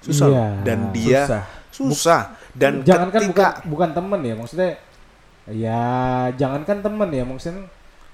[0.00, 0.36] Susah Iya.
[0.36, 0.48] loh.
[0.60, 1.42] Dan dia Susah.
[1.70, 2.22] susah.
[2.52, 4.70] Dan jangankan ketika bukan bukan temen ya maksudnya
[5.48, 5.82] ya
[6.32, 7.64] jangankan temen ya maksudnya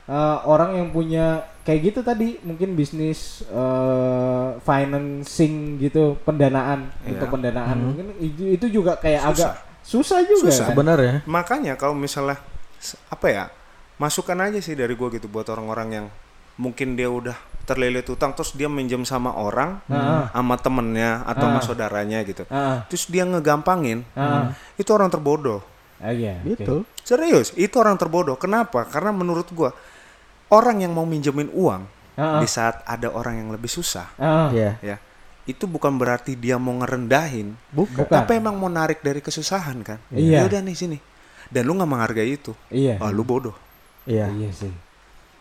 [0.06, 1.26] eh, orang yang punya
[1.62, 7.10] kayak gitu tadi mungkin bisnis eh, financing gitu pendanaan Iya.
[7.12, 9.32] untuk pendanaan mungkin itu, itu juga kayak Susah.
[9.34, 9.52] agak
[9.82, 10.64] susah juga Susah.
[10.64, 10.70] kan?
[10.72, 12.38] Sebenarnya Makanya kalau misalnya
[13.06, 13.44] apa ya
[13.96, 16.06] masukan aja sih dari gue gitu buat orang-orang yang
[16.56, 17.34] mungkin dia udah
[17.64, 20.30] terlilit utang terus dia minjem sama orang Ah.
[20.30, 21.64] sama temennya atau sama Ah.
[21.64, 25.60] saudaranya gitu Ah, terus dia ngegampangin ah, itu orang terbodoh
[25.98, 26.86] ah, iya, gitu.
[27.02, 29.70] serius itu orang terbodoh kenapa karena menurut gue
[30.48, 31.84] orang yang mau minjemin uang
[32.16, 34.80] Ah, di saat ada orang yang lebih susah ah, Iya.
[34.80, 34.96] ya
[35.44, 38.02] itu bukan berarti dia mau ngerendahin Bukan.
[38.02, 38.16] Bukan.
[38.16, 40.40] tapi emang mau narik dari kesusahan kan Iya.
[40.40, 40.98] Ya udah nih sini
[41.46, 42.96] dan lu nggak menghargai itu Iya.
[42.98, 43.52] ah lu bodoh
[44.08, 44.32] Iya.
[44.32, 44.72] Iya sih.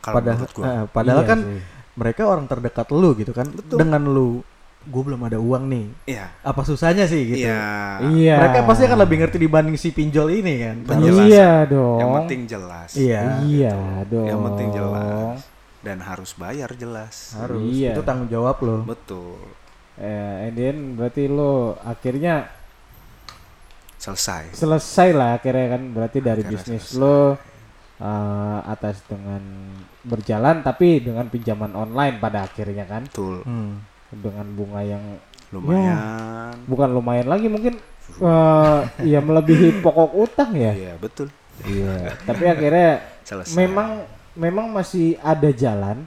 [0.03, 1.61] kalau Padahal, menurut gua eh, padahal Iya kan sih.
[1.95, 3.47] mereka orang terdekat lu gitu kan.
[3.47, 3.77] Betul.
[3.79, 4.43] Dengan lu,
[4.85, 5.85] gue belum ada uang nih.
[6.07, 7.41] iya Apa susahnya sih gitu?
[7.41, 8.35] iya Iya.
[8.37, 10.75] Mereka pasti akan lebih ngerti dibanding si pinjol ini kan.
[10.85, 11.25] Penjelasan.
[11.25, 11.97] Iya dong.
[11.97, 13.21] yang penting jelas Iya.
[13.41, 13.75] Iya
[14.05, 14.25] dong.
[14.25, 15.37] yang penting jelas
[15.81, 17.61] dan harus bayar jelas Harus.
[17.67, 17.91] Iya.
[17.91, 18.77] Itu tanggung jawab lo.
[18.83, 19.37] betul
[19.95, 22.51] Eh, and then berarti lo akhirnya
[23.97, 26.99] selesai selesai lah akhirnya kan berarti dari Akhirnya bisnis selesai.
[26.99, 27.19] lo
[27.97, 29.41] eh, atas dengan
[30.03, 33.79] berjalan tapi dengan pinjaman online pada akhirnya kan betul Hmm.
[34.11, 35.03] Dengan bunga yang
[35.49, 37.77] lumayan bukan lumayan lagi mungkin
[38.21, 40.73] eh ya melebihi pokok utang ya.
[40.73, 42.11] iya betul Iya.
[42.27, 44.03] tapi akhirnya selesai memang
[44.35, 46.03] memang masih ada jalan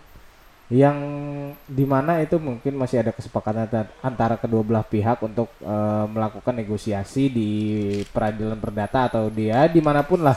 [0.69, 1.01] yang
[1.65, 6.53] di mana itu mungkin masih ada kesepakatan anta- antara kedua belah pihak untuk eh, melakukan
[6.53, 7.51] negosiasi di
[8.13, 10.37] peradilan perdata atau dia di mana pun lah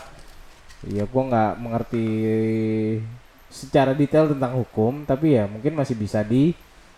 [0.87, 2.05] ya gua nggak mengerti
[3.51, 6.23] secara detail tentang hukum tapi ya mungkin masih bisa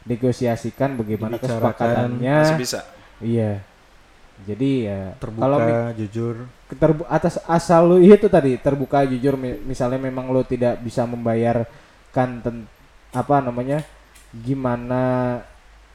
[0.04, 2.38] dinegosiasikan bagaimana kesepakatannya.
[2.44, 2.80] Masih bisa.
[3.20, 3.64] Iya.
[4.44, 5.60] Jadi ya Terbuka, kalau
[5.96, 6.36] jujur.
[6.68, 12.30] terbu- atas asal lu itu tadi terbuka jujur mi- misalnya memang lu tidak bisa membayarkan
[12.42, 12.68] ten-
[13.14, 13.86] apa namanya
[14.34, 15.38] gimana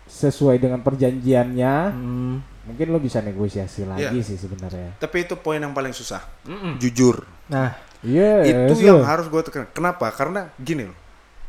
[0.07, 2.35] sesuai dengan perjanjiannya Hmm.
[2.65, 4.25] mungkin lu bisa negosiasi lagi Iya.
[4.25, 4.97] sih sebenarnya.
[4.97, 6.23] Tapi itu poin yang paling susah.
[6.79, 7.27] Jujur.
[7.51, 9.67] Nah, iya itu yes, yang harus gue tekan.
[9.69, 10.09] Kenapa?
[10.09, 10.97] Karena gini loh.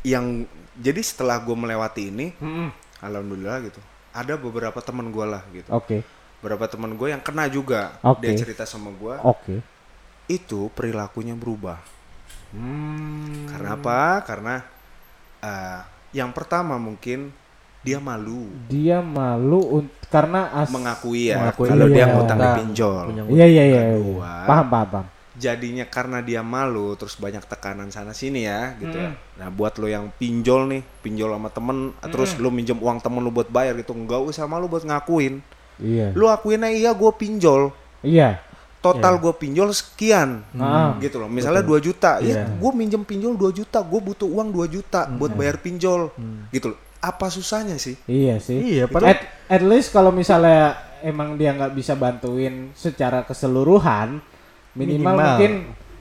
[0.02, 2.68] Yang jadi setelah gue melewati ini Mm-mm.
[3.00, 5.98] alhamdulillah gitu ada beberapa teman gue lah gitu oke
[6.40, 8.24] beberapa teman gue yang kena juga Oke.
[8.24, 9.54] dia cerita sama gue oke
[10.26, 11.80] itu perilakunya berubah
[12.50, 13.46] Hmm.
[13.46, 14.54] karena apa karena
[15.38, 17.30] eh, yang pertama mungkin
[17.80, 22.06] dia malu dia malu karena as mengakui ya Mengakui kalau dia iya.
[22.10, 22.56] ngutang di Utang.
[22.58, 23.82] pinjol iya iya iya, iya.
[23.94, 24.32] Kedua.
[24.50, 25.06] paham paham paham
[25.40, 29.10] jadinya karena dia malu terus banyak tekanan sana sini ya gitu ya.
[29.10, 29.40] Hmm.
[29.40, 32.44] Nah buat lo yang pinjol nih, pinjol sama temen, terus Hmm.
[32.44, 35.40] lo minjem uang temen lo buat bayar gitu, nggak usah malu buat ngakuin.
[35.80, 37.72] iya Lo akuin aja iya gue pinjol,
[38.04, 38.44] iya
[38.78, 40.96] total gue pinjol sekian, Ah.
[40.96, 41.28] gitu loh.
[41.28, 42.44] Misalnya 2 juta, ya Iya.
[42.48, 46.12] gue minjem pinjol 2 juta, gue butuh uang 2 juta buat bayar pinjol,
[46.48, 46.78] gitu loh.
[46.98, 47.96] Apa susahnya sih?
[48.04, 48.56] Iya sih.
[48.56, 54.20] Iya, padahal- at, at least kalau misalnya emang dia nggak bisa bantuin secara keseluruhan,
[54.72, 55.18] minimal, Minimal.
[55.20, 55.52] mungkin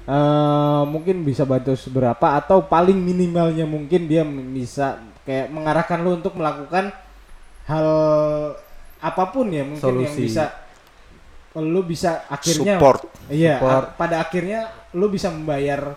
[0.05, 6.33] eh, mungkin bisa bantu seberapa atau paling minimalnya mungkin dia bisa kayak mengarahkan lu untuk
[6.33, 6.89] melakukan
[7.65, 7.87] hal
[8.99, 10.25] apa pun ya mungkin yang Solusi.
[10.25, 10.43] bisa
[11.55, 13.01] lu bisa akhirnya Support.
[13.29, 13.83] iya Support.
[13.83, 14.59] a- pada akhirnya
[14.91, 15.93] lu bisa membayar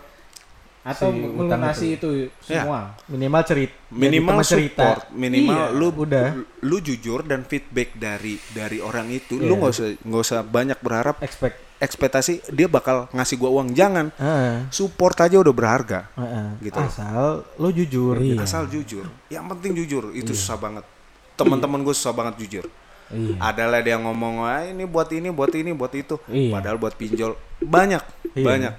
[0.83, 2.07] atau Si melunasi itu,
[2.43, 2.67] Ya.
[2.67, 2.91] semua.
[3.07, 3.71] minimal cerita.
[3.89, 6.25] minimal support minimal Iya, lu udah.
[6.59, 9.47] lu jujur dan feedback dari dari orang itu Iya.
[9.47, 11.55] lu nggak usah nggak usah banyak berharap Expect.
[11.83, 14.65] Ekspektasi dia bakal ngasih gua uang jangan Heeh.
[14.69, 16.47] support aja udah berharga Heeh.
[16.63, 16.79] Gitu.
[16.79, 18.15] Asal lo jujur.
[18.15, 18.33] Iya.
[18.33, 18.41] gitu.
[18.41, 20.85] asal jujur yang penting jujur itu susah banget
[21.33, 22.65] teman-teman gue susah banget jujur
[23.05, 23.35] Iya.
[23.37, 26.49] adalah dia ngomong ah ini buat ini buat ini buat itu Iya.
[26.51, 28.41] padahal buat pinjol banyak Iya.
[28.41, 28.73] banyak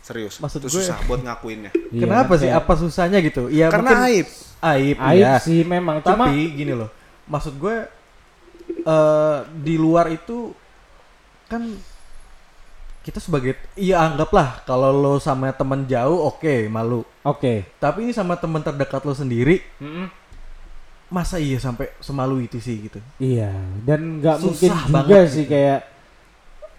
[0.00, 2.48] serius Maksud itu gue- susah buat ngakuinnya Iya, Kenapa sih?
[2.48, 3.50] Apa susahnya gitu?
[3.50, 4.28] Ya karena mungkin aib
[4.58, 4.96] Aib.
[4.96, 5.36] Aib iya.
[5.38, 6.88] sih memang cuma Tapi gini loh.
[7.26, 7.76] Maksud gue
[8.84, 10.54] eh di luar itu
[11.46, 11.62] kan
[13.08, 17.00] kita sebagai iya anggaplah kalau lo sama temen jauh oke malu.
[17.24, 17.64] oke.
[17.80, 20.12] Tapi ini sama temen terdekat lo sendiri Mm-mm.
[21.08, 23.00] masa iya sampai semalu itu sih gitu.
[23.16, 23.48] Iya,
[23.80, 25.56] dan nggak mungkin juga banget sih gitu.
[25.56, 25.80] kayak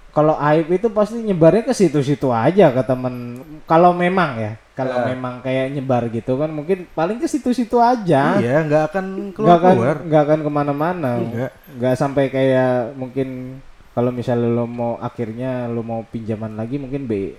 [0.10, 3.42] kalau aib itu pasti nyebarnya ke situ-situ aja ke temen.
[3.66, 5.14] Kalau memang ya, kalau Eh.
[5.14, 8.38] memang kayak nyebar gitu kan mungkin paling ke situ-situ aja.
[8.38, 11.12] Iya, nggak akan Nggak keluar akan nggak akan ke mana-mana.
[11.18, 11.52] Enggak.
[11.78, 13.62] Nggak sampai kayak mungkin
[14.00, 17.36] kalau misalnya lo mau akhirnya lo mau pinjaman lagi mungkin B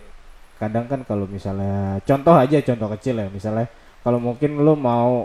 [0.60, 3.64] kadang kan kalau misalnya contoh aja contoh kecil ya misalnya
[4.04, 5.24] kalau mungkin lo mau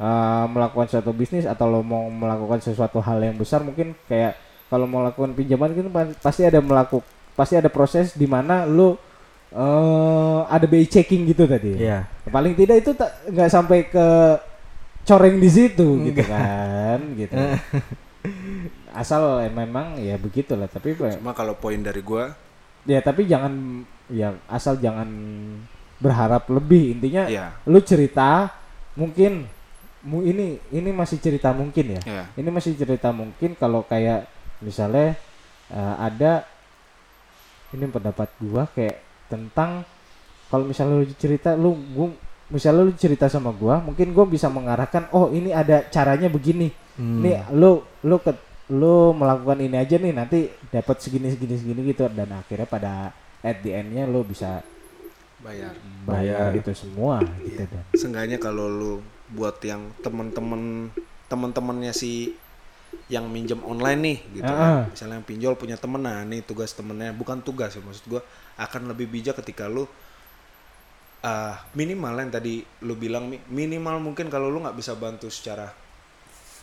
[0.00, 4.32] uh, melakukan suatu bisnis atau lo mau melakukan sesuatu hal yang besar mungkin kayak
[4.72, 7.04] kalau mau lakukan pinjaman kan pa- pasti ada melakukan
[7.36, 8.96] pasti ada proses di mana lo
[9.52, 12.08] eh ada BI checking gitu tadi Iya.
[12.26, 12.96] paling tidak itu
[13.28, 14.06] nggak sampai ke
[15.04, 16.32] coreng di situ gitu Enggak.
[16.32, 17.36] kan gitu
[18.96, 22.32] asal eh, memang ya begitulah tapi cuma kalau poin dari gua
[22.88, 25.06] ya tapi jangan ya asal jangan
[26.00, 26.96] berharap lebih.
[26.96, 28.52] Intinya ya lu cerita
[28.96, 29.44] mungkin
[30.06, 32.00] mu ini ini masih cerita mungkin ya.
[32.06, 34.24] Ya ini masih cerita mungkin kalau kayak
[34.64, 35.18] misalnya
[35.72, 36.46] eh, ada
[37.74, 39.82] ini pendapat gua kayak tentang
[40.46, 42.08] kalau misalnya lu cerita lu gua
[42.46, 46.70] misalnya lu cerita sama gua mungkin gua bisa mengarahkan oh ini ada caranya begini.
[46.96, 47.20] Hmm.
[47.20, 48.32] nih lu lu ke
[48.68, 50.38] lu melakukan ini aja nih nanti
[50.68, 52.92] dapat segini segini segini gitu dan akhirnya pada
[53.40, 54.58] at the endnya lo bisa
[55.38, 55.70] bayar
[56.02, 56.58] bayar Bayar.
[56.58, 57.70] itu semua gitu Iya.
[57.70, 58.92] dan Seenggaknya kalau lu
[59.28, 60.90] buat yang temen-temen
[61.26, 62.34] temen-temennya si
[63.06, 64.66] yang minjem online nih gitu Ah, kan.
[64.66, 64.82] ah.
[64.90, 68.22] Misalnya yang pinjol punya temen nah nih tugas temennya bukan tugas ya maksud gua
[68.58, 69.86] akan lebih bijak ketika lu
[71.22, 75.70] ah, minimal yang tadi lu bilang Mi, minimal mungkin kalau lu nggak bisa bantu secara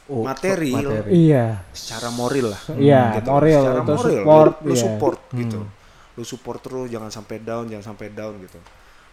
[0.05, 1.09] Oh, materi, materi.
[1.15, 3.29] iya secara moral lah Iya, gitu.
[3.29, 4.81] moral, secara moral, support, lu, lu iya.
[4.81, 5.71] support gitu Hmm.
[6.13, 8.59] lu support terus jangan sampai down jangan sampai down gitu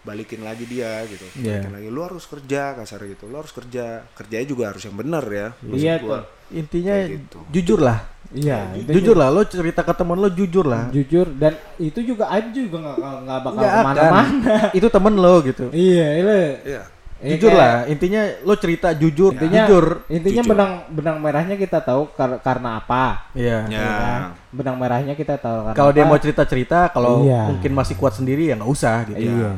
[0.00, 1.60] balikin lagi dia gitu Iya.
[1.60, 5.24] balikin lagi lu harus kerja kasar gitu lu harus kerja kerjanya juga harus yang benar
[5.24, 6.18] ya Iya gua.
[6.18, 6.22] tuh.
[6.50, 7.38] Intinya Kayak gitu.
[7.48, 7.98] jujur lah.
[8.32, 10.86] iya itu Jujur lah lo cerita ke temen lo jujur lah.
[10.88, 15.70] jujur dan itu juga aib juga nggak nggak bakal ke mana-mana Itu temen lo gitu.
[15.70, 16.82] iya iya Iya,
[17.20, 17.74] jujur kayak- lah.
[17.84, 19.86] Intinya lo cerita jujur, intinya jujur.
[20.08, 20.50] intinya Jujur.
[20.50, 23.58] benang benang merahnya kita tahu kar- karena apa Iya.
[23.66, 24.20] ya ya kan?
[24.50, 27.52] benang merahnya kita tahu karena Kalau dia mau cerita-cerita, kalau Iya.
[27.52, 29.20] mungkin masih kuat sendiri ya nggak usah gitu.
[29.20, 29.52] Iya.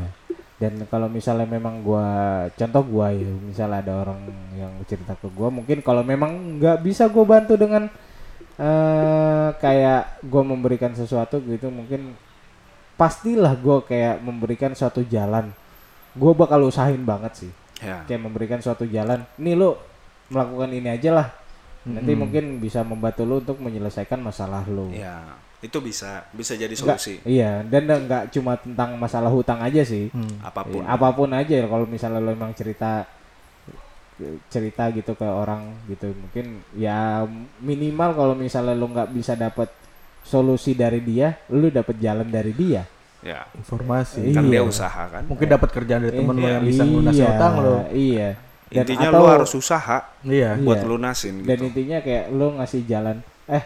[0.59, 2.07] Dan kalau misalnya memang gua
[2.53, 4.19] contoh gua ya, misalnya ada orang
[4.55, 7.91] yang cerita ke gua, mungkin kalau memang nggak bisa gua bantu dengan
[8.55, 12.15] eh kayak gua memberikan sesuatu gitu, mungkin
[12.95, 15.51] pastilah gua kayak memberikan suatu jalan.
[16.13, 19.25] Gua bakal usahain banget sih, ya kayak memberikan suatu jalan.
[19.41, 19.73] Nih lu
[20.29, 21.29] melakukan ini aja lah.
[21.83, 22.21] Nanti Mm-mm.
[22.23, 24.93] mungkin bisa membantu lu untuk menyelesaikan masalah lu.
[24.95, 25.19] ya
[25.63, 30.11] itu bisa bisa jadi solusi iya, dan nggak cuma tentang masalah hutang aja sih.
[30.11, 30.43] Hmm.
[30.43, 33.07] apa pun Iya, apa pun aja ya, kalau misalnya lo emang cerita
[34.51, 37.27] cerita gitu ke orang gitu mungkin ya
[37.59, 39.67] minimal kalau misalnya lo nggak bisa dapat
[40.23, 42.87] solusi dari dia lo dapat jalan dari dia
[43.23, 44.35] ya Informasi.
[44.35, 44.51] kan Iya.
[44.51, 47.55] dia usaha kan Mungkin dapat kerjaan dari temen lo Iya, yang bisa lunasin iya, utang
[47.57, 47.77] lo.
[47.89, 48.29] iya
[48.67, 50.51] Dan intinya atau- lu harus usaha Iya.
[50.59, 50.89] buat Iya.
[50.89, 53.17] lunasin dan gitu intinya kayak lo ngasih jalan
[53.47, 53.65] eh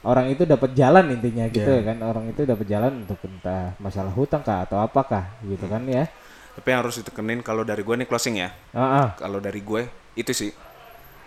[0.00, 1.78] orang itu dapat jalan intinya gitu Iya.
[1.78, 5.82] ya kan orang itu dapat jalan untuk entah masalah hutang kah atau apakah gitu kan
[5.84, 6.06] ya
[6.54, 9.08] tapi yang harus ditekenin kalau dari gue nih closing ya ah, ah.
[9.14, 10.50] kalau dari gue itu sih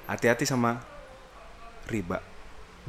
[0.03, 0.75] hati-hati sama
[1.85, 2.19] riba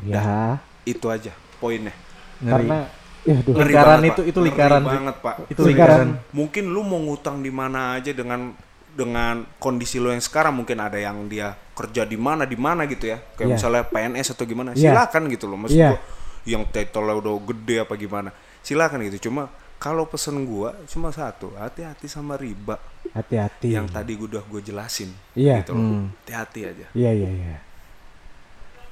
[0.03, 1.95] ya itu aja poinnya
[2.39, 2.51] Ngeri.
[2.51, 2.78] karena
[3.23, 4.25] ya Lingkaran banget, itu- Pak.
[4.25, 4.83] itu Ngeri lingkaran.
[4.83, 6.09] banget pak Itu Lingkaran.
[6.33, 8.51] mungkin lu mau ngutang di mana aja dengan
[8.91, 13.09] dengan kondisi lo yang sekarang mungkin ada yang dia kerja di mana di mana gitu
[13.09, 13.55] ya kayak Iya.
[13.57, 14.93] misalnya PNS atau gimana Iya.
[14.93, 15.97] silakan gitu loh maksud gua
[16.45, 19.49] yang titelnya udah gede apa gimana silakan gitu cuma
[19.79, 22.77] kalau pesen gua cuma satu hati-hati sama riba
[23.09, 25.62] hati-hati yang tadi gua udah gue jelasin Iya.
[25.62, 26.07] gitu loh Hmm.
[26.18, 27.57] hati-hati aja Iya iya iya.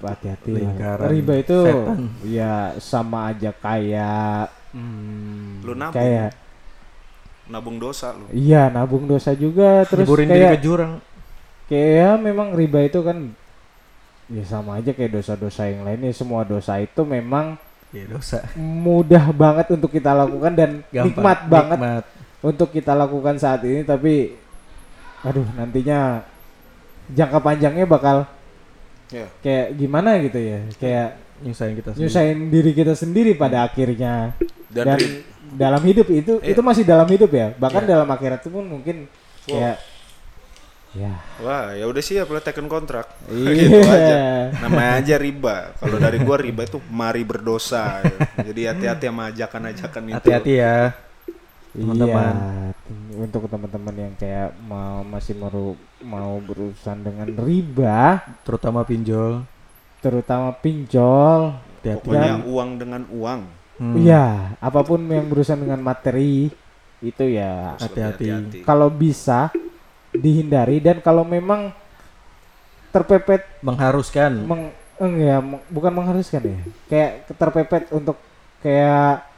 [0.00, 0.50] Hati-hati.
[0.50, 2.00] Lingkaran Riba itu setan.
[2.24, 5.94] ya sama aja kayak hmm, Lu nabung.
[5.94, 6.30] kayak
[7.46, 10.92] nabung dosa lo iya nabung dosa juga terus diri kayak ke jurang.
[11.66, 13.34] kayak ya memang riba itu kan
[14.26, 17.58] ya sama aja kayak dosa-dosa yang lainnya semua dosa itu memang
[17.90, 18.38] Iya dosa.
[18.54, 21.10] mudah banget untuk kita lakukan dan Gampang.
[21.10, 22.04] nikmat banget Nikmat.
[22.40, 24.38] untuk kita lakukan saat ini tapi
[25.20, 26.22] aduh nantinya
[27.10, 28.30] jangka panjangnya bakal
[29.10, 31.08] ya kayak gimana gitu ya kayak
[31.40, 32.04] Nyusahin kita sendiri.
[32.04, 34.36] nyusahin diri kita sendiri pada akhirnya
[34.68, 34.98] dan, dan,
[35.50, 36.52] dalam hidup itu Iya.
[36.52, 37.90] itu masih dalam hidup ya bahkan Iya.
[37.96, 39.08] dalam akhirat itu pun mungkin
[39.44, 39.80] kayak
[40.90, 44.22] ya wah ya udah siap lah tekan kontrak gitu aja iya
[44.58, 48.14] namanya aja riba kalau dari gua riba itu mari berdosa ya.
[48.42, 50.76] jadi hati-hati sama ajakan-ajakan itu Hati-hati ya.
[51.70, 52.34] Teman-teman.
[52.34, 52.74] Iya,
[53.16, 59.46] untuk teman-teman yang kayak mau masih mau mau berurusan dengan riba, Terutama pinjol.
[60.00, 63.40] terutama pinjol, pokoknya Dan- uang dengan uang
[63.76, 63.96] Hmm.
[63.96, 64.24] iya,
[64.56, 66.48] apa pun yang berurusan dengan materi
[66.98, 68.60] itu ya Hati-hati.
[68.60, 69.48] kalau bisa
[70.10, 71.70] dihindari dan kalau memang
[72.90, 74.42] terpepet Mengharuskan.
[74.42, 74.62] meng,
[74.98, 78.18] eng, ya, meng- bukan mengharuskan ya, kayak terpepet untuk
[78.58, 79.29] kayak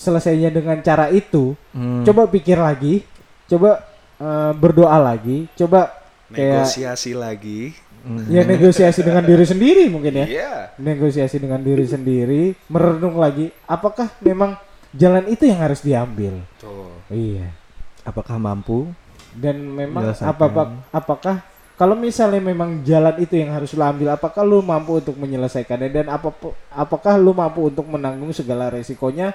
[0.00, 2.08] selesainya dengan cara itu, Hmm.
[2.08, 3.04] coba pikir lagi,
[3.44, 3.84] coba
[4.16, 5.92] eh, berdoa lagi, coba
[6.32, 8.24] kayak negosiasi lagi Hmm.
[8.32, 14.08] ya negosiasi dengan diri sendiri mungkin ya, iya negosiasi dengan diri sendiri, merenung lagi, apakah
[14.24, 14.56] memang
[14.96, 16.40] jalan itu yang harus diambil?
[16.56, 17.52] tuh Iya.
[18.00, 18.88] Apakah mampu?
[19.36, 20.46] Dan memang apa
[20.90, 21.44] apakah
[21.76, 26.06] kalau misalnya memang jalan itu yang harus lo ambil, apakah lu mampu untuk menyelesaikannya dan
[26.08, 26.28] apa
[26.72, 29.32] apakah lu mampu untuk menanggung segala resikonya?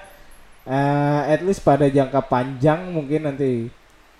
[0.65, 3.69] Eh at least pada jangka panjang mungkin nanti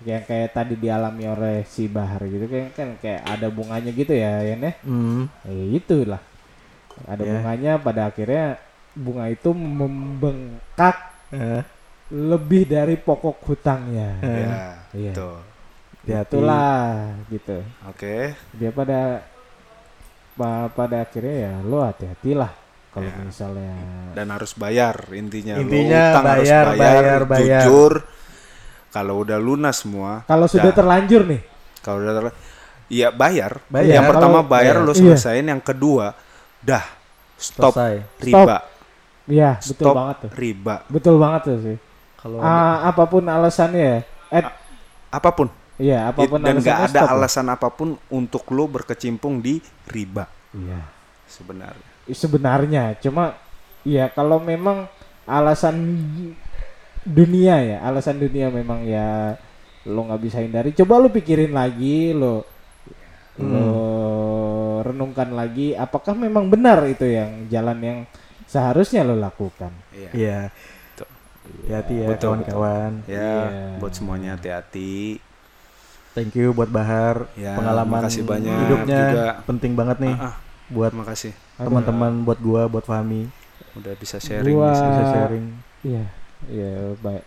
[0.04, 4.44] yang kayak tadi dialami oleh si Bahar gitu kan kan kayak ada bunganya gitu ya
[4.44, 4.54] ya
[4.84, 5.26] Hmm.
[5.42, 6.20] eh, itulah
[7.04, 7.32] ada Ya.
[7.34, 8.60] bunganya pada akhirnya
[8.94, 10.96] bunga itu membengkak
[11.26, 11.58] Eh,
[12.06, 14.38] lebih dari pokok hutangnya Eh.
[14.38, 14.48] ya
[14.94, 15.12] Iya.
[15.12, 15.36] tuh
[16.06, 16.30] hati-hati.
[16.38, 16.86] itulah
[17.26, 18.14] gitu oke
[18.54, 19.26] dia pada
[20.38, 22.52] pa- pada akhirnya ya lo hati-hatilah
[22.96, 23.20] kalau Ya.
[23.20, 23.72] misalnya
[24.12, 27.62] dan harus bayar intinya Lu Intinya utang harus bayar, bayar, bayar.
[27.62, 27.92] jujur
[28.88, 30.76] kalau udah lunas semua kalau sudah dah.
[30.80, 31.42] terlanjur nih
[31.84, 32.36] kalau udah ter-
[32.88, 33.60] iya bayar.
[33.68, 33.94] Bayar.
[33.94, 34.86] yang pertama Kalau- bayar bayar.
[34.88, 35.00] lo Iya.
[35.12, 36.16] selesaiin yang kedua
[36.58, 36.84] dah
[37.36, 37.94] stop Selesai.
[38.18, 38.58] riba
[39.26, 40.30] Iya, betul stop banget tuh.
[40.32, 41.76] riba Betul banget tuh sih.
[42.16, 43.98] Kalau Ah, apa pun alasannya ya.
[44.32, 44.44] Eh,
[45.08, 49.58] apa pun iya, apa pun dan nggak ada alasan apa pun untuk lo berkecimpung di
[49.84, 50.78] riba Iya.
[51.26, 53.34] sebenarnya Sebenarnya, cuma
[53.82, 54.86] ya kalau memang
[55.24, 55.74] alasan
[57.02, 59.34] dunia ya, alasan dunia memang ya
[59.84, 60.70] lo nggak bisa hindari.
[60.70, 62.46] Coba lo pikirin lagi, lo
[63.36, 63.66] lo
[64.80, 67.98] renungkan lagi, apakah memang benar itu yang jalan yang
[68.46, 69.70] seharusnya lo lakukan.
[69.92, 70.40] iya Iya.
[71.46, 72.92] Hati-hati ya kawan-kawan.
[73.06, 73.78] ya Iya.
[73.78, 75.22] buat semuanya hati-hati
[76.10, 77.28] Thank you buat Bahar.
[77.36, 79.26] Ya, Pengalaman makasih banyak hidupnya juga.
[79.44, 80.34] penting banget nih Ah, ah,
[80.66, 83.28] buat terima kasih teman-teman, buat gua, buat Fahmi
[83.74, 85.46] udah bisa sharing Gua- bisa sharing.
[85.80, 86.04] Iya,
[86.46, 87.24] iya baik.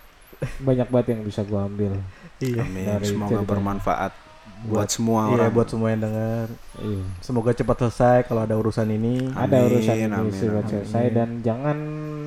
[0.60, 1.98] Banyak banget yang bisa gua ambil.
[2.40, 2.62] Iya.
[2.62, 2.86] Amin.
[2.86, 3.50] Dari semoga ceritanya.
[3.50, 4.12] bermanfaat
[4.60, 6.48] buat, Buat- semua Iya, orang buat semua yang dengar.
[6.78, 7.04] Iya.
[7.20, 9.30] Semoga cepat selesai kalau ada urusan ini.
[9.32, 10.68] ada Amin, urusan ini amin, amin.
[10.68, 11.78] selesai dan jangan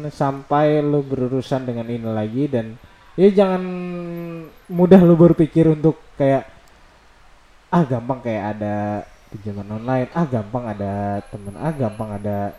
[0.09, 2.75] sampai lu berurusan dengan ini lagi dan
[3.15, 3.63] ya jangan
[4.67, 6.49] mudah lu berpikir untuk kayak
[7.69, 8.77] ah gampang kayak ada
[9.33, 10.93] pinjaman online ah gampang ada
[11.27, 12.53] temen ah gampang ada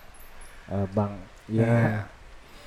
[0.68, 1.14] eh, bank
[1.46, 2.04] ya Nah.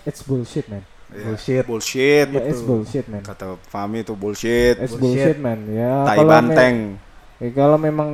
[0.03, 1.23] it's bullshit man Iya.
[1.25, 1.63] Bullshit.
[1.65, 5.23] bullshit Ya, it's bullshit man kata Fami itu bullshit it's bullshit.
[5.23, 6.77] bullshit man ya tai kalau me- banteng
[7.37, 8.09] Ya, kalau memang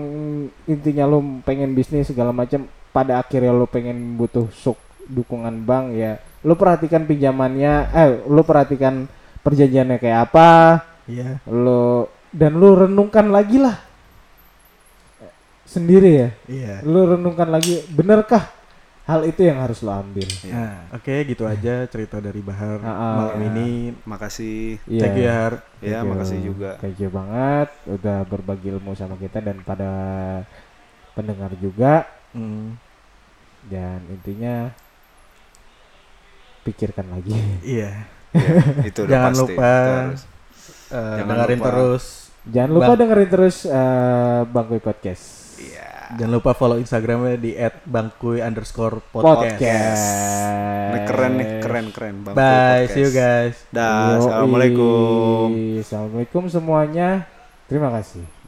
[0.67, 4.75] intinya lo pengen bisnis segala macam, pada akhirnya lo pengen butuh suk
[5.07, 6.13] dukungan bank ya,
[6.43, 9.07] lo perhatikan pinjamannya, eh lo perhatikan
[9.39, 10.51] perjanjiannya kayak apa,
[11.07, 11.39] Iya.
[11.47, 13.79] lo dan lo renungkan lagi lah
[15.73, 16.75] sendiri ya, Iya.
[16.85, 18.53] lo renungkan lagi, benarkah
[19.03, 20.29] hal itu yang harus lo ambil?
[20.43, 20.53] Iya.
[20.53, 23.15] Nah, oke gitu aja cerita dari Bahar Ah, ah.
[23.19, 23.97] malam ini.
[24.05, 25.01] makasih Iya.
[25.03, 25.55] Thank you ya, Har.
[25.81, 29.91] ya makasih juga Thank you banget udah berbagi ilmu sama kita dan pada
[31.13, 32.05] pendengar juga.
[32.31, 32.79] Hmm,
[33.65, 34.71] dan intinya
[36.63, 38.07] pikirkan lagi iya.
[38.89, 40.23] itu udah Jangan pasti lupa Itu harus.
[40.23, 41.69] Eh, Jangan dengerin lupa.
[41.69, 42.05] terus.
[42.45, 42.99] jangan lupa Bang.
[42.99, 45.25] dengerin terus eh, bangkuy podcast
[45.63, 47.57] iya Jangan lupa follow Instagramnya di
[47.89, 50.05] @bangkuy underscore podcast, podcast.
[50.93, 52.93] Ini keren nih keren keren Bang Bye, Podcast.
[52.93, 53.57] see you guys.
[53.73, 55.47] dah assalamualaikum
[55.81, 57.25] assalamualaikum semuanya
[57.65, 58.42] terima kasih